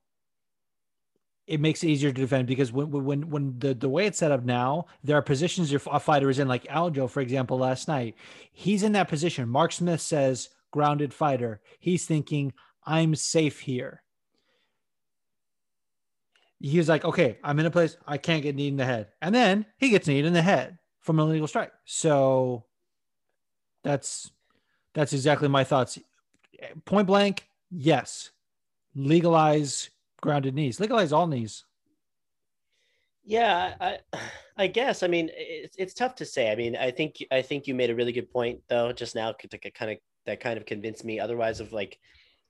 [1.47, 4.31] it makes it easier to defend because when when when the the way it's set
[4.31, 7.87] up now, there are positions your a fighter is in, like Aljo, for example, last
[7.87, 8.15] night.
[8.51, 9.47] He's in that position.
[9.47, 11.61] Mark Smith says, grounded fighter.
[11.79, 12.53] He's thinking,
[12.83, 14.01] I'm safe here.
[16.59, 19.09] He's like, okay, I'm in a place I can't get kneed in the head.
[19.21, 21.71] And then he gets kneed in the head from an illegal strike.
[21.85, 22.65] So
[23.83, 24.31] that's
[24.95, 25.99] that's exactly my thoughts.
[26.85, 28.31] Point blank, yes.
[28.95, 29.89] Legalize
[30.25, 30.79] grounded knees.
[30.79, 31.63] Legalize all knees.
[33.23, 33.99] Yeah, I,
[34.57, 35.03] I guess.
[35.03, 36.51] I mean, it's it's tough to say.
[36.51, 39.31] I mean, I think I think you made a really good point though just now
[39.31, 41.19] to kind of that kind of convinced me.
[41.19, 41.97] Otherwise, of like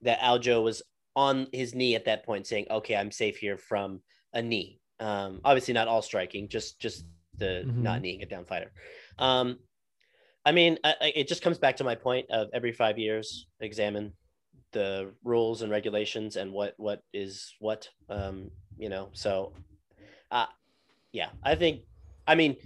[0.02, 0.82] that Aljo was
[1.16, 4.02] on his knee at that point, saying, "Okay, I'm safe here from
[4.34, 7.06] a knee." Um, obviously, not all striking, just just
[7.38, 7.84] the mm-hmm.
[7.84, 8.72] not kneeing a down fighter.
[9.20, 9.60] Um,
[10.46, 13.48] I mean, I, I, it just comes back to my point of every five years
[13.60, 14.14] examine
[14.76, 17.90] the rules and regulations and what what is what.
[18.10, 19.54] Um, you know, so
[20.30, 20.46] uh,
[21.12, 21.82] yeah, I think.
[22.28, 22.58] I mean,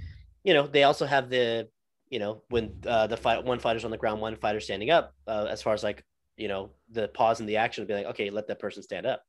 [0.44, 1.68] you know, they also have the,
[2.10, 5.14] you know, when uh, the fight one fighter's on the ground, one fighter standing up.
[5.28, 6.04] Uh, as far as like,
[6.36, 9.06] you know, the pause in the action would be like, okay, let that person stand
[9.06, 9.22] up.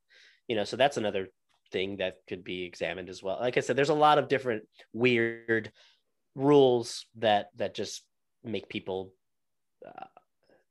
[0.47, 1.27] You know, so that's another
[1.71, 3.37] thing that could be examined as well.
[3.39, 5.71] Like I said, there's a lot of different weird
[6.33, 8.03] rules that that just
[8.43, 9.13] make people
[9.85, 10.07] uh,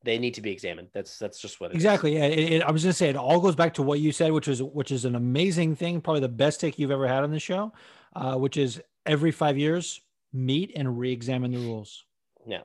[0.03, 0.89] they need to be examined.
[0.93, 2.17] That's that's just what exactly.
[2.17, 4.33] Yeah, it, it, I was gonna say it all goes back to what you said,
[4.33, 7.31] which was which is an amazing thing, probably the best take you've ever had on
[7.31, 7.73] the show
[8.15, 10.01] uh, which is every five years
[10.33, 12.05] meet and re-examine the rules.
[12.47, 12.63] Yeah,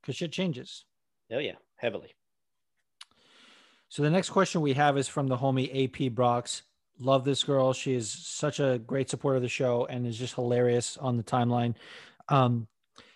[0.00, 0.84] because shit changes.
[1.32, 2.14] Oh yeah, heavily.
[3.88, 6.62] So the next question we have is from the homie AP Brox.
[6.98, 7.72] Love this girl.
[7.72, 11.22] She is such a great supporter of the show and is just hilarious on the
[11.22, 11.74] timeline.
[12.28, 12.66] Um,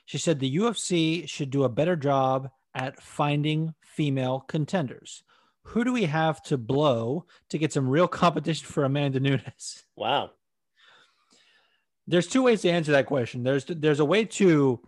[0.04, 5.22] she said the UFC should do a better job at finding female contenders.
[5.64, 9.84] Who do we have to blow to get some real competition for Amanda Nunes?
[9.96, 10.30] Wow
[12.10, 13.44] there's two ways to answer that question.
[13.44, 14.80] There's there's a way to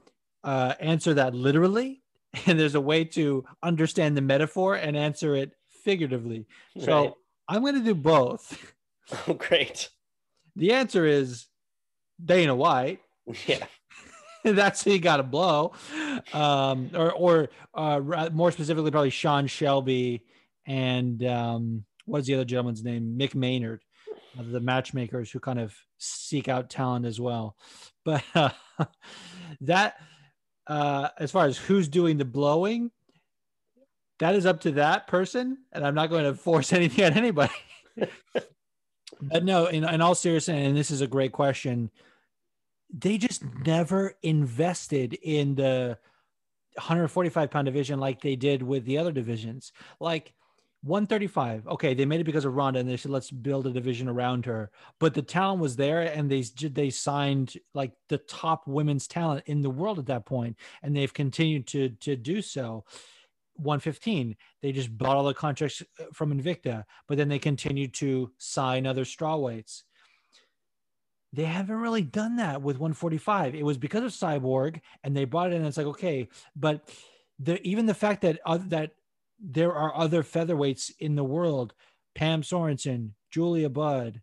[0.43, 2.03] uh, answer that literally,
[2.47, 5.53] and there's a way to understand the metaphor and answer it
[5.85, 6.47] figuratively.
[6.79, 7.13] So right.
[7.49, 8.75] I'm going to do both.
[9.29, 9.89] Oh, great.
[10.57, 11.47] The answer is
[12.23, 13.01] Dana White.
[13.47, 13.67] Yeah.
[14.57, 15.73] That's who you got to blow.
[16.33, 20.25] Um, or or uh, more specifically, probably Sean Shelby
[20.67, 23.17] and um, what's the other gentleman's name?
[23.19, 23.81] Mick Maynard
[24.37, 27.57] the matchmakers who kind of seek out talent as well.
[28.05, 28.49] But uh,
[29.61, 29.95] that,
[30.67, 32.91] uh, as far as who's doing the blowing,
[34.19, 37.53] that is up to that person, and I'm not going to force anything on anybody.
[39.21, 41.93] but no, in, in all seriousness, and this is a great question,
[42.93, 45.99] they just never invested in the
[46.75, 49.73] 145 pound division like they did with the other divisions.
[50.01, 50.35] Like
[50.83, 51.69] 135.
[51.69, 54.47] Okay, they made it because of Ronda, and they said let's build a division around
[54.47, 54.71] her.
[54.99, 59.63] But the talent was there, and they they signed like the top women's talent in
[59.63, 62.85] the world at that point, and they've continued to to do so.
[63.57, 64.35] 115.
[64.63, 68.87] They just bought all the contracts uh, from Invicta, but then they continued to sign
[68.87, 69.83] other strawweights.
[71.33, 73.55] They haven't really done that with 145.
[73.55, 75.65] It was because of Cyborg, and they brought it in.
[75.65, 76.89] It's like okay, but
[77.39, 78.93] the even the fact that uh, that
[79.41, 81.75] there are other featherweights in the world
[82.15, 84.21] Pam Sorenson, Julia Budd.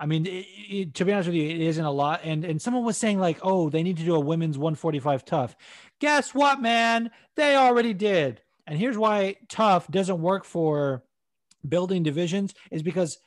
[0.00, 2.20] I mean, it, it, to be honest with you, it isn't a lot.
[2.22, 5.56] And and someone was saying like, oh, they need to do a women's 145 TUF.
[6.00, 7.10] Guess what, man?
[7.34, 8.40] They already did.
[8.66, 11.02] And here's why TUF doesn't work for
[11.66, 13.18] building divisions is because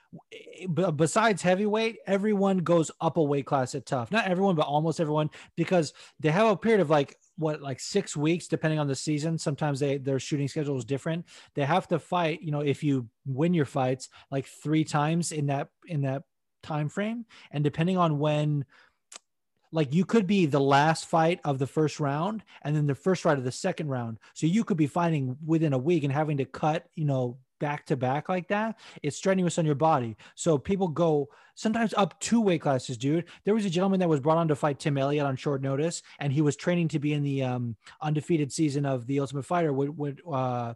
[0.96, 4.12] besides heavyweight, everyone goes up a weight class at TUF.
[4.12, 8.16] Not everyone, but almost everyone, because they have a period of like what like six
[8.16, 9.38] weeks depending on the season.
[9.38, 11.26] Sometimes they their shooting schedule is different.
[11.56, 15.48] They have to fight you know if you win your fights like three times in
[15.48, 16.24] that in that
[16.64, 17.26] time frame.
[17.52, 18.66] And depending on when
[19.72, 23.24] like you could be the last fight of the first round and then the first
[23.24, 24.20] fight of the second round.
[24.34, 27.86] So you could be fighting within a week and having to cut you know back
[27.86, 30.18] to back like that, it's strenuous on your body.
[30.36, 33.26] So people go sometimes up two weight classes, dude.
[33.46, 36.02] There was a gentleman that was brought on to fight Tim Elliott on short notice,
[36.20, 39.74] and he was training to be in the um, undefeated season of the Ultimate Fighter.
[40.30, 40.74] Uh,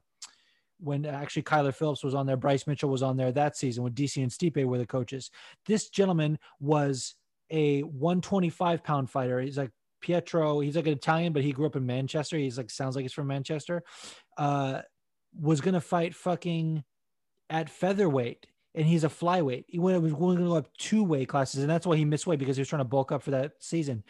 [0.80, 3.94] when actually Kyler Phillips was on there, Bryce Mitchell was on there that season when
[3.94, 5.32] DC and Stipe were the coaches.
[5.66, 7.16] This gentleman was
[7.49, 9.40] a 125 pound fighter.
[9.40, 9.72] He's like
[10.02, 10.60] Pietro.
[10.60, 12.38] He's like an Italian, but he grew up in Manchester.
[12.38, 13.84] He's like sounds like he's from Manchester.
[14.38, 14.82] Uh,
[15.40, 16.84] was gonna fight fucking
[17.49, 19.66] at featherweight and he's a flyweight.
[19.68, 22.28] He went was going to go up two weight classes, and that's why he missed
[22.28, 24.03] weight because he was trying to bulk up for that season.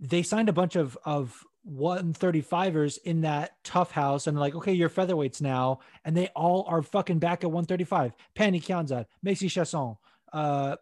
[0.00, 4.88] They signed a bunch of of 135ers in that TUF house, and like, okay, you're
[4.88, 8.12] featherweights now, and they all are fucking back at 135.
[8.36, 9.96] Pannie Kianzad, Macy Chasson,
[10.32, 10.76] uh,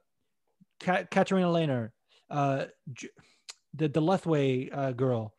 [0.81, 1.91] Katarina Lehner,
[2.29, 2.67] uh,
[3.73, 5.33] the the Lethwei uh, girl,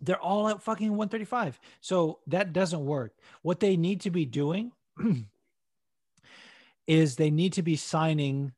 [0.00, 1.60] they're all at fucking 135.
[1.80, 3.12] So that doesn't work.
[3.42, 4.72] What they need to be doing
[6.86, 8.52] is they need to be signing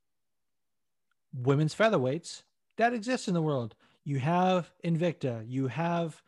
[1.34, 2.42] women's featherweights
[2.76, 3.74] that exists in the world.
[4.04, 6.20] You have Invicta, you have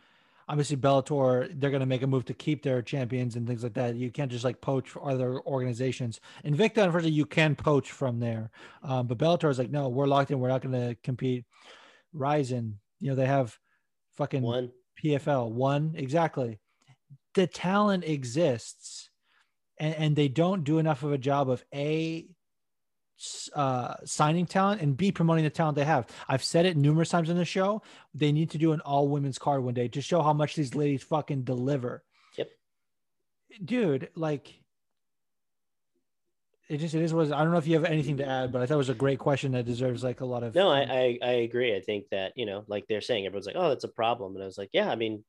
[0.49, 3.75] obviously Bellator, they're going to make a move to keep their champions and things like
[3.75, 3.95] that.
[3.95, 6.21] You can't just like poach for other organizations.
[6.45, 8.51] Invicta, unfortunately, you can poach from there.
[8.83, 10.41] Um, but Bellator is like, no, we're locked in.
[10.41, 11.45] We're not going to compete.
[12.13, 13.59] Rizin, you know, they have
[14.17, 14.71] fucking One.
[15.03, 16.59] PFL one exactly.
[17.35, 19.11] The talent exists,
[19.79, 22.27] and, and they don't do enough of a job of a
[23.55, 26.07] uh, signing talent and b promoting the talent they have.
[26.29, 27.83] I've said it numerous times on the show.
[28.13, 30.75] They need to do an all women's card one day to show how much these
[30.75, 32.03] ladies fucking deliver.
[32.37, 32.51] Yep.
[33.65, 34.09] dude.
[34.15, 34.64] Like.
[36.69, 37.33] It just it is what it is.
[37.33, 38.95] I don't know if you have anything to add, but I thought it was a
[38.95, 41.77] great question that deserves like a lot of No, I, I I agree.
[41.77, 44.43] I think that you know, like they're saying, everyone's like, "Oh, that's a problem," and
[44.43, 45.25] I was like, "Yeah, I mean,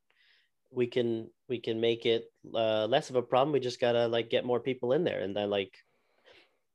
[0.72, 3.52] we can we can make it uh, less of a problem.
[3.54, 5.74] We just gotta like get more people in there." And then like,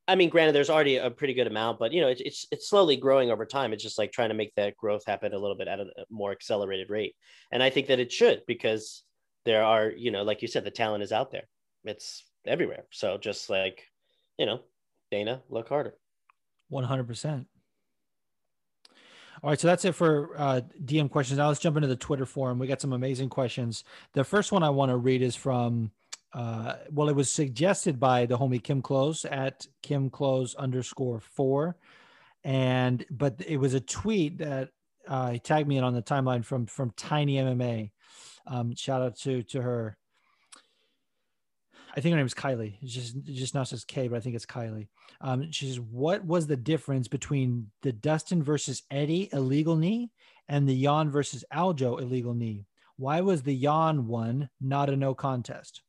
[0.07, 2.69] I mean, granted, there's already a pretty good amount, but you know, it's it's it's
[2.69, 3.73] slowly growing over time.
[3.73, 6.31] It's just like trying to make that growth happen a little bit at a more
[6.31, 7.15] accelerated rate.
[7.51, 9.03] And I think that it should because
[9.45, 11.47] there are, you know, like you said, the talent is out there.
[11.85, 12.85] It's everywhere.
[12.91, 13.85] So just like,
[14.41, 14.59] you know,
[15.11, 15.93] Dana, look harder.
[16.67, 17.45] One hundred percent.
[19.43, 21.37] All right, so that's it for uh, DM questions.
[21.37, 22.57] Now let's jump into the Twitter forum.
[22.57, 23.83] We got some amazing questions.
[24.13, 25.91] The first one I want to read is from,
[26.33, 31.77] uh, well, it was suggested by the homie Kim Close at Kim Close underscore four,
[32.43, 34.69] and but it was a tweet that
[35.07, 37.91] uh, he tagged me in on the timeline from from Tiny MMA.
[38.47, 39.97] Um, shout out to to her.
[41.95, 42.75] I think her name is Kylie.
[42.81, 44.87] It's just it just now says K, but I think it's Kylie.
[45.19, 50.11] Um, she says, "What was the difference between the Dustin versus Eddie illegal knee
[50.47, 52.65] and the Yan versus Aljo illegal knee?
[52.97, 55.81] Why was the Yan one not a no contest?"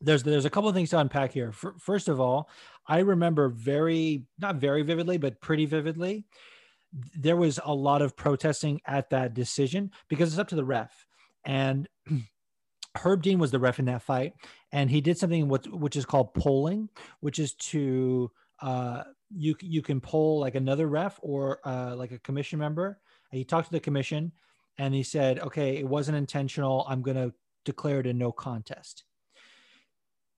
[0.00, 1.50] There's there's a couple of things to unpack here.
[1.50, 2.48] F- First of all,
[2.86, 6.24] I remember very not very vividly, but pretty vividly,
[7.16, 11.06] there was a lot of protesting at that decision because it's up to the ref
[11.44, 11.88] and.
[12.94, 14.34] Herb Dean was the ref in that fight,
[14.72, 16.88] and he did something what which is called polling,
[17.20, 18.30] which is to
[18.60, 23.00] uh, you you can poll like another ref or uh, like a commission member.
[23.30, 24.32] And he talked to the commission,
[24.78, 26.86] and he said, "Okay, it wasn't intentional.
[26.88, 27.34] I'm going to
[27.64, 29.04] declare it a no contest."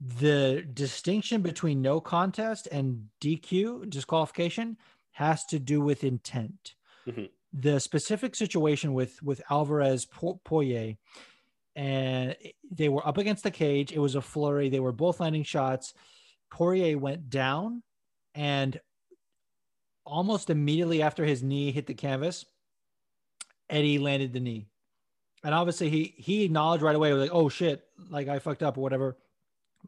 [0.00, 4.76] The distinction between no contest and DQ disqualification
[5.12, 6.74] has to do with intent.
[7.06, 7.30] Mhm.
[7.52, 10.96] The specific situation with with Alvarez Po- Poirier
[11.76, 12.36] and
[12.70, 13.92] they were up against the cage.
[13.92, 14.68] It was a flurry.
[14.68, 15.94] They were both landing shots.
[16.50, 17.82] Poirier went down,
[18.34, 18.80] and
[20.04, 22.44] almost immediately after his knee hit the canvas,
[23.68, 24.66] Eddie landed the knee.
[25.42, 28.80] And obviously, he he acknowledged right away, like, "Oh shit, like I fucked up or
[28.82, 29.16] whatever."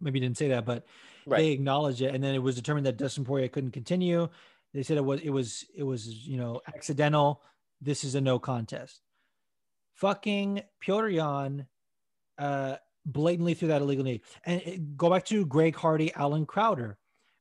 [0.00, 0.84] Maybe he didn't say that, but
[1.24, 1.38] Right.
[1.38, 4.28] they acknowledged it, and then it was determined that Dustin Poirier couldn't continue.
[4.74, 7.42] They said it was it was it was you know accidental.
[7.80, 9.00] This is a no contest.
[9.94, 11.66] Fucking Piotr Yan
[12.38, 14.22] uh, blatantly threw that illegal knee.
[14.44, 16.98] And it- go back to Greg Hardy, Allen Crowder.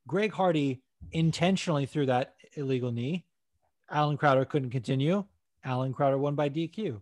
[0.08, 0.82] Greg Hardy
[1.12, 3.26] intentionally threw that illegal knee.
[3.90, 5.26] Allen Crowder couldn't continue.
[5.64, 7.02] Allen Crowder won by DQ.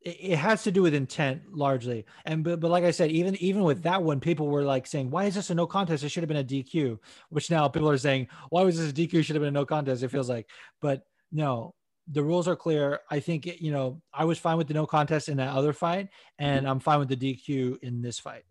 [0.00, 2.04] It, it has to do with intent largely.
[2.24, 5.10] And but, but like I said, even even with that one, people were like saying,
[5.10, 6.04] "Why is this a no contest?
[6.04, 6.98] It should have been a DQ."
[7.30, 9.24] Which now people are saying, "Why was this a DQ?
[9.24, 10.48] Should have been a no contest." It feels like,
[10.80, 11.02] but
[11.32, 11.74] no,
[12.08, 13.00] the rules are clear.
[13.10, 16.08] I think you know I was fine with the no contest in that other fight,
[16.38, 16.70] and mm-hmm.
[16.70, 18.44] I'm fine with the DQ in this fight.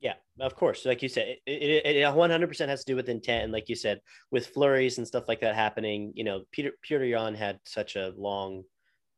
[0.00, 0.84] Yeah, of course.
[0.84, 3.44] Like you said, it, it, it 100% has to do with intent.
[3.44, 7.04] And like you said, with flurries and stuff like that happening, you know, Peter Peter
[7.04, 8.62] Yan had such a long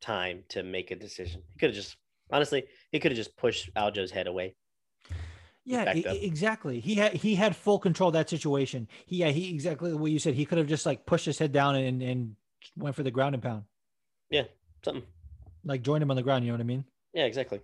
[0.00, 1.42] time to make a decision.
[1.52, 1.96] He could have just,
[2.32, 4.54] honestly, he could have just pushed Aljo's head away.
[5.66, 6.80] Yeah, backed e- exactly.
[6.80, 8.88] He had he had full control of that situation.
[9.06, 10.34] He yeah, he exactly what you said.
[10.34, 12.36] He could have just like pushed his head down and and
[12.76, 13.64] went for the ground and pound,
[14.30, 14.44] Yeah,
[14.84, 15.02] something.
[15.64, 16.44] like join him on the ground.
[16.44, 16.84] You know what I mean?
[17.12, 17.60] Yeah, exactly.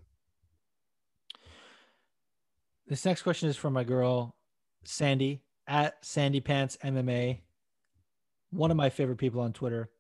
[2.89, 4.37] This next question is from my girl,
[4.85, 7.41] Sandy at Sandy Pants MMA.
[8.51, 9.91] One of my favorite people on Twitter.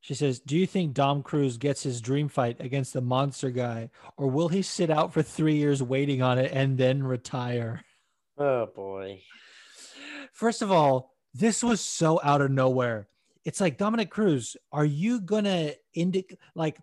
[0.00, 3.90] She says, Do you think Dom Cruz gets his dream fight against the monster guy,
[4.16, 7.84] or will he sit out for three years waiting on it and then retire?
[8.36, 9.20] Oh boy.
[10.32, 13.08] First of all, this was so out of nowhere.
[13.44, 16.78] It's like Dominick Cruz, are you gonna indicate like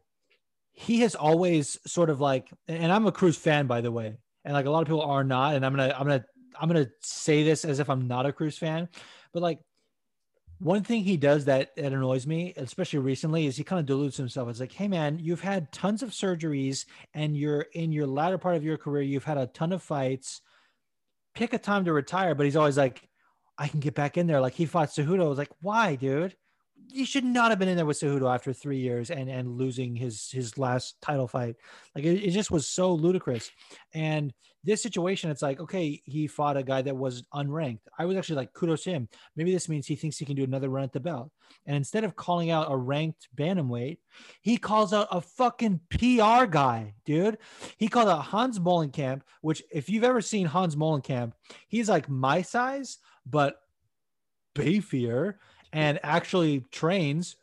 [0.71, 4.17] he has always sort of like and I'm a Cruz fan by the way.
[4.45, 6.25] And like a lot of people are not, and I'm gonna I'm gonna
[6.59, 8.89] I'm gonna say this as if I'm not a Cruz fan,
[9.33, 9.59] but like
[10.61, 14.17] One thing he does that, that annoys me, especially recently, is he kind of deludes
[14.17, 14.49] himself.
[14.49, 18.57] It's like, hey man, you've had tons of surgeries and you're in your latter part
[18.57, 20.41] of your career, you've had a ton of fights.
[21.33, 22.35] Pick a time to retire.
[22.35, 23.07] But he's always like,
[23.57, 24.41] I can get back in there.
[24.41, 25.23] Like he fought Cejudo.
[25.23, 26.35] I was like, why, dude?
[26.91, 29.95] You should not have been in there with Cejudo after three years and and losing
[29.95, 31.55] his his last title fight.
[31.95, 33.51] Like it, it just was so ludicrous.
[33.93, 34.33] And
[34.63, 37.87] this situation, it's like, okay, he fought a guy that was unranked.
[37.97, 39.07] I was actually like, kudos to him.
[39.35, 41.31] Maybe this means he thinks he can do another run at the belt.
[41.65, 43.99] And instead of calling out a ranked bantamweight,
[44.41, 47.37] he calls out a fucking PR guy, dude.
[47.77, 51.33] He called out Hans Molenkamp, which if you've ever seen Hans Molenkamp,
[51.67, 53.61] he's like my size, but
[54.55, 55.35] beefier
[55.71, 57.35] and actually trains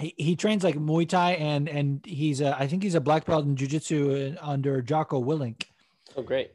[0.00, 3.24] he, he trains like Muay Thai and and he's a I think he's a black
[3.24, 5.64] belt in jiu-jitsu under Jocko Willink.
[6.16, 6.52] Oh, great.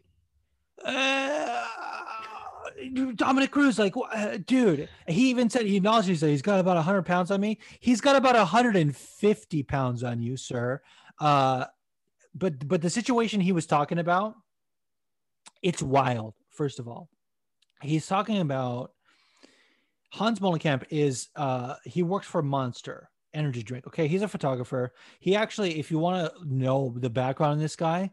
[0.83, 1.65] Uh,
[3.15, 7.03] Dominick Cruz, like, uh, dude, he even said he acknowledged that he's got about 100
[7.03, 7.57] pounds on me.
[7.79, 10.81] He's got about 150 pounds on you, sir.
[11.19, 11.65] Uh,
[12.33, 14.35] but but the situation he was talking about,
[15.61, 16.35] it's wild.
[16.51, 17.09] First of all,
[17.81, 18.93] he's talking about
[20.11, 23.87] Hans Molenkamp is uh, he works for Monster Energy Drink.
[23.87, 24.93] Okay, he's a photographer.
[25.19, 28.11] He actually, if you want to know the background on this guy,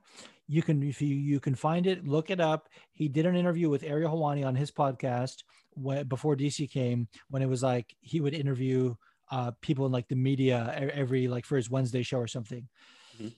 [0.49, 3.69] you can if you you can find it look it up he did an interview
[3.69, 5.43] with ariel Helwani on his podcast
[5.75, 8.95] when, before dc came when it was like he would interview
[9.31, 12.69] uh, people in like the media every like for his wednesday show or something
[13.17, 13.29] mm-hmm.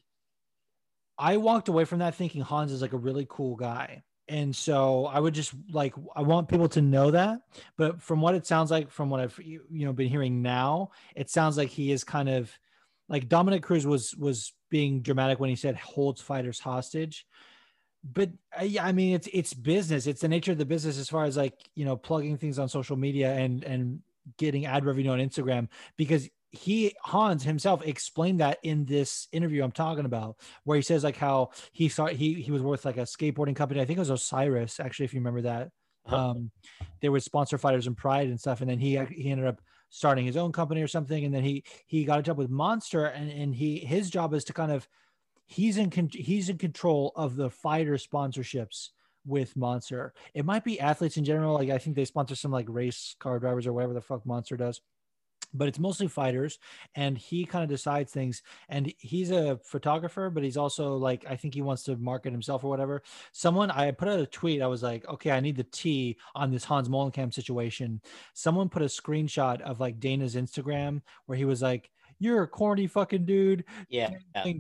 [1.17, 5.07] i walked away from that thinking hans is like a really cool guy and so
[5.07, 7.41] i would just like i want people to know that
[7.77, 11.31] but from what it sounds like from what i've you know been hearing now it
[11.31, 12.51] sounds like he is kind of
[13.09, 17.27] like dominick cruz was was being dramatic when he said holds fighters hostage
[18.05, 20.07] but uh, I mean, it's it's business.
[20.07, 22.69] It's the nature of the business as far as like you know plugging things on
[22.69, 24.01] social media and and
[24.37, 29.73] getting ad revenue on Instagram because he Hans himself explained that in this interview I'm
[29.73, 33.03] talking about, where he says like how he saw he he was with like a
[33.03, 33.81] skateboarding company.
[33.81, 35.71] I think it was Osiris actually, if you remember that.
[36.07, 36.51] Um,
[37.03, 39.61] they would sponsor fighters and Pride and stuff, and then he he ended up
[39.91, 43.07] starting his own company or something and then he he got a job with monster
[43.07, 44.87] and and he his job is to kind of
[45.47, 48.91] he's in con- he's in control of the fighter sponsorships
[49.27, 52.67] with monster it might be athletes in general like i think they sponsor some like
[52.69, 54.81] race car drivers or whatever the fuck monster does
[55.55, 56.59] but it's mostly fighters
[56.95, 61.37] and he kind of decides things and he's a photographer but he's also like i
[61.37, 63.03] think he wants to market himself or whatever
[63.33, 66.51] someone i put out a tweet i was like okay i need the t on
[66.51, 68.01] this hans molenkamp situation
[68.35, 72.87] someone put a screenshot of like dana's instagram where he was like you're a corny
[72.87, 73.65] fucking dude.
[73.89, 74.11] Yeah.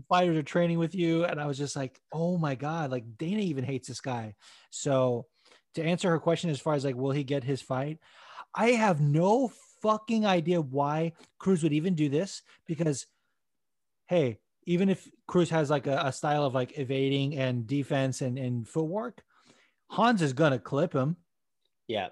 [0.09, 1.25] Fighters are training with you.
[1.25, 4.35] And I was just like, oh my God, like Dana even hates this guy.
[4.71, 5.27] So
[5.75, 7.99] to answer her question as far as like, will he get his fight?
[8.55, 9.51] I have no
[9.83, 13.07] fucking idea why Cruz would even do this because,
[14.07, 18.39] hey, even if Cruz has like a, a style of like evading and defense and,
[18.39, 19.23] and footwork,
[19.91, 21.17] Hans is gonna clip him.
[21.87, 22.09] Yeah.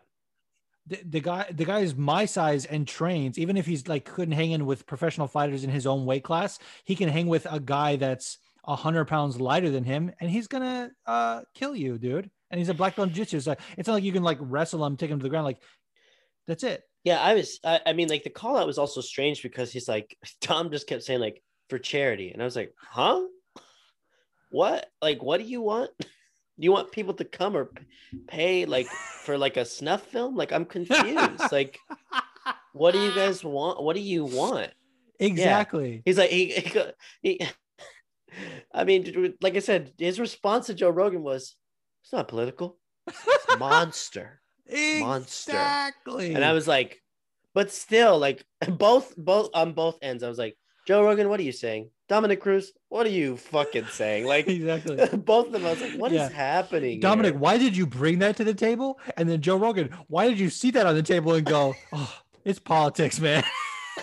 [0.87, 4.35] The, the guy the guy is my size and trains even if he's like couldn't
[4.35, 7.59] hang in with professional fighters in his own weight class he can hang with a
[7.59, 12.31] guy that's a hundred pounds lighter than him and he's gonna uh kill you dude
[12.53, 14.97] and he's a black belt jiu-jitsu so it's not like you can like wrestle him
[14.97, 15.61] take him to the ground like
[16.47, 17.61] that's it yeah, I was.
[17.63, 20.89] I, I mean, like the call out was also strange because he's like Tom just
[20.89, 23.23] kept saying like for charity, and I was like, huh?
[24.51, 24.91] What?
[25.01, 25.91] Like, what do you want?
[26.59, 27.71] Do you want people to come or
[28.27, 30.37] pay like for like a snuff film?
[30.37, 31.53] Like, I'm confused.
[31.53, 31.79] like,
[32.73, 33.83] what do you guys want?
[33.83, 34.71] What do you want?
[35.21, 35.97] Exactly.
[35.97, 36.01] Yeah.
[36.07, 36.83] He's like he, he,
[37.21, 37.47] he
[38.73, 41.57] I mean, like I said, his response to Joe Rogan was,
[42.05, 42.79] "It's not political.
[43.07, 44.41] It's monster."
[44.71, 45.53] Monster.
[45.53, 46.35] Exactly.
[46.35, 47.03] And I was like,
[47.55, 50.57] but still, like both both on both ends, I was like,
[50.87, 51.91] Joe Rogan, what are you saying?
[52.09, 54.27] Dominick Cruz, what are you fucking saying?
[54.37, 54.97] Like exactly.
[55.17, 56.27] both of them, I was like, what yeah.
[56.27, 57.01] is happening?
[57.01, 57.41] Dominick, here?
[57.41, 59.01] why did you bring that to the table?
[59.17, 62.19] And then Joe Rogan, why did you see that on the table and go, oh,
[62.45, 63.43] it's politics, man.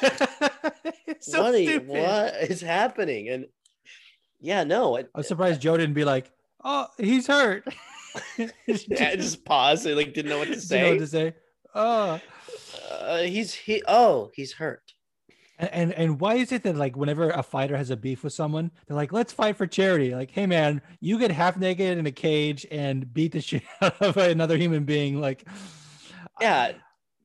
[0.01, 3.29] it's so what, you, what is happening?
[3.29, 3.45] And
[4.41, 4.97] yeah, no.
[4.97, 6.29] I, I'm surprised Joe didn't be like,
[6.63, 7.65] oh, he's hurt.
[8.37, 8.47] yeah,
[9.15, 9.45] just paused.
[9.45, 9.85] pause.
[9.85, 10.75] Like didn't know what to say.
[10.81, 11.33] Didn't know what to say.
[11.75, 12.19] Oh,
[12.91, 13.83] uh, he's he.
[13.87, 14.93] Oh, he's hurt.
[15.59, 18.71] And and why is it that like whenever a fighter has a beef with someone,
[18.87, 22.11] they're like, "Let's fight for charity." Like, hey man, you get half naked in a
[22.11, 25.21] cage and beat the shit out of another human being.
[25.21, 25.47] Like,
[26.41, 26.73] yeah,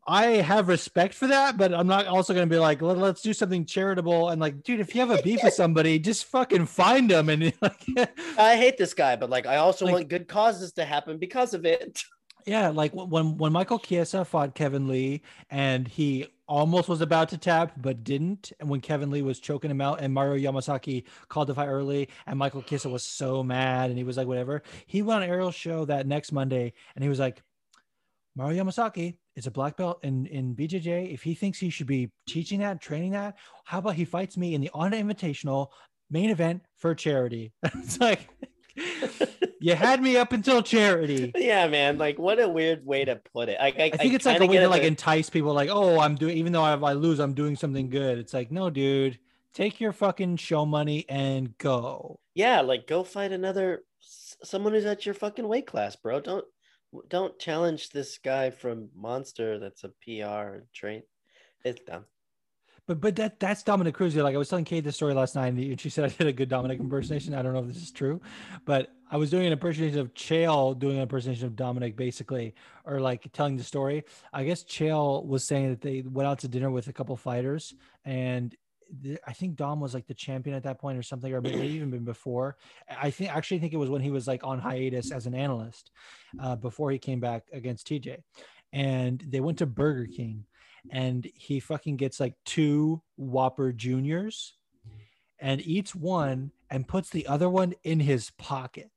[0.09, 3.21] I have respect for that, but I'm not also going to be like, Let, us
[3.21, 4.31] do something charitable.
[4.31, 7.29] And like, dude, if you have a beef with somebody, just fucking find them.
[7.29, 10.85] And like, I hate this guy, but like, I also like, want good causes to
[10.87, 12.03] happen because of it.
[12.47, 15.21] Yeah, like when when Michael Chiesa fought Kevin Lee
[15.51, 19.71] and he almost was about to tap but didn't, and when Kevin Lee was choking
[19.71, 23.91] him out and Mario Yamasaki called the fight early and Michael Chiesa was so mad
[23.91, 24.63] and he was like whatever.
[24.87, 27.43] He went on Ariel's show that next Monday and he was like,
[28.35, 31.15] Mario Yamasaki is a black belt in in BJJ.
[31.15, 34.55] If he thinks he should be teaching that, training that, how about he fights me
[34.55, 35.69] in the Honda Invitational
[36.11, 37.53] main event for charity?
[37.63, 38.29] it's like
[39.61, 41.33] you had me up until charity.
[41.37, 41.99] Yeah, man.
[41.99, 43.59] Like, what a weird way to put it.
[43.61, 46.17] Like, I, I think it's like a way to like entice people, like, oh, I'm
[46.17, 48.19] doing, even though I, I lose, I'm doing something good.
[48.19, 49.19] It's like, no, dude,
[49.55, 52.19] take your fucking show money and go.
[52.35, 53.83] yeah, like go fight another
[54.45, 56.21] someone who's at your fucking weight class, bro.
[56.21, 56.45] Don't
[57.09, 61.03] don't challenge this guy from Monster that's a PR train.
[61.65, 62.05] It's dumb.
[62.87, 64.17] But but that that's Dominick Cruz.
[64.17, 66.33] Like I was telling Kate this story last night, and she said I did a
[66.33, 67.35] good Dominick impersonation.
[67.35, 68.21] I don't know if this is true,
[68.65, 72.55] but I was doing an impersonation of Chael doing an impersonation of Dominick, basically,
[72.87, 74.05] or like telling the story.
[74.33, 77.75] I guess Chael was saying that they went out to dinner with a couple fighters,
[78.07, 78.57] and
[79.01, 81.59] the, I think Dom was like the champion at that point or something, or maybe
[81.69, 82.57] even been before.
[82.89, 85.91] I think actually think it was when he was like on hiatus as an analyst
[86.41, 88.19] uh, before he came back against TJ,
[88.73, 90.45] and they went to Burger King
[90.91, 94.55] and he fucking gets like two Whopper Juniors
[95.39, 98.91] and eats one and puts the other one in his pocket.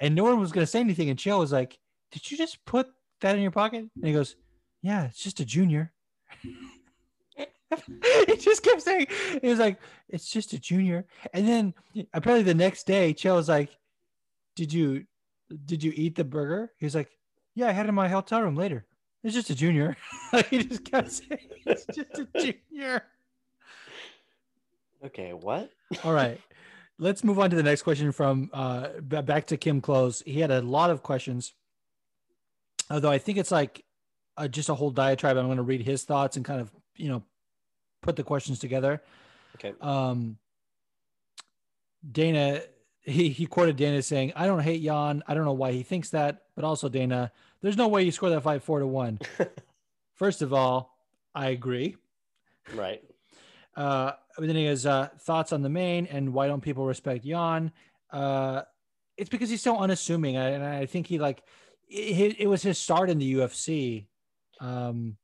[0.00, 1.10] And no one was going to say anything.
[1.10, 1.78] And Chael was like,
[2.10, 2.88] Did you just put
[3.20, 3.88] that in your pocket?
[3.94, 4.36] And he goes,
[4.82, 5.92] Yeah, it's just a junior.
[8.26, 9.06] he just kept saying,
[9.40, 9.78] He was like,
[10.08, 11.06] It's just a junior.
[11.32, 11.74] And then
[12.12, 13.76] apparently the next day, Chael was like,
[14.54, 15.06] Did you
[15.66, 16.72] did you eat the burger?
[16.76, 17.10] He was like,
[17.54, 18.86] Yeah, I had it in my hotel room later.
[19.22, 19.96] It's just a junior.
[20.32, 23.02] like he just kept saying it's just a junior.
[25.04, 25.70] Okay, what?
[26.02, 26.40] All right.
[26.98, 30.22] Let's move on to the next question from uh back to Kim Close.
[30.24, 31.52] He had a lot of questions.
[32.90, 33.84] Although I think it's like
[34.36, 35.36] uh, just a whole diatribe.
[35.36, 37.22] I'm going to read his thoughts and kind of, you know,
[38.04, 39.02] put the questions together.
[39.56, 39.74] Okay.
[39.80, 40.38] Um
[42.10, 42.60] Dana
[43.02, 45.22] he he quoted Dana saying, "I don't hate Yan.
[45.26, 48.30] I don't know why he thinks that, but also Dana, there's no way you score
[48.30, 49.18] that fight 4 to 1."
[50.14, 50.96] First of all,
[51.34, 51.96] I agree.
[52.74, 53.02] Right.
[53.76, 57.24] Uh, but then he has uh, thoughts on the main and why don't people respect
[57.24, 57.72] Yan?
[58.12, 58.62] Uh,
[59.16, 61.42] it's because he's so unassuming, and I think he like
[61.88, 64.06] it, it was his start in the UFC.
[64.60, 65.16] Um,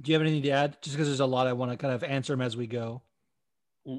[0.00, 0.76] do you have anything to add?
[0.82, 3.02] Just because there's a lot, I want to kind of answer them as we go.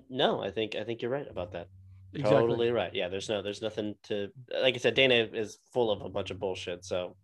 [0.10, 1.70] No, I think I think you're right about that.
[2.14, 2.40] Exactly.
[2.40, 2.94] Totally right.
[2.94, 4.30] Yeah, there's no there's nothing to
[4.62, 6.86] like I said, Dana is full of a bunch of bullshit.
[6.86, 7.16] So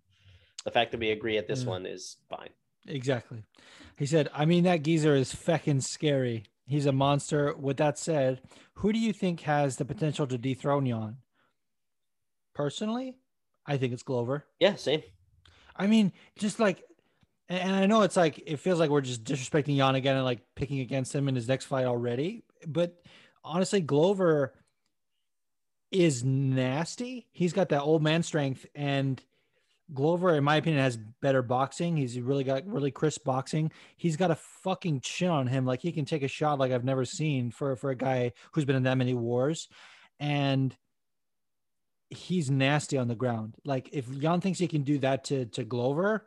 [0.65, 2.49] the fact that we agree at this one is fine.
[2.87, 3.43] Exactly.
[3.97, 6.45] He said, I mean, that geezer is feckin' scary.
[6.65, 7.53] He's a monster.
[7.55, 8.41] With that said,
[8.75, 11.17] who do you think has the potential to dethrone Yan?
[12.53, 13.17] Personally,
[13.65, 14.45] I think it's Glover.
[14.59, 15.03] Yeah, same.
[15.75, 16.83] I mean, just like,
[17.49, 20.41] and I know it's like, it feels like we're just disrespecting Yan again and like
[20.55, 22.43] picking against him in his next fight already.
[22.65, 22.95] But
[23.43, 24.53] honestly, Glover
[25.91, 27.27] is nasty.
[27.31, 28.65] He's got that old man strength.
[28.73, 29.21] And
[29.93, 31.97] Glover, in my opinion, has better boxing.
[31.97, 33.71] He's really got really crisp boxing.
[33.97, 35.65] He's got a fucking chin on him.
[35.65, 38.65] Like he can take a shot like I've never seen for, for a guy who's
[38.65, 39.67] been in that many wars.
[40.19, 40.75] And
[42.09, 43.55] he's nasty on the ground.
[43.65, 46.25] Like if Yan thinks he can do that to to Glover,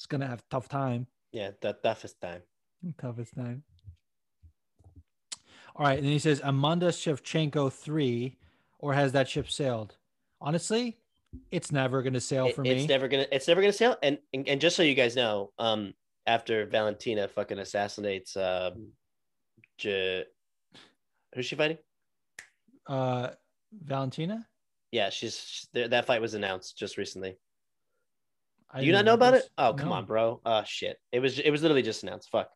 [0.00, 1.06] it's gonna have tough time.
[1.30, 2.40] Yeah, that toughest time.
[2.98, 3.62] Toughest time.
[5.76, 8.38] All right, and then he says Amanda Shevchenko three,
[8.78, 9.96] or has that ship sailed?
[10.40, 10.96] Honestly,
[11.50, 12.70] it's never gonna sail It- for me.
[12.70, 13.98] it's never gonna it's never gonna sail.
[14.02, 15.92] And, and and just so you guys know, um,
[16.26, 18.92] after Valentina fucking assassinates um,
[19.76, 20.24] J-
[21.34, 21.76] who's she fighting?
[22.86, 23.32] uh,
[23.70, 24.46] Valentina.
[24.92, 27.36] Yeah, she's she- that fight was announced just recently.
[28.72, 29.48] I Do you not know about it?
[29.58, 29.94] Oh, come No.
[29.96, 30.40] on, bro.
[30.44, 30.98] Oh shit.
[31.12, 32.28] It was it was literally just announced.
[32.30, 32.50] Fuck.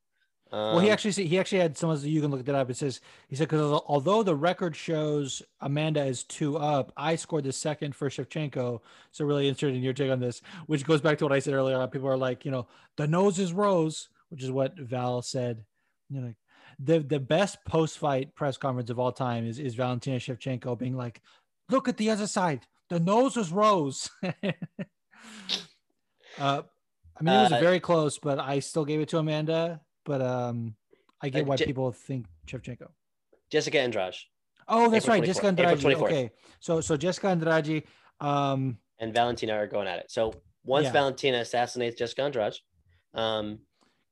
[0.53, 2.71] Um, Well, he actually he actually had some of you can look that up.
[2.71, 7.45] It says he said because although the record shows Amanda is two up, I scored
[7.45, 8.81] the second for Shevchenko.
[9.11, 11.55] So really interested in your take on this, which goes back to what I said
[11.55, 11.85] earlier.
[11.89, 15.65] People are like, you know, the nose is rose, which is what Val said.
[16.11, 16.35] You know,
[16.79, 20.97] the the best post fight press conference of all time is is Valentina Shevchenko being
[20.97, 21.21] like,
[21.71, 22.61] look at the other side,
[22.91, 24.09] the nose is rose.
[26.39, 26.63] uh,
[27.17, 29.81] I mean, it was Uh, very close, but I still gave it to Amanda.
[30.05, 30.77] But um,
[31.21, 32.89] I get Uh, why Je- people think Shevchenko.
[33.51, 34.17] Jessica Andrade
[34.67, 35.79] Oh, that's April right, Jessica 24th.
[35.79, 36.13] April Andrade.
[36.27, 36.31] Okay,
[36.61, 37.85] so so Jessica Andrade.
[38.21, 40.11] Um, and Valentina are going at it.
[40.11, 40.33] So
[40.65, 40.93] once Yeah.
[40.93, 42.55] Valentina assassinates Jessica Andrade,
[43.15, 43.61] um,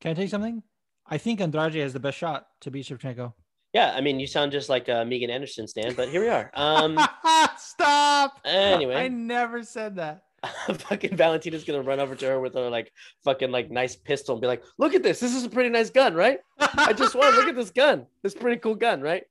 [0.00, 0.62] can I tell you something?
[1.06, 3.32] I think Andrade has the best shot to beat Shevchenko.
[3.72, 6.50] yeah, I mean, you sound just like uh, Megan Anderson, Stan, but here we are.
[6.54, 6.98] Um,
[7.58, 8.40] Stop.
[8.44, 10.24] Anyway, I never said that.
[10.74, 12.92] fucking Valentina's gonna run over to her with her like
[13.24, 15.20] fucking like nice pistol and be like, "Look at this.
[15.20, 16.38] This is a pretty nice gun, right?
[16.58, 17.34] I just won.
[17.36, 18.06] Look at this gun.
[18.22, 19.24] This pretty cool gun, right?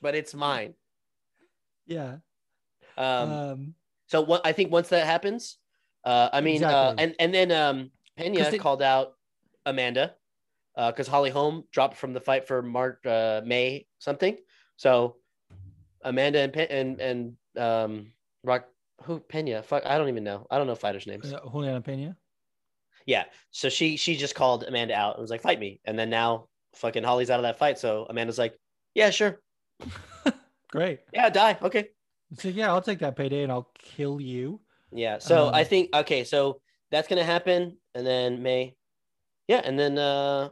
[0.00, 0.74] But it's mine."
[1.86, 2.16] yeah.
[2.96, 3.74] Um, Um,
[4.06, 5.58] so what I think once that happens,
[6.04, 9.14] uh, I mean, uh, and and then um, Pena they- called out
[9.66, 10.14] Amanda
[10.76, 14.36] because Holly Holm dropped from the fight for Mark uh, May something.
[14.76, 15.16] So
[16.02, 18.66] Amanda and Pe- and and um, Rock
[19.02, 19.62] who Pena?
[19.62, 20.46] Fuck, I don't even know.
[20.50, 21.32] I don't know fighters' names.
[21.32, 22.16] uh, Juliana Pena.
[23.06, 23.24] Yeah.
[23.50, 26.48] So she she just called Amanda out and was like, "Fight me." And then now
[26.74, 27.78] fucking Holly's out of that fight.
[27.78, 28.58] So Amanda's like,
[28.94, 29.40] "Yeah, sure.
[30.70, 31.00] Great.
[31.12, 31.58] Yeah, die.
[31.62, 31.88] Okay."
[32.38, 34.60] So yeah, I'll take that payday and I'll kill you.
[34.90, 35.18] Yeah.
[35.18, 36.60] So Um, I think okay, so
[36.90, 38.74] that's gonna happen, and then May,
[39.48, 40.48] yeah, and then uh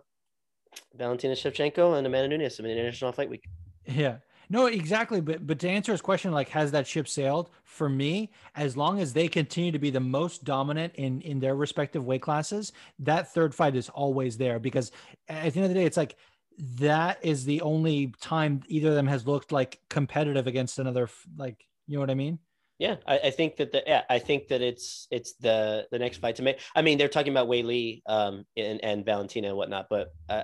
[0.94, 3.44] Valentina Shevchenko and Amanda Nunes in the International Fight Week.
[3.86, 4.18] Yeah.
[4.52, 5.22] No, exactly.
[5.22, 7.48] But but to answer his question, like, has that ship sailed?
[7.64, 11.56] For me, as long as they continue to be the most dominant in in their
[11.56, 14.92] respective weight classes, that third fight is always there because
[15.26, 16.16] at the end of the day, it's like
[16.58, 21.08] that is the only time either of them has looked like competitive against another.
[21.38, 22.38] Like, you know what I mean?
[22.78, 26.18] Yeah, I, I think that the yeah, I think that it's it's the the next
[26.18, 26.60] fight to make.
[26.74, 30.42] I mean, they're talking about Weili um and, and Valentina and whatnot, but uh,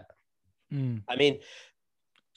[0.73, 1.03] Mm.
[1.09, 1.39] I mean,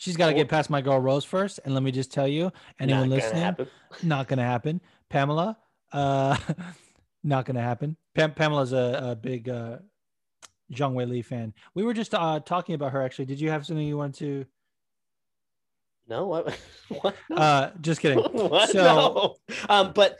[0.02, 2.52] She's got to get past my girl Rose first, and let me just tell you,
[2.80, 3.68] anyone not listening,
[4.04, 4.82] not gonna happen.
[5.10, 5.60] Pamela,
[5.92, 6.36] uh,
[7.24, 7.96] not gonna happen.
[8.16, 9.78] Pam- Pamela's a, a big uh,
[10.74, 11.54] Zhang Weili fan.
[11.76, 13.04] We were just uh, talking about her.
[13.04, 14.46] Actually, did you have something you wanted to?
[16.08, 16.58] No, what?
[17.02, 17.16] what?
[17.30, 18.18] Uh, just kidding.
[18.18, 18.72] what?
[18.72, 19.36] So- no.
[19.70, 20.18] Um, but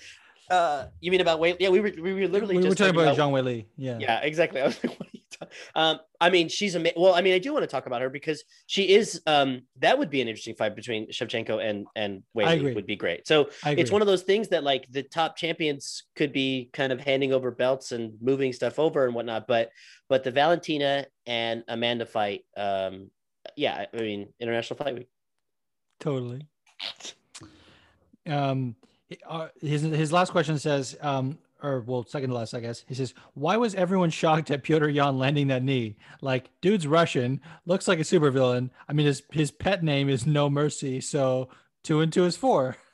[0.52, 1.56] uh, you mean about Wei?
[1.60, 3.68] Yeah, we were we were literally we were just talking about Zhang Wei Li.
[3.78, 3.98] Yeah.
[4.00, 4.62] Yeah, exactly.
[4.62, 5.21] I was like, what are talking?
[5.76, 7.02] Um, I mean, she's amazing.
[7.02, 9.22] Well, I mean, I do want to talk about her because she is.
[9.26, 12.74] Um, that would be an interesting fight between Shevchenko and and agree.
[12.74, 13.28] would be great.
[13.28, 17.00] So it's one of those things that like the top champions could be kind of
[17.00, 19.48] handing over belts and moving stuff over and whatnot.
[19.48, 19.72] But
[20.10, 23.10] but the Valentina and Amanda fight, um,
[23.56, 25.10] yeah, I mean, international fight week.
[26.00, 26.48] Totally.
[28.28, 28.76] Um,
[29.28, 32.84] uh, his his last question says, um, or well, second to last, I guess.
[32.88, 35.98] He says, "Why was everyone shocked at Piotr Yan landing that knee?
[36.22, 38.70] Like, dude's Russian, looks like a supervillain.
[38.88, 41.50] I mean, his his pet name is No Mercy, so
[41.84, 42.78] two and two is four.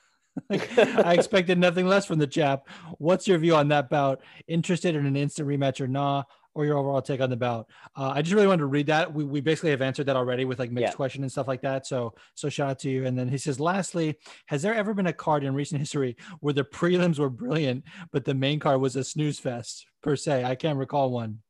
[0.52, 2.70] Like, I expected nothing less from the chap.
[3.00, 4.22] What's your view on that bout?
[4.48, 6.26] Interested in an instant rematch or nah?
[6.58, 7.70] Or your overall take on the bout?
[7.96, 9.14] Uh, I just really wanted to read that.
[9.14, 10.96] We, we basically have answered that already with like mixed Yeah.
[10.96, 11.86] question and stuff like that.
[11.86, 13.06] So so shout out to you.
[13.06, 14.18] And then he says, lastly,
[14.48, 18.26] has there ever been a card in recent history where the prelims were brilliant, but
[18.26, 20.44] the main card was a snooze fest per se?
[20.46, 21.44] I can't recall one.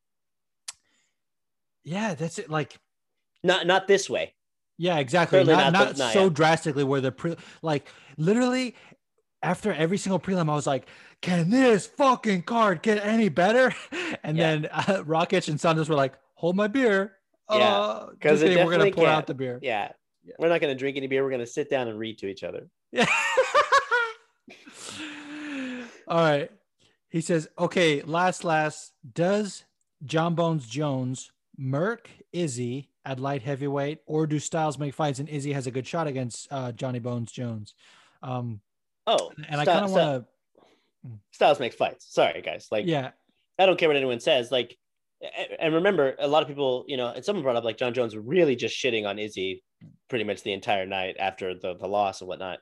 [1.85, 2.49] Yeah, that's it.
[2.49, 2.77] Like,
[3.43, 4.33] Not not this way.
[4.77, 5.43] yeah, exactly.
[5.43, 6.29] Not, not not, so yeah.
[6.29, 8.75] drastically where the pre like literally
[9.43, 10.87] after every single prelim, I was like,
[11.21, 13.73] can this fucking card get any better?
[14.23, 14.55] And Yeah.
[14.55, 17.13] then uh, Rakić and Santos were like, hold my beer.
[17.51, 19.13] Yeah, because kidding, we're gonna pour can.
[19.13, 19.59] out the beer.
[19.61, 19.91] Yeah.
[20.23, 20.33] Yeah.
[20.39, 21.23] We're not going to drink any beer.
[21.23, 22.67] We're going to sit down and read to each other.
[22.91, 23.05] Yeah.
[26.07, 26.51] All right.
[27.09, 28.91] He says, okay, last, last.
[29.13, 29.63] Does
[30.03, 35.53] Jon Bones Jones murk Izzy at light heavyweight, or do Styles make fights and Izzy
[35.53, 37.73] has a good shot against uh, Johnny Bones Jones?
[38.21, 38.59] Um,
[39.07, 40.25] Oh, and I kind of want
[41.05, 42.05] to, Styles makes fights.
[42.13, 42.67] Sorry, guys.
[42.71, 43.11] Like, yeah,
[43.57, 44.51] I don't care what anyone says.
[44.51, 44.77] Like,
[45.59, 48.15] and remember, a lot of people, you know, and someone brought up like Jon Jones
[48.15, 49.63] really just shitting on Izzy
[50.09, 52.59] pretty much the entire night after the, the loss and whatnot.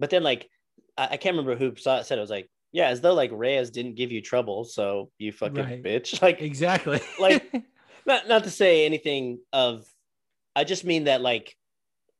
[0.00, 0.48] But then, like,
[0.96, 3.30] I, I can't remember who saw, it, said it was like, yeah, as though like
[3.32, 5.82] Reyes didn't give you trouble, so you fucking Right.
[5.82, 6.22] bitch.
[6.22, 7.00] Like, exactly.
[7.20, 7.52] Like-
[8.06, 9.84] not not to say anything of,
[10.56, 11.54] I just mean that like,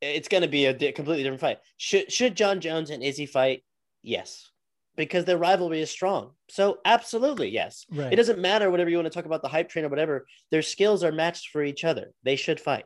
[0.02, 1.58] it's going to be a di- completely different fight.
[1.76, 3.62] Should should Jon Jones and Izzy fight?
[4.02, 4.50] Yes,
[4.96, 6.32] because their rivalry is strong.
[6.50, 7.86] So absolutely yes.
[7.90, 8.12] right.
[8.12, 10.26] It doesn't matter whatever you want to talk about the hype train or whatever.
[10.50, 12.12] Their skills are matched for each other.
[12.24, 12.84] They should fight.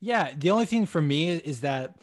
[0.00, 1.96] Yeah, the only thing for me is that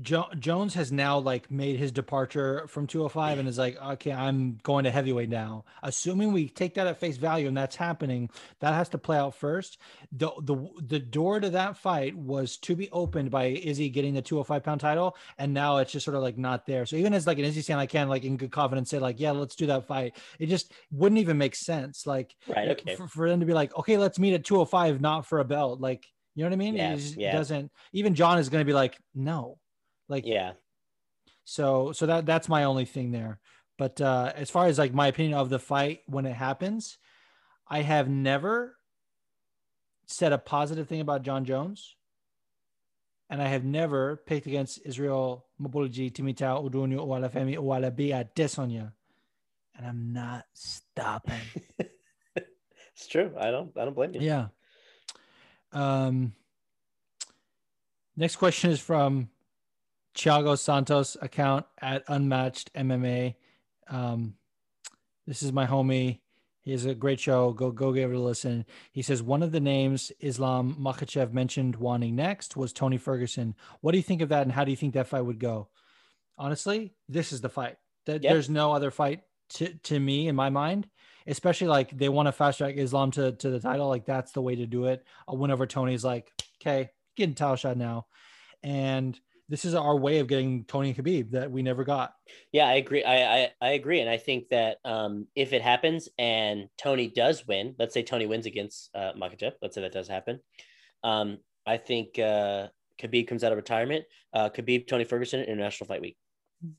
[0.00, 4.58] jo- Jones has now like made his departure from 205 and is like, okay, I'm
[4.62, 5.64] going to heavyweight now.
[5.82, 9.34] Assuming we take that at face value and that's happening, that has to play out
[9.34, 9.78] first.
[10.12, 14.22] The the the door to that fight was to be opened by Izzy getting the
[14.22, 16.86] 205 pound title, and now it's just sort of like not there.
[16.86, 19.20] So even as like an Izzy fan, I can like in good confidence say like,
[19.20, 20.16] yeah, let's do that fight.
[20.38, 22.06] It just wouldn't even make sense.
[22.06, 22.68] Like Right.
[22.70, 22.96] Okay.
[22.96, 25.80] for, for them to be like, okay, let's meet at 205, not for a belt.
[25.80, 26.76] Like, you know what I mean?
[26.76, 27.32] Yeah, it just yeah.
[27.32, 29.58] doesn't even Jon is going to be like, no,
[30.08, 30.52] like, Yeah.
[31.44, 33.38] so, so that, that's my only thing there.
[33.78, 36.98] But, uh, as far as like my opinion of the fight when it happens,
[37.68, 38.76] I have never
[40.06, 41.96] said a positive thing about Jon Jones.
[43.30, 48.92] And I have never picked against Israel Mobolaji, Temitope, Odunayo, Oluwafemi, Owolabi at Desonia.
[49.74, 51.40] and I'm not stopping.
[52.36, 53.32] it's true.
[53.40, 53.72] I don't.
[53.78, 54.20] I don't blame you.
[54.20, 54.48] Yeah.
[55.72, 56.34] Um.
[58.18, 59.30] Next question is from
[60.14, 63.34] Thiago Santos account at Unmatched MMA.
[63.88, 64.34] Um,
[65.26, 66.20] this is my homie.
[66.60, 67.52] He has a great show.
[67.52, 68.64] Go go give it a listen.
[68.92, 73.56] He says one of the names Islam Makhachev mentioned wanting next was Tony Ferguson.
[73.80, 75.68] What do you think of that, and how do you think that fight would go?
[76.38, 77.76] Honestly, this is the fight.
[78.06, 78.32] That Yeah.
[78.32, 80.88] there's no other fight to to me in my mind.
[81.26, 83.88] Especially like they want to fast track Islam to to the title.
[83.88, 85.04] Like that's the way to do it.
[85.26, 86.30] A win over Tony is like
[86.60, 88.06] okay, getting title shot now,
[88.62, 89.18] and
[89.52, 92.14] this is our way of getting Tony and Khabib that we never got.
[92.52, 93.04] Yeah, I agree.
[93.04, 97.46] I, I I agree, and I think that um, if it happens and Tony does
[97.46, 100.40] win, let's say Tony wins against uh, Makhachev, let's say that does happen.
[101.04, 102.68] Um, I think uh,
[102.98, 104.06] Khabib comes out of retirement.
[104.32, 106.16] Uh, Khabib, Tony Ferguson, International Fight Week.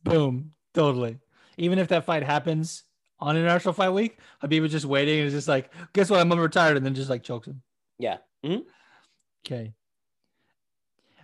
[0.03, 0.53] Boom.
[0.73, 1.19] Totally.
[1.57, 2.85] Even if that fight happens
[3.19, 6.19] on International Fight Week, Khabib was just waiting and is just like, guess what?
[6.19, 7.61] I'm retired, and then just like chokes him.
[7.99, 8.17] Yeah.
[8.43, 8.63] Mhm.
[9.45, 9.75] Okay.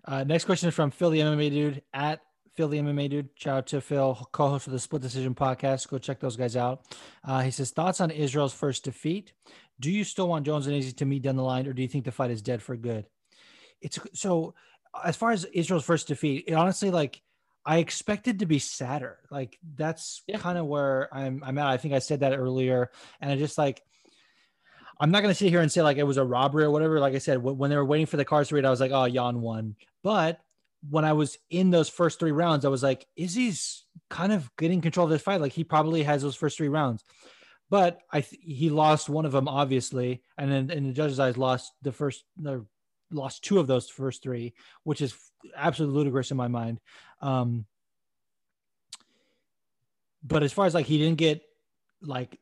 [0.05, 2.21] Uh, next question is from Phil the MMA dude at
[2.55, 3.29] Phil the MMA dude.
[3.35, 5.87] Shout out to Phil, co-host of the Split Decision podcast.
[5.89, 6.83] Go check those guys out.
[7.23, 9.33] Uh, he says thoughts on Israel's first defeat.
[9.79, 11.87] Do you still want Jones and Izzy to meet down the line, or do you
[11.87, 13.05] think the fight is dead for good?
[13.81, 14.55] It's so
[15.05, 17.21] as far as Israel's first defeat, it honestly like
[17.65, 19.19] I expected to be sadder.
[19.29, 20.37] Like that's Yeah.
[20.39, 21.67] kind of where I'm I'm at.
[21.67, 23.81] I think I said that earlier, and I just like
[24.99, 26.99] I'm not gonna sit here and say like it was a robbery or whatever.
[26.99, 28.81] Like I said, wh- when they were waiting for the cards to read, I was
[28.81, 29.75] like, oh, Yan won.
[30.03, 30.41] But
[30.89, 34.81] when I was in those first three rounds, I was like, Izzy's kind of getting
[34.81, 35.41] control of this fight.
[35.41, 37.03] Like he probably has those first three rounds.
[37.69, 41.37] But I th- he lost one of them obviously, and then in the judges' eyes
[41.37, 42.65] lost the first, the
[43.11, 44.53] lost two of those first three,
[44.83, 45.15] which is
[45.55, 46.79] absolutely ludicrous in my mind.
[47.21, 47.65] Um,
[50.23, 51.41] but as far as like he didn't get
[52.01, 52.39] like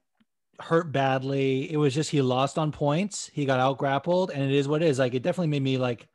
[0.59, 3.29] hurt badly, it was just he lost on points.
[3.33, 4.99] He got out grappled, and it is what it is.
[4.99, 6.07] Like it definitely made me like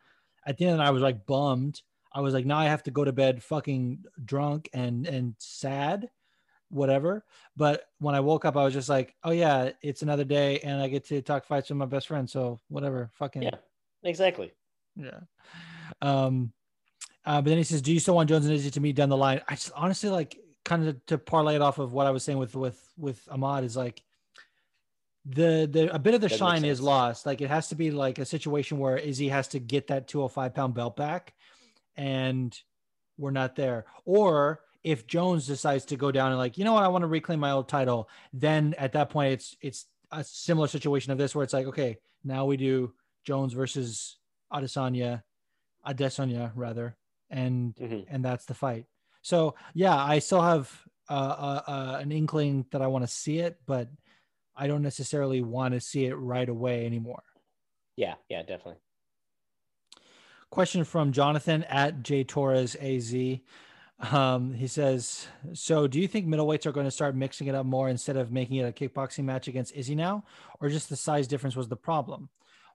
[0.46, 1.80] at the end I was like bummed.
[2.12, 6.10] I was like, now I have to go to bed fucking drunk and and sad,
[6.68, 7.24] whatever.
[7.56, 10.80] But when I woke up, I was just like, oh yeah, it's another day, and
[10.80, 12.28] I get to talk fights with my best friend.
[12.28, 13.56] So whatever, fucking Yeah.
[14.04, 14.52] Exactly.
[14.96, 15.20] yeah.
[16.00, 16.52] Um,
[17.24, 19.08] uh, but then he says, "Do you still want Jones and Izzy to meet down
[19.08, 22.10] the line?" I just honestly like kind of to parlay it off of what I
[22.10, 24.02] was saying with with with Ahmad is like
[25.24, 27.26] the the a bit of the That shine is lost.
[27.26, 30.54] Like it has to be like a situation where Izzy has to get that 205
[30.54, 31.34] pound belt back,
[31.96, 32.56] and
[33.18, 33.86] we're not there.
[34.04, 37.08] Or if Jones decides to go down and like, you know what, I want to
[37.08, 41.34] reclaim my old title, then at that point it's it's a similar situation of this
[41.34, 42.92] where it's like, okay, now we do
[43.24, 44.18] Jones versus
[44.52, 45.22] Adesanya,
[45.86, 46.96] Adesanya rather,
[47.30, 48.06] and Mhm.
[48.08, 48.86] and that's the fight.
[49.22, 53.38] So yeah, I still have uh, uh, uh, an inkling that I want to see
[53.38, 53.88] it, but
[54.56, 57.22] I don't necessarily want to see it right away anymore.
[57.96, 58.14] Yeah.
[58.28, 58.42] Yeah.
[58.42, 58.80] Definitely.
[60.50, 63.14] Question from Jonathan at J Torres AZ.
[64.10, 67.64] Um, he says, "So, do you think middleweights are going to start mixing it up
[67.64, 70.24] more instead of making it a kickboxing match against Izzy now,
[70.60, 72.28] or just the size difference was the problem?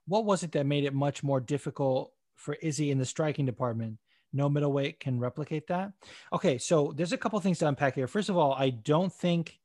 [0.06, 3.98] What was it that made it much more difficult for Izzy in the striking department?
[4.32, 5.92] No middleweight can replicate that.
[6.32, 8.06] Okay, so there's a couple things to unpack here.
[8.06, 9.58] First of all, I don't think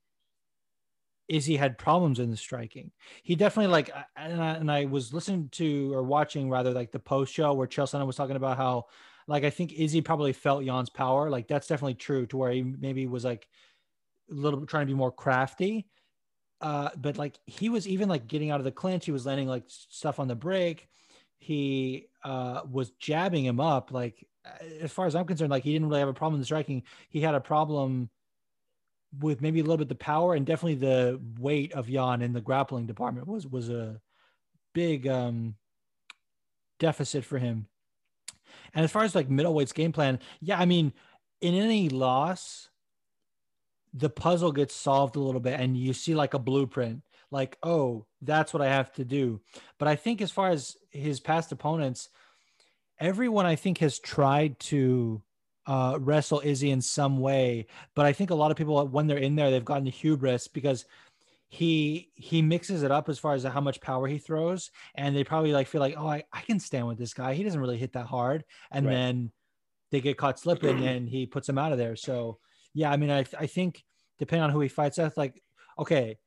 [1.34, 2.92] Izzy had problems in the striking.
[3.24, 7.00] He definitely like, and I, and I was listening to or watching rather like the
[7.00, 8.86] post show where Chelsea was talking about how,
[9.28, 11.30] like, I think Izzy probably felt Yan's power.
[11.30, 13.48] Like that's definitely true to where he maybe was like
[14.30, 15.88] a little bit trying to be more crafty.
[16.62, 19.06] Uh, but like he was even like getting out of the clinch.
[19.06, 20.88] He was landing like stuff on the break.
[21.40, 23.92] He uh, was jabbing him up.
[23.92, 24.26] Like
[24.82, 26.84] as far as I'm concerned, like he didn't really have a problem in the striking.
[27.10, 28.10] He had a problem
[29.20, 32.34] with maybe a little bit of the power and definitely the weight of Yan in
[32.34, 34.00] the grappling department was was a
[34.74, 35.56] big um
[36.80, 37.68] deficit for him.
[38.74, 40.94] And as far as like middleweight's game plan, yeah, I mean,
[41.42, 42.70] in any loss,
[43.94, 48.06] the puzzle gets solved a little bit and you see like a blueprint, like, oh,
[48.22, 49.42] that's what I have to do.
[49.78, 52.10] But I think as far as his past opponents,
[53.00, 55.22] everyone I think has tried to
[55.66, 57.68] uh, wrestle Izzy in some way.
[57.96, 60.48] But I think a lot of people, when they're in there, they've gotten the hubris
[60.48, 60.86] because
[61.48, 65.24] he he mixes it up as far as how much power he throws, and they
[65.24, 67.36] probably like feel like, oh, I, I can stand with this guy.
[67.36, 68.92] He doesn't really hit that hard, and Right.
[68.94, 69.32] then
[69.92, 71.96] they get caught slipping, and he puts them out of there.
[71.96, 72.40] So
[72.74, 73.84] yeah, I mean, I I think
[74.18, 75.42] depending on who he fights, that's like
[75.78, 76.18] okay.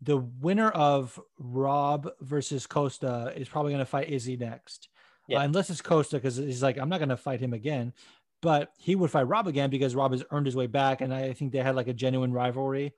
[0.00, 4.90] The winner of Rob versus Costa is probably going to fight Izzy next.
[5.26, 5.38] Yeah.
[5.40, 7.92] Uh, unless it's Costa, because he's like, I'm not going to fight him again.
[8.40, 11.00] But he would fight Rob again because Rob has earned his way back.
[11.00, 12.94] And I think they had like a genuine rivalry.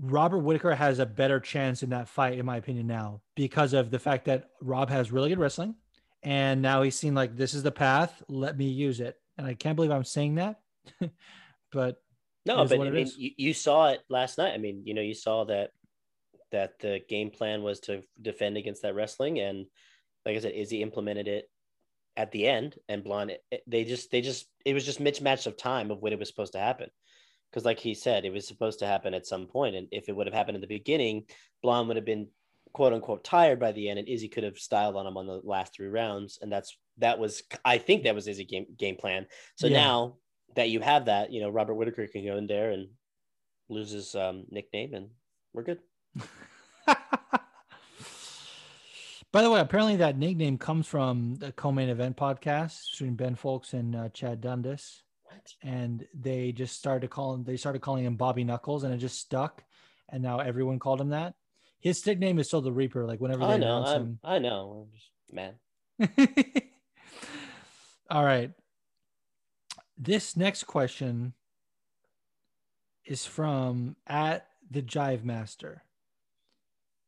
[0.00, 3.90] Robert Whitaker has a better chance in that fight, in my opinion, now because of
[3.90, 5.74] the fact that Rob has really good wrestling,
[6.22, 8.22] and now he's seen like this is the path.
[8.28, 10.60] Let me use it, and I can't believe I'm saying that,
[11.72, 12.00] but
[12.46, 14.54] No, but I mean, you, you saw it last night.
[14.54, 15.70] I mean, you know, you saw that
[16.52, 19.66] that the game plan was to defend against that wrestling, and
[20.24, 21.50] like I said, Izzy implemented it
[22.18, 25.56] at the end, and Blonde it- they just they just it was just mismatch of
[25.56, 26.90] time of when it was supposed to happen.
[27.50, 30.16] Because, like he said, it was supposed to happen at some point, and if it
[30.16, 31.24] would have happened in the beginning,
[31.62, 32.28] Blonde would have been
[32.74, 35.40] quote unquote tired by the end, and Izzy could have styled on him on the
[35.44, 39.26] last three rounds, and that's that was I think that was Izzy game game plan.
[39.54, 39.74] So Yeah.
[39.84, 40.16] now
[40.56, 42.88] that you have that, you know, Robert Whitaker can go in there and
[43.68, 45.08] lose his um, nickname, and
[45.54, 45.78] we're good.
[49.30, 53.74] By the way, apparently that nickname comes from the co-main event podcast between Ben Fowlkes
[53.74, 55.52] and uh, Chad Dundas, What?
[55.62, 59.62] and they just started calling they started calling him Bobby Knuckles, and it just stuck,
[60.08, 61.34] and now everyone called him that.
[61.80, 63.04] His nickname is still the Reaper.
[63.04, 64.88] Like whenever they I know, announce I'm, him, I know.
[64.88, 66.62] I'm just mad.
[68.10, 68.52] All right.
[69.98, 71.34] This next question
[73.04, 75.82] is from at the Jive Master.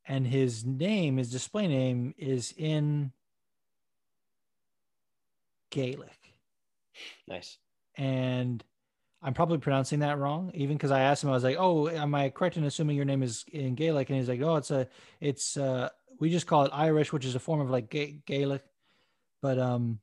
[0.05, 3.11] And his name, his display name is in
[5.69, 6.09] Gaelic.
[7.27, 7.57] Nice.
[7.95, 8.63] And
[9.21, 12.15] I'm probably pronouncing that wrong, even because I asked him, I was like, Oh, am
[12.15, 14.09] I correct in assuming your name is in Gaelic?
[14.09, 14.87] And he's like, Oh, it's a,
[15.19, 18.63] it's, uh, we just call it Irish, which is a form of like Ga- Gaelic.
[19.41, 19.99] But, um,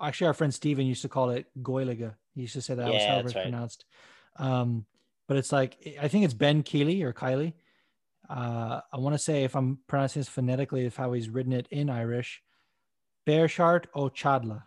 [0.00, 2.14] actually, our friend Steven used to call it Goiliga.
[2.34, 3.42] He used to say that was how it was right.
[3.42, 3.84] pronounced.
[4.36, 4.86] Um,
[5.26, 7.52] but it's like, I think it's Ben Keeley or Kylie.
[8.30, 11.66] Uh, I want to say, if I'm pronouncing this phonetically, if how he's written it
[11.70, 12.42] in Irish,
[13.26, 14.62] Bearshart o Chadla.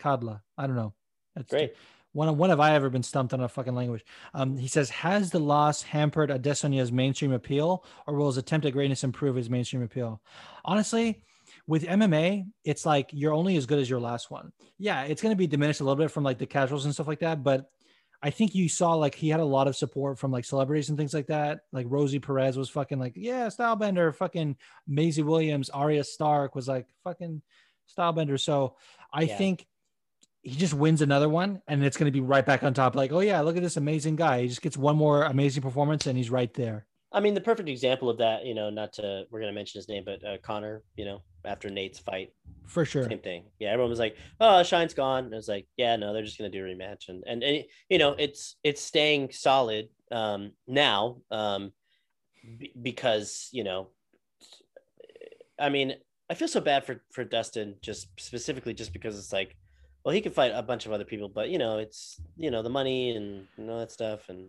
[0.00, 0.40] Kadla.
[0.56, 0.94] I don't know.
[1.36, 1.74] That's Great.
[2.12, 4.04] when, when have I ever been stumped on a fucking language?
[4.32, 8.72] Um, he says, has the loss hampered Adesanya's mainstream appeal, or will his attempt at
[8.72, 10.22] greatness improve his mainstream appeal?
[10.64, 11.22] Honestly,
[11.66, 14.52] with MMA, it's like you're only as good as your last one.
[14.78, 17.08] Yeah, it's going to be diminished a little bit from like the casuals and stuff
[17.08, 17.70] like that, but
[18.22, 20.98] I think you saw like he had a lot of support from like celebrities and
[20.98, 21.60] things like that.
[21.72, 24.14] Like Rosie Perez was fucking like, yeah, Stylebender.
[24.14, 24.56] Fucking
[24.86, 27.40] Maisie Williams, Arya Stark was like fucking
[27.96, 28.38] Stylebender.
[28.38, 28.76] So
[29.12, 29.38] I Yeah.
[29.38, 29.66] think
[30.42, 32.94] he just wins another one and it's going to be right back on top.
[32.94, 34.42] Like, oh yeah, look at this amazing guy.
[34.42, 36.86] He just gets one more amazing performance and he's right there.
[37.12, 39.78] I mean, the perfect example of that, you know, not to, we're going to mention
[39.78, 42.32] his name, but uh, Conor, you know, after Nate's fight,
[42.66, 43.08] For sure.
[43.08, 43.44] same thing.
[43.58, 46.38] Yeah, everyone was like, "Oh, Shine's gone." And it was like, "Yeah, no, they're just
[46.38, 51.16] gonna do a rematch." And and, and you know, it's it's staying solid um, now
[51.30, 51.72] um,
[52.58, 53.88] b- because you know,
[55.58, 55.94] I mean,
[56.28, 59.56] I feel so bad for for Dustin just specifically just because it's like,
[60.04, 62.62] well, he could fight a bunch of other people, but you know, it's you know
[62.62, 64.48] the money and you know that stuff and.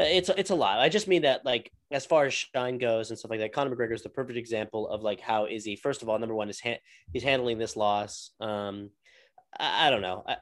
[0.00, 0.78] It's it's a lot.
[0.78, 3.74] I just mean that like as far as Shine goes and stuff like that, Conor
[3.74, 5.76] McGregor is the perfect example of like how is he?
[5.76, 6.80] First of all, number one is ha-
[7.12, 8.30] he's handling this loss.
[8.40, 8.90] Um,
[9.58, 10.24] I, I don't know.
[10.26, 10.36] I,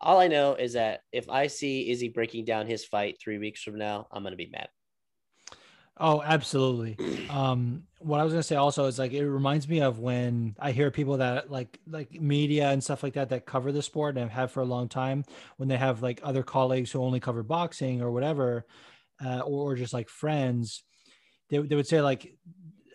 [0.00, 3.62] all I know is that if I see Izzy breaking down his fight three weeks
[3.62, 4.68] from now, I'm gonna be mad.
[6.00, 6.96] Oh, absolutely.
[7.28, 10.72] Um, what I was gonna say also is like it reminds me of when I
[10.72, 14.30] hear people that like like media and stuff like that that cover the sport and
[14.30, 15.24] have for a long time
[15.58, 18.64] when they have like other colleagues who only cover boxing or whatever,
[19.24, 20.82] uh, or, or just like friends,
[21.50, 22.36] they, they would say like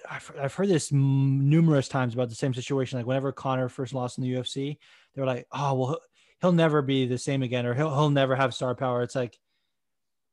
[0.09, 2.99] I've, I've heard this m- numerous times about the same situation.
[2.99, 4.77] Like whenever Conor first lost in the UFC,
[5.13, 5.99] they were like, "Oh well,
[6.41, 9.37] he'll, never be the same again, or he'll he'll never have star power." It's like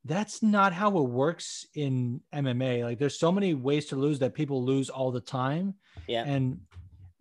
[0.05, 2.85] that's not how it works in MMA.
[2.85, 5.75] Like there's so many ways to lose that people lose all the time.
[6.07, 6.25] Yeah.
[6.25, 6.61] And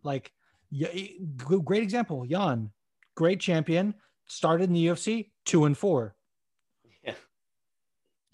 [0.03, 0.31] like,
[0.71, 0.89] yeah,
[1.37, 2.71] great example, Yan,
[3.15, 3.95] great champion,
[4.27, 6.15] started in the UFC two and four.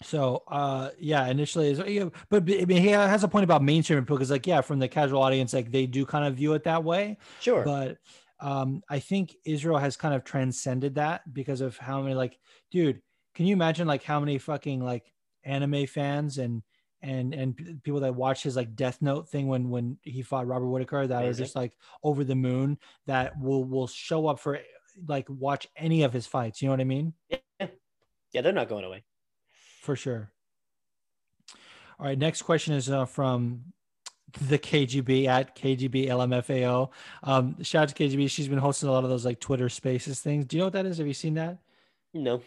[0.02, 3.98] So, uh, yeah, initially, is yeah, but I mean, he has a point about mainstream
[3.98, 6.64] appeal because, like, yeah, from the casual audience, like they do kind of view it
[6.64, 7.64] that way Sure.
[7.64, 7.98] but
[8.40, 12.38] um, I think Israel has kind of transcended that because of how many like,
[12.70, 13.00] dude,
[13.34, 15.12] can you imagine like how many fucking like
[15.44, 16.62] anime fans and
[17.02, 20.68] and and people that watch his like Death Note thing when when he fought Robert
[20.68, 24.58] Whitaker that are just like over the moon that will will show up for
[25.06, 26.60] like watch any of his fights.
[26.60, 27.14] You know what I mean?
[27.30, 27.66] Yeah,
[28.32, 29.04] yeah, they're not going away.
[29.86, 30.32] For sure.
[32.00, 33.62] All right, next question is uh, from
[34.48, 36.90] the KGB at KGB LMFAO.
[37.22, 38.28] Um, shout out to KGB.
[38.28, 40.44] She's been hosting a lot of those like Twitter Spaces things.
[40.46, 40.98] Do you know what that is?
[40.98, 41.58] Have you seen that?
[42.12, 42.42] No.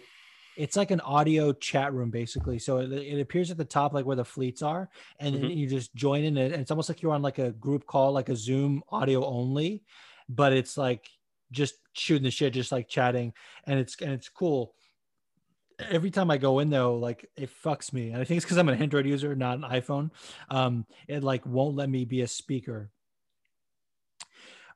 [0.57, 2.59] It's like an audio chat room, basically.
[2.59, 4.89] So it, it appears at the top, like where the fleets are,
[5.21, 5.55] and then Mhm.
[5.55, 6.51] you just join in it.
[6.51, 9.81] And it's almost like you're on like a group call, like a Zoom audio only,
[10.27, 11.07] but it's like
[11.51, 13.31] just shooting the shit, just like chatting,
[13.65, 14.75] and it's and it's cool.
[15.89, 18.10] Every time I go in though, like it fucks me.
[18.10, 20.11] And I think it's because I'm an Android user, not an iPhone.
[20.49, 22.89] Um, it like won't let me be a speaker.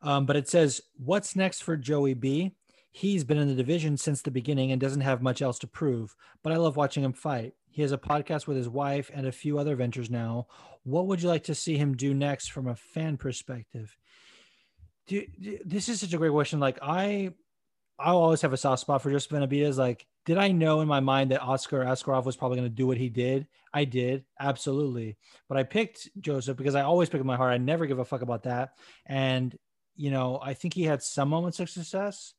[0.01, 2.55] Um, but it says, "What's next for Joey B?"
[2.91, 6.15] He's been in the division since the beginning and doesn't have much else to prove.
[6.43, 7.53] But I love watching him fight.
[7.71, 10.45] He has a podcast with his wife and a few other ventures now.
[10.83, 13.97] What would you like to see him do next from a fan perspective?
[15.07, 16.59] Do, do- this is such a great question.
[16.59, 17.31] Like I,
[17.97, 19.77] I always have a soft spot for Joseph Benavidez.
[19.77, 22.87] Like, did I know in my mind that Askar Askarov was probably going to do
[22.87, 23.47] what he did?
[23.73, 25.17] I did, absolutely.
[25.49, 27.51] But I picked Joseph because I always pick in my heart.
[27.53, 28.73] I never give a fuck about that.
[29.05, 29.57] And
[29.95, 32.33] you know, I think he had some moments of success.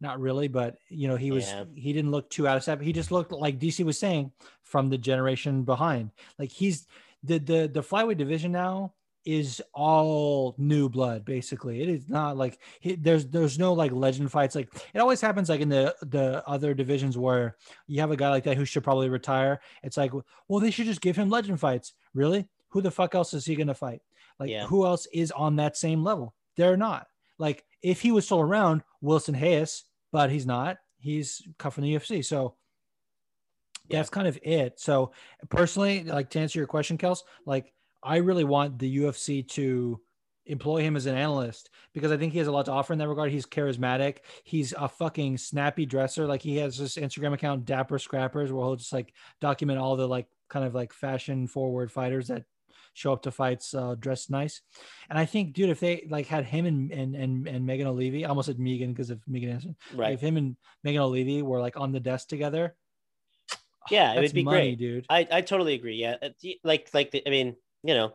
[0.00, 1.64] Not really, but you know, he was Yeah.
[1.74, 2.80] he didn't look too out of step.
[2.80, 4.32] He just looked like DC was saying
[4.64, 6.10] from the generation behind.
[6.38, 6.86] Like he's
[7.22, 8.94] the the the flyweight division now
[9.24, 11.80] is all new blood basically.
[11.80, 15.48] It is not like he, there's there's no like legend fights like it always happens
[15.48, 18.82] like in the the other divisions where you have a guy like that who should
[18.82, 19.60] probably retire.
[19.84, 20.12] It's like
[20.48, 21.94] well they should just give him legend fights.
[22.14, 22.48] Really?
[22.70, 24.02] Who the fuck else is he going to fight?
[24.40, 24.66] Like Yeah.
[24.66, 26.34] who else is on that same level?
[26.56, 27.06] They're not.
[27.38, 30.78] Like if he was still around wilson reis but he's not.
[30.98, 32.54] He's cut from the ufc so
[33.88, 33.98] Yeah.
[33.98, 34.80] that's kind of it.
[34.80, 35.12] So
[35.48, 37.72] personally like to answer your question kels like
[38.02, 40.00] I really want the UFC to
[40.46, 42.98] employ him as an analyst because I think he has a lot to offer in
[42.98, 43.30] that regard.
[43.30, 44.18] He's charismatic.
[44.44, 46.26] He's a fucking snappy dresser.
[46.26, 50.08] Like he has this Instagram account, Dapper Scrappers, where he'll just like document all the
[50.08, 52.44] like kind of like fashion forward fighters that
[52.94, 54.60] show up to fights uh, dressed nice.
[55.08, 58.24] And I think, dude, if they like had him and and and, and Megan Olivi,
[58.24, 59.76] I almost said Megan because of Megan Anderson.
[59.94, 60.12] Right.
[60.12, 62.74] If him and Megan Olivi were like on the desk together,
[63.90, 64.78] Yeah, it would be money, great.
[64.78, 65.06] dude.
[65.08, 65.94] I, I totally agree.
[65.96, 66.16] Yeah.
[66.64, 68.14] Like like the, I mean, you know,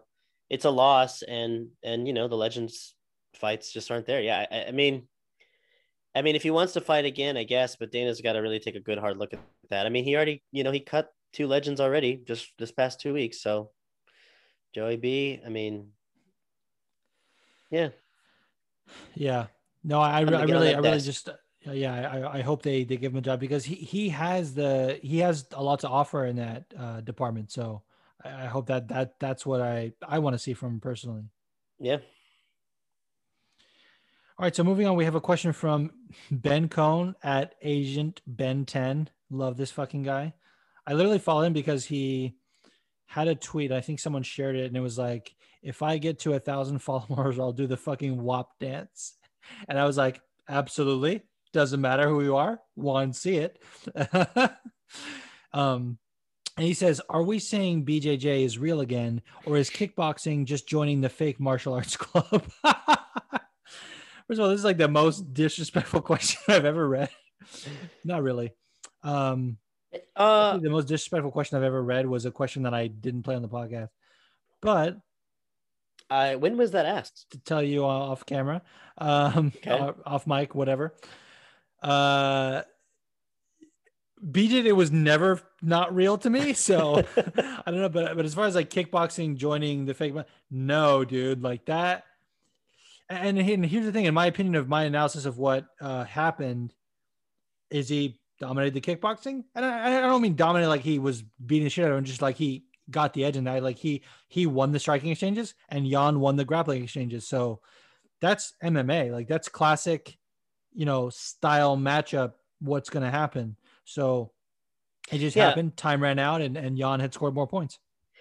[0.49, 2.95] it's a loss and and you know, the legends
[3.35, 4.21] fights just aren't there.
[4.21, 4.45] Yeah.
[4.51, 5.07] I, I mean
[6.15, 8.59] I mean, if he wants to fight again, I guess, but Dana's got to really
[8.59, 9.39] take a good hard look at
[9.69, 9.85] that.
[9.85, 13.13] I mean, he already, you know, he cut two legends already just this past two
[13.13, 13.39] weeks.
[13.39, 13.69] So
[14.73, 15.89] Joey B, I mean,
[17.69, 17.89] yeah,
[19.13, 19.47] Yeah.
[19.83, 21.05] No, I, I, I really, I really desk.
[21.05, 24.09] just, uh, yeah, I, I hope they, they give him a job because he, he
[24.09, 27.51] has the, he has a lot to offer in that uh, department.
[27.51, 27.83] So
[28.23, 31.23] I, hope that, that, that's what I, I want to see from him personally.
[31.79, 31.97] yeah.
[34.39, 34.55] All right.
[34.55, 35.91] So moving on, we have a question from
[36.29, 39.09] Ben Cohn at Agent Ben 10.
[39.31, 40.33] Love this fucking guy.
[40.85, 42.35] I literally follow him because he
[43.07, 43.71] had a tweet.
[43.71, 46.79] I think someone shared it and it was like, if I get to a thousand
[46.83, 49.15] followers, I'll do the fucking WAP dance.
[49.67, 51.23] And I was like, absolutely.
[51.51, 52.59] Doesn't matter who you are.
[52.75, 53.59] Want to see it.
[55.51, 55.97] um,
[56.57, 61.01] and he says, Are we saying BJJ is real again, or is kickboxing just joining
[61.01, 62.43] the fake martial arts club?
[64.27, 67.09] First of all, this is like the most disrespectful question I've ever read.
[68.03, 68.51] Not really.
[69.03, 69.57] Um,
[70.15, 73.35] Uh, the most disrespectful question I've ever read was a question that I didn't play
[73.35, 73.89] on the podcast.
[74.61, 74.97] But
[76.09, 77.27] I when was that asked?
[77.31, 78.61] to tell you off camera,
[78.97, 79.71] um, Okay.
[80.05, 80.93] off mic, whatever.
[81.81, 82.63] Uh,
[84.25, 87.89] BJJ was never not real to me, so I don't know.
[87.89, 90.15] But but as far as like kickboxing joining the fake,
[90.49, 92.05] no, dude, like that.
[93.09, 96.73] And, and here's the thing, in my opinion, of my analysis of what uh, happened,
[97.69, 101.65] is he dominated the kickboxing, and I, I don't mean dominated like he was beating
[101.65, 104.03] the shit out of him, just like he got the edge, and I like he
[104.27, 107.27] he won the striking exchanges, and Yan won the grappling exchanges.
[107.27, 107.61] So
[108.19, 110.17] that's MMA, like that's classic,
[110.73, 112.33] you know, style matchup.
[112.59, 113.55] What's going to happen?
[113.89, 114.31] So
[115.11, 115.47] it just Yeah.
[115.47, 115.77] happened.
[115.77, 117.79] Time ran out, and and Yan had scored more points.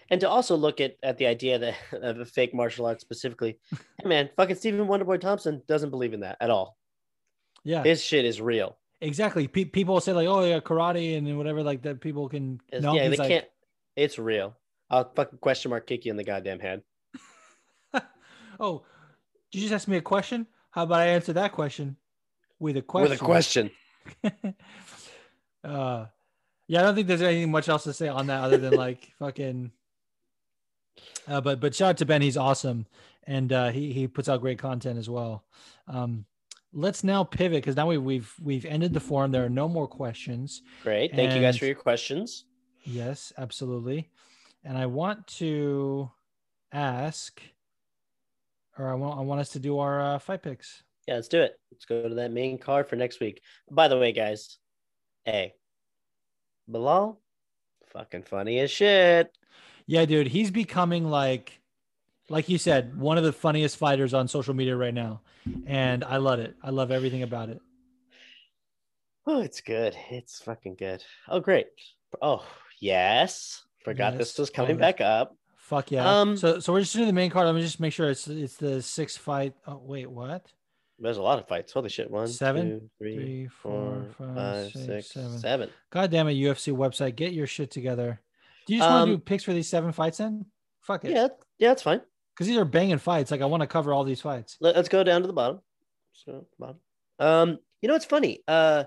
[0.09, 3.59] and to also look at at the idea that of a fake martial arts specifically,
[4.01, 6.79] hey man, fucking Stephen Wonderboy Thompson doesn't believe in that at all.
[7.65, 8.79] Yeah, His shit is real.
[9.01, 9.49] exactly.
[9.49, 12.01] Pe- people say like, "Oh yeah, karate and whatever," like that.
[12.01, 12.61] People can.
[12.69, 13.47] It's- No, yeah, they like, can't.
[13.97, 14.57] It's real.
[14.89, 16.83] I'll fucking question mark kick you in the goddamn head.
[18.61, 18.85] oh,
[19.51, 20.47] did you just ask me a question?
[20.71, 21.97] How about I answer that question
[22.61, 23.11] with a question?
[23.11, 23.71] With a question.
[25.67, 26.07] Uh,
[26.69, 29.13] yeah, I don't think there's anything much else to say on that other than like
[29.19, 29.73] fucking.
[31.29, 32.87] Uh, but but shout out to Ben, he's awesome,
[33.25, 35.45] and uh, he he puts out great content as well.
[35.89, 36.25] Um,
[36.73, 39.33] let's now pivot because now we, we've we've ended the forum.
[39.33, 40.63] There are no more questions.
[40.83, 41.15] Great.
[41.15, 42.45] Thank you guys for your questions.
[42.85, 44.11] Yes, absolutely.
[44.65, 46.11] And I want to
[46.73, 47.41] ask,
[48.79, 50.83] or I want I want us to do our uh, fight picks.
[51.07, 51.59] Yeah, let's do it.
[51.71, 53.41] Let's go to that main card for next week.
[53.71, 54.59] By the way, guys,
[55.27, 55.53] hey,
[56.71, 57.19] Belal,
[57.89, 59.31] fucking funny as shit.
[59.87, 61.61] Yeah, dude, he's becoming like,
[62.29, 65.21] like you said, one of the funniest fighters on social media right now,
[65.67, 66.57] and I love it.
[66.63, 67.61] I love everything about it.
[69.27, 69.97] Oh, it's good.
[70.11, 71.05] It's fucking good.
[71.29, 71.67] Oh, great.
[72.23, 72.47] Oh,
[72.81, 73.65] yes.
[73.85, 75.37] Forgot this was coming Oh, back up.
[75.57, 76.21] Fuck yeah.
[76.21, 77.47] Um, so so we're just doing the main card.
[77.47, 79.55] Let me just make sure it's it's the six fight.
[79.67, 80.47] Oh wait, what?
[80.99, 81.73] There's a lot of fights.
[81.73, 82.11] Holy shit.
[82.11, 85.39] One, Seven, two, three, Three, four, four, five, five, six, six, seven.
[85.39, 85.71] seven.
[85.91, 88.21] God damn it, UFC website, get your shit together.
[88.67, 90.47] Do you just want Um, to do picks for these seven fights then?
[90.83, 91.11] Fuck it.
[91.13, 91.29] Yeah,
[91.59, 92.01] yeah, it's fine.
[92.35, 93.31] Because these are banging fights.
[93.31, 94.57] Like I want to cover all these fights.
[94.61, 95.61] Let, us go down to the bottom.
[96.13, 96.77] Let's the bottom.
[97.19, 98.43] Um, you know what's funny?
[98.49, 98.85] Uh,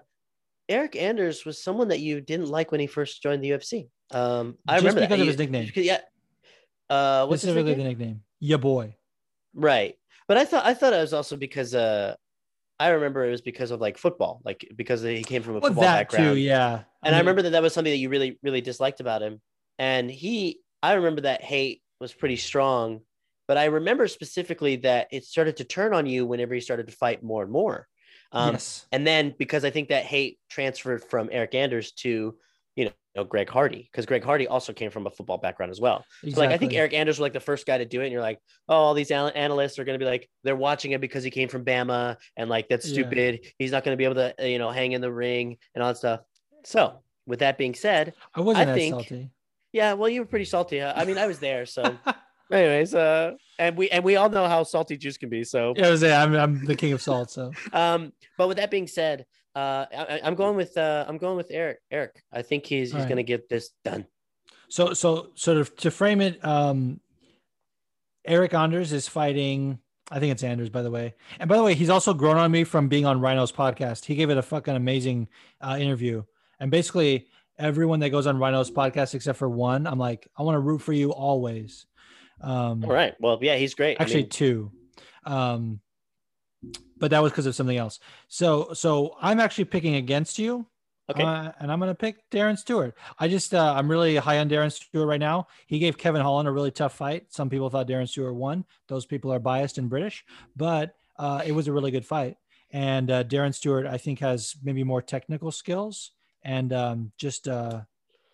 [0.69, 3.89] Eryk Anders was someone that you didn't like when he first joined the UFC.
[4.11, 5.09] Um, I Just remember that.
[5.09, 5.71] because of his nickname.
[5.75, 5.99] Yeah.
[6.89, 7.97] Uh, what's his Specifically nickname?
[7.97, 8.21] the nickname.
[8.39, 8.95] Ya boy.
[9.53, 9.95] Right.
[10.29, 12.15] But I thought I thought it was also because uh
[12.79, 15.69] I remember it was because of like football, like because he came from a Well,
[15.71, 16.35] football that background.
[16.35, 16.83] too, yeah.
[17.03, 19.41] And I mean, remember that that was something that you really really disliked about him.
[19.79, 23.01] And he I remember that hate was pretty strong,
[23.47, 26.93] but I remember specifically that it started to turn on you whenever he started to
[26.93, 27.87] fight more and more.
[28.31, 28.85] Um, yes.
[28.91, 32.37] and then because I think that hate transferred from Eryk Anders to
[32.75, 32.91] you know
[33.23, 36.05] Greg Hardy because Greg Hardy also came from a football background as well.
[36.29, 38.11] So like I think Eryk Anders was like the first guy to do it, and
[38.11, 41.23] you're like, oh, all these analysts are going to be like, they're watching it because
[41.23, 42.93] he came from Bama, and like that's Yeah.
[43.03, 43.39] stupid.
[43.57, 45.89] He's not going to be able to, you know, hang in the ring and all
[45.89, 46.21] that stuff.
[46.65, 49.29] So with that being said, I wasn't I that think- salty.
[49.73, 50.79] yeah, well, you were pretty salty.
[50.79, 50.93] huh?
[50.95, 51.83] I mean, I was there, so
[52.51, 55.43] anyways, uh, and we and we all know how salty juice can be.
[55.43, 57.31] So Yeah, I was I'm, I'm the king of salt.
[57.31, 59.25] So um, but with that being said,
[59.59, 61.75] uh, I, I'm going with uh, I'm going with Eryk.
[61.91, 63.07] Eryk, I think he's he's All right.
[63.07, 64.05] going to get this done.
[64.69, 66.99] so so sort of to frame it, um,
[68.27, 69.79] Eryk Anders is fighting.
[70.11, 71.13] I think it's Anders, by the way.
[71.39, 74.05] And by the way, he's also grown on me from being on Rhino's podcast.
[74.05, 75.27] He gave it a fucking amazing
[75.61, 76.23] uh, interview.
[76.59, 77.27] And basically,
[77.59, 80.81] everyone that goes on Rhino's podcast except for one, I'm like, I want to root
[80.81, 81.85] for you always.
[82.41, 83.13] Um, All right.
[83.19, 83.97] Well, yeah, he's great.
[83.99, 84.71] I actually mean, two
[85.25, 85.79] um
[86.97, 87.99] but that was because of something else.
[88.27, 90.65] So so i'm actually picking against you
[91.09, 91.23] okay.
[91.23, 92.95] uh, and i'm going to pick darren stewart.
[93.17, 95.47] I just uh, i'm really high on darren stewart right now.
[95.67, 97.25] He gave kevin holland a really tough fight.
[97.29, 98.65] Some people thought darren stewart won.
[98.87, 100.25] Those people are biased and british
[100.55, 102.37] but uh, it was a really good fight.
[102.71, 106.11] And uh, darren stewart i think has maybe more technical skills
[106.43, 107.81] and um, just uh,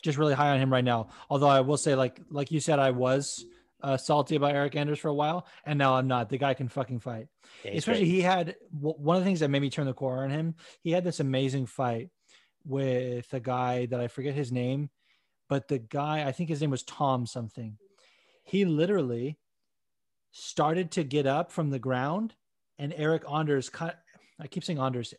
[0.04, 1.10] just really high on him right now.
[1.30, 3.46] Although i will say like like you said i was
[3.86, 6.30] uh, salty about Eryk Anders for a while, and now I'm not.
[6.30, 7.28] The guy can fucking fight.
[7.64, 8.12] Yeah, Especially great.
[8.12, 10.56] he had w- one of the things that made me turn the corner on him.
[10.82, 12.10] He had this amazing fight
[12.66, 14.90] with a guy that I forget his name,
[15.50, 17.78] but the guy I think his name was Tom something.
[18.44, 19.38] He literally
[20.32, 22.34] started to get up from the ground,
[22.80, 24.00] and Eryk Anders cut.
[24.40, 25.14] I keep saying Anders,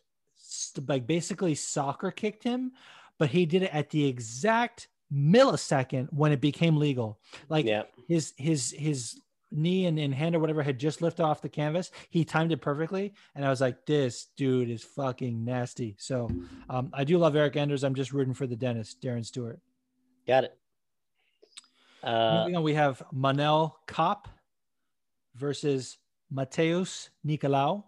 [0.87, 2.73] like basically soccer kicked him,
[3.17, 7.19] but he did it at the exact millisecond when it became legal.
[7.49, 7.83] Like yeah.
[8.07, 9.21] his his his
[9.51, 11.91] knee and, and hand or whatever had just lifted off the canvas.
[12.09, 16.29] He timed it perfectly, and I was like, "This dude is fucking nasty." So,
[16.69, 17.83] um, I do love Eryk Anders.
[17.83, 19.59] I'm just rooting for the dentist, Darren Stewart.
[20.27, 20.57] Got it.
[22.03, 24.27] Uh, Moving on, we have Manel Kape
[25.35, 25.97] versus
[26.33, 27.83] Matheus Nicolau.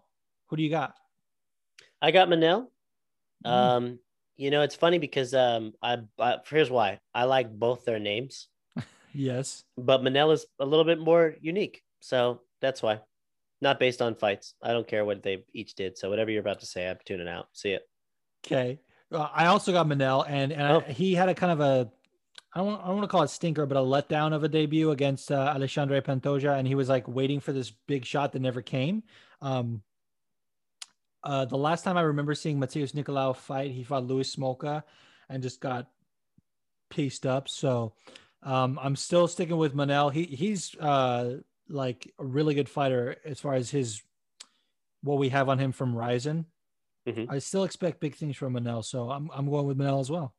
[0.46, 0.94] Who do you got?
[2.02, 2.66] I got Manel.
[3.44, 3.50] Mm.
[3.50, 3.98] Um,
[4.40, 8.48] you know, it's funny because um, I, I here's why I like both their names,
[9.12, 9.64] Yes.
[9.76, 13.00] but Manel is a little bit more unique, so that's why.
[13.62, 14.54] Not based on fights.
[14.62, 15.98] I don't care what they each did.
[15.98, 17.48] So whatever you're about to say, I'm tuning out.
[17.52, 17.82] See it.
[18.46, 18.80] Okay.
[19.12, 20.80] Uh, I also got Manel, and and I- Oh.
[20.80, 21.90] he had a kind of a,
[22.54, 24.48] I don't want, I don't want to call it stinker, but a letdown of a
[24.48, 28.40] debut against uh, Alexandre Pantoja, and he was like waiting for this big shot that
[28.40, 29.02] never came.
[29.42, 29.82] Um,
[31.22, 34.82] uh, the last time I remember seeing Matheus Nicolau fight, he fought Louis Smolka,
[35.28, 35.88] and just got
[36.88, 37.48] pieced up.
[37.48, 37.92] So
[38.42, 40.12] um, I'm still sticking with Manel.
[40.12, 41.36] He he's uh,
[41.68, 44.02] like a really good fighter as far as his
[45.02, 46.46] what we have on him from Rizin.
[47.08, 47.26] Mhm.
[47.30, 50.34] I still expect big things from Manel, so I'm I'm going with Manel as well.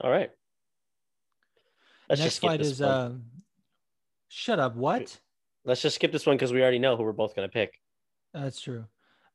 [0.00, 0.30] All right.
[2.08, 2.90] Let's Next just fight is one.
[2.90, 3.12] uh,
[4.28, 4.76] shut up.
[4.76, 5.18] What?
[5.64, 7.78] Let's just skip this one because we already know who we're both gonna pick.
[8.32, 8.86] That's true.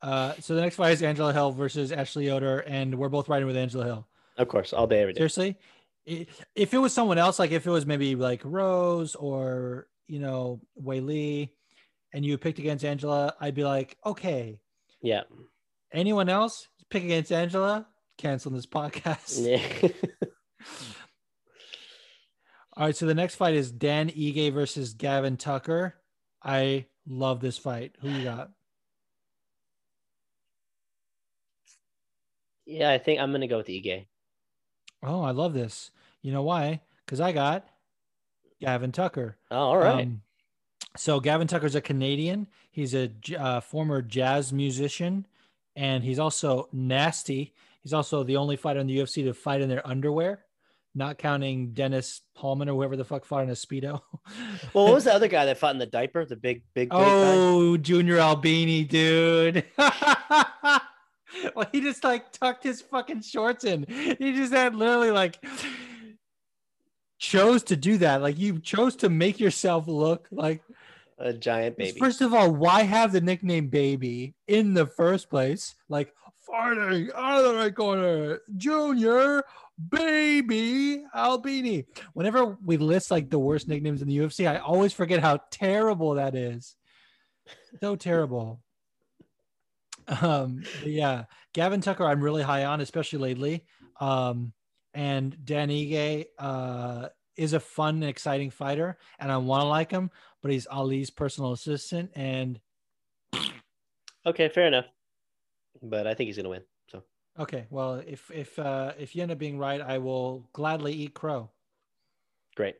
[0.04, 3.48] Uh, so the next fight is Angela Hill versus Ashley Yoder, and we're both riding
[3.48, 4.08] with Angela Hill.
[4.38, 5.20] Of course, all day, every day.
[5.20, 5.58] Seriously,
[6.06, 10.60] if it was someone else, like if it was maybe like Rose or you know
[10.82, 11.52] Weili,
[12.12, 14.60] and you picked against Angela, I'd be like, okay.
[15.02, 15.22] Yeah.
[15.94, 17.88] Anyone else pick against Angela?
[18.18, 19.40] Cancel this podcast.
[19.40, 19.90] Yeah.
[22.76, 25.96] All right, so the next fight is Dan Ige versus Gavin Tucker.
[26.44, 27.96] I love this fight.
[28.02, 28.50] Who you got?
[32.66, 34.06] Yeah, I think I'm gonna go with Ige.
[35.04, 35.92] Oh, I love this.
[36.22, 36.82] You know why?
[37.06, 37.66] Because I got
[38.62, 39.38] Gavin Tucker.
[39.52, 40.04] Oh, all right.
[40.04, 40.22] Um,
[40.96, 42.48] so Gavin Tucker's a Canadian.
[42.72, 45.28] He's a uh, former jazz musician,
[45.76, 47.54] and he's also nasty.
[47.82, 50.46] He's also the only fighter in the UFC to fight in their underwear,
[50.96, 54.02] not counting Dennis Hallman or whoever the fuck fought in a speedo.
[54.74, 56.24] Well, what was the other guy that fought in the diaper?
[56.26, 56.90] The big, big.
[56.90, 56.98] big guy?
[57.00, 59.66] oh, Junior Albini, dude.
[61.56, 63.86] well, he just like tucked his fucking shorts in.
[63.88, 65.44] He just had literally like
[67.18, 68.22] chose to do that.
[68.22, 70.62] Like you chose to make yourself look like
[71.18, 71.98] a giant baby.
[72.00, 75.76] First of all, why have the nickname baby in the first place?
[75.90, 76.14] Like
[76.46, 79.44] fighting out of the right corner, Junior
[79.90, 81.86] Baby Albini.
[82.14, 86.16] Whenever we list like the worst nicknames in the UFC, I always forget how terrible
[86.16, 86.76] that is.
[87.80, 88.60] So terrible.
[90.22, 91.24] Um, yeah,
[91.54, 93.66] Gavin Tucker, I'm really high on, especially lately.
[94.00, 94.54] Um,
[94.94, 99.92] and Dan Ige uh, is a fun and exciting fighter, and I want to like
[99.92, 100.12] him,
[100.42, 102.60] but he's Ali's personal assistant, and
[104.26, 104.86] Okay, fair enough.
[105.82, 106.62] But I think he's gonna win.
[106.90, 107.04] So
[107.40, 111.14] okay, well, if if uh, if you end up being right, I will gladly eat
[111.14, 111.50] crow.
[112.56, 112.76] great.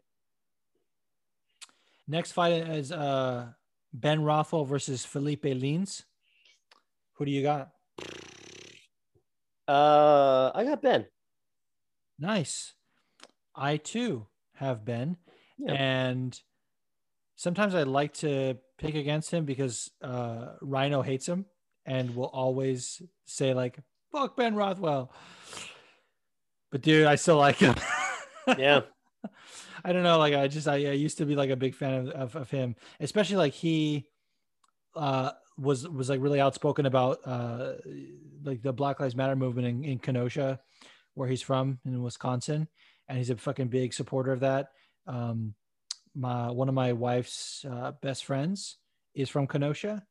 [2.08, 3.48] Next fight is uh,
[3.94, 6.04] Ben Rothwell versus Felipe Lins.
[7.14, 7.70] Who do you got?
[9.74, 11.06] Uh, I got Ben.
[12.20, 12.74] Nice.
[13.56, 15.18] I too have Ben,
[15.58, 15.74] Yeah.
[15.74, 16.40] and
[17.36, 21.46] sometimes I like to pick against him because uh, Rhino hates him
[21.86, 23.80] and will always say like
[24.12, 25.12] "fuck Ben Rothwell."
[26.72, 27.76] But dude, I still like him.
[28.58, 28.82] Yeah.
[29.86, 30.18] I don't know.
[30.18, 32.52] Like I just I, I used to be like a big fan of, of, of
[32.52, 34.06] him, especially like he
[34.96, 37.74] uh was was like really outspoken about uh
[38.44, 40.60] like the Black Lives Matter movement in, in Kenosha,
[41.14, 42.68] where he's from in Wisconsin,
[43.08, 44.70] and he's a fucking big supporter of that.
[45.08, 45.54] Um,
[46.16, 48.78] my one of my wife's uh, best friends
[49.14, 50.04] is from Kenosha.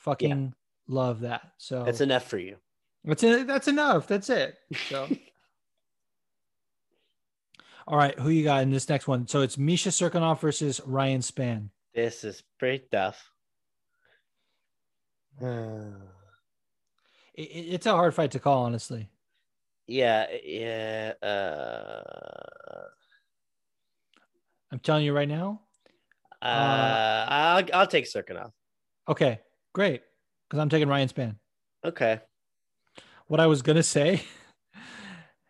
[0.00, 0.54] Fucking
[0.88, 1.42] love that.
[1.58, 2.56] So That's enough for you.
[3.04, 3.46] that's it.
[3.46, 4.06] That's enough.
[4.06, 4.56] That's it.
[4.88, 5.08] So.
[7.88, 9.28] All right, who you got in this next one?
[9.28, 11.68] So it's Misha Cirkunov versus Ryan Spann.
[11.94, 13.30] This is pretty tough.
[15.42, 15.82] Uh,
[17.34, 19.08] It, it- it's a hard fight to call, honestly.
[19.86, 21.12] yeah, yeah.
[21.22, 22.88] Uh,
[24.72, 25.60] I'm telling you right now.
[26.42, 28.52] uh, I'll I'll take Cirkunov.
[29.08, 29.40] Okay,
[29.72, 30.02] great,
[30.48, 31.36] because I'm taking Ryan Spann.
[31.84, 32.20] Okay.
[33.28, 34.22] What I was gonna say,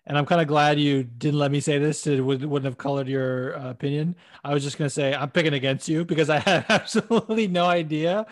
[0.06, 2.06] and I'm kind of glad you didn't let me say this.
[2.06, 4.14] It would, wouldn't have colored your uh, opinion.
[4.44, 8.26] I was just gonna say I'm picking against you because I had absolutely no idea,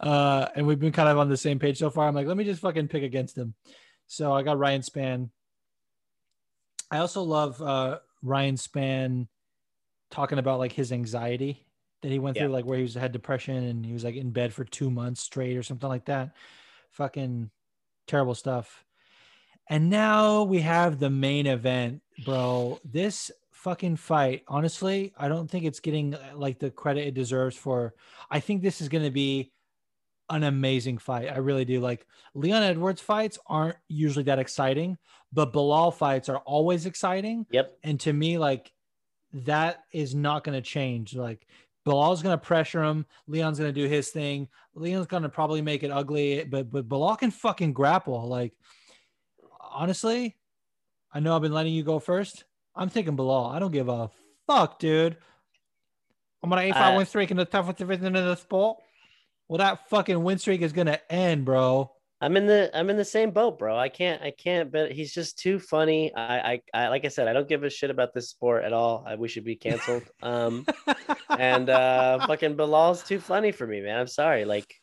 [0.00, 2.06] uh, and we've been kind of on the same page so far.
[2.08, 3.54] I'm like, let me just fucking pick against him.
[4.06, 5.30] So I got Ryan Spann.
[6.90, 9.28] I also love uh, Ryan Spann
[10.10, 11.66] talking about like his anxiety
[12.02, 12.44] that he went Yeah.
[12.44, 14.90] through, like where he was had depression and he was like in bed for two
[14.90, 16.34] months straight or something like that.
[16.92, 17.50] Fucking
[18.06, 18.84] terrible stuff.
[19.68, 22.80] And now we have the main event, bro.
[22.84, 27.56] This fucking fight, honestly, I don't think it's getting uh, like the credit it deserves
[27.56, 27.94] for.
[28.30, 29.52] I think this is going to be
[30.30, 31.28] an amazing fight.
[31.30, 31.80] I really do.
[31.80, 34.96] Like Leon Edwards fights aren't usually that exciting,
[35.32, 37.46] but Belal fights are always exciting.
[37.50, 37.78] Yep.
[37.82, 38.72] And to me, like
[39.32, 41.14] that is not going to change.
[41.14, 41.46] Like
[41.86, 43.06] Belal's going to pressure him.
[43.26, 44.48] Leon's going to do his thing.
[44.74, 48.26] Leon's going to probably make it ugly, but but Belal can fucking grapple.
[48.28, 48.52] Like
[49.72, 50.36] honestly,
[51.12, 52.44] I know I've been letting you go first.
[52.74, 53.52] I'm thinking Belal.
[53.52, 54.10] I don't give a
[54.46, 55.16] fuck, dude.
[56.42, 58.78] I'm gonna A5 Uh, win streak in the toughest division in the sport.
[59.48, 61.90] Well, that fucking win streak is gonna end, bro.
[62.20, 63.76] I'm in the I'm in the same boat, bro.
[63.78, 66.12] I can't I can't but he's just too funny.
[66.14, 68.72] I I, I like I said, I don't give a shit about this sport at
[68.72, 69.04] all.
[69.06, 70.02] I wish it'd be canceled.
[70.22, 70.66] Um
[71.30, 73.98] and uh fucking Belal's too funny for me, man.
[74.00, 74.44] I'm sorry.
[74.44, 74.74] Like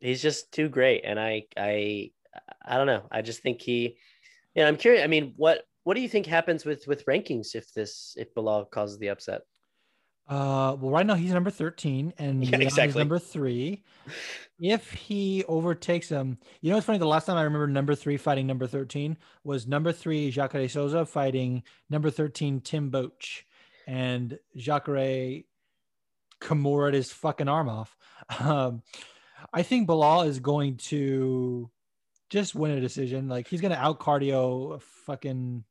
[0.00, 1.02] he's just too great.
[1.04, 2.12] And I I
[2.64, 3.04] I don't know.
[3.10, 3.96] I just think he
[4.54, 5.02] yeah, I'm curious.
[5.02, 8.70] I mean, what what do you think happens with with rankings if this if Belal
[8.70, 9.42] causes the upset?
[10.26, 12.98] Uh, well, right now he's number 13 and Yeah, exactly.
[12.98, 13.84] number three.
[14.58, 16.98] If he overtakes him, you know, it's funny.
[16.98, 21.04] The last time I remember number three fighting number 13 was number three, Jacare Souza
[21.04, 23.42] fighting number 13, Tim Boetsch.
[23.86, 25.42] And Jacare
[26.40, 27.96] Kimura his fucking arm off.
[28.40, 28.82] Um,
[29.52, 31.70] I think Belal is going to
[32.34, 33.28] just win a decision.
[33.28, 35.62] Like he's going to out cardio fucking,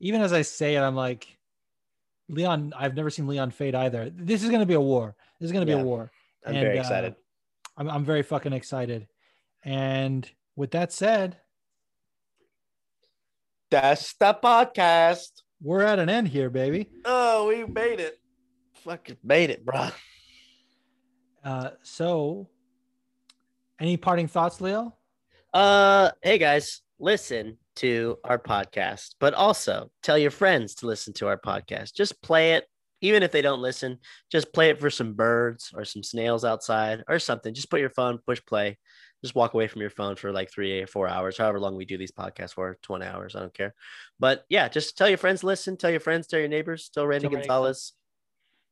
[0.00, 1.38] even as I say it, I'm like,
[2.28, 4.10] Leon, I've never seen Leon fade either.
[4.12, 5.14] This is going to be a war.
[5.38, 6.10] This is going to be a war.
[6.44, 7.14] I'm And, very uh, excited.
[7.76, 9.06] I'm, I'm very fucking excited.
[9.64, 11.36] And with that said,
[13.70, 15.42] That's the podcast.
[15.62, 16.88] we're at an end here, baby.
[17.04, 18.18] Oh, we made it.
[18.84, 19.90] Fucking made it, bro.
[21.44, 22.48] Uh, so,
[23.78, 24.96] any parting thoughts, Leo?
[25.52, 31.26] Uh, hey guys, listen to our podcast, but also tell your friends to listen to
[31.26, 31.92] our podcast.
[31.92, 32.66] Just play it,
[33.00, 33.98] even if they don't listen.
[34.30, 37.52] Just play it for some birds or some snails outside or something.
[37.52, 38.78] Just put your phone, push play.
[39.24, 41.84] Just walk away from your phone for like three or four hours, however long we
[41.84, 43.34] do these podcasts for, 20 hours.
[43.34, 43.74] I don't care.
[44.20, 47.28] But yeah, just tell your friends, listen, tell your friends, tell your neighbors, tell Randy
[47.28, 47.92] Tell Gonzalez,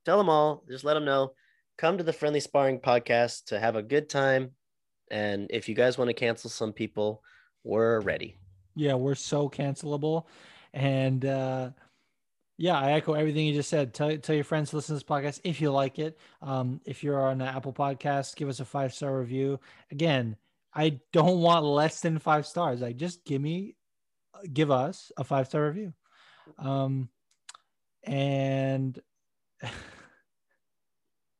[0.05, 0.64] tell them all.
[0.70, 1.32] Just let them know.
[1.76, 4.52] Come to the Friendly Sparring podcast to have a good time.
[5.10, 7.22] And if you guys want to cancel some people,
[7.64, 8.36] we're ready.
[8.74, 10.26] Yeah, we're so cancelable.
[10.72, 11.70] And uh
[12.60, 13.94] yeah, I echo everything you just said.
[13.94, 16.18] Tell tell your friends to listen to this podcast if you like it.
[16.43, 19.60] Um, if you're on the Apple Podcast, give us a five star review.
[19.93, 20.36] Again,
[20.74, 22.80] I don't want less than five stars.
[22.80, 23.76] Like, just give me,
[24.52, 25.94] give us a five star review.
[26.59, 27.09] Um,
[28.02, 29.01] and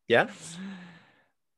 [0.07, 0.31] Yeah.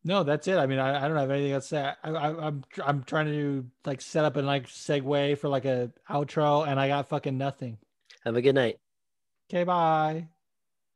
[0.05, 0.57] no, that's it.
[0.57, 1.93] I mean, I, I don't have anything else to say.
[2.03, 5.93] I, I, I'm I'm trying to like set up and like segue for like a
[6.09, 7.79] outro, and I got fucking nothing.
[8.25, 8.79] Have a good night.
[9.51, 10.29] Okay, bye.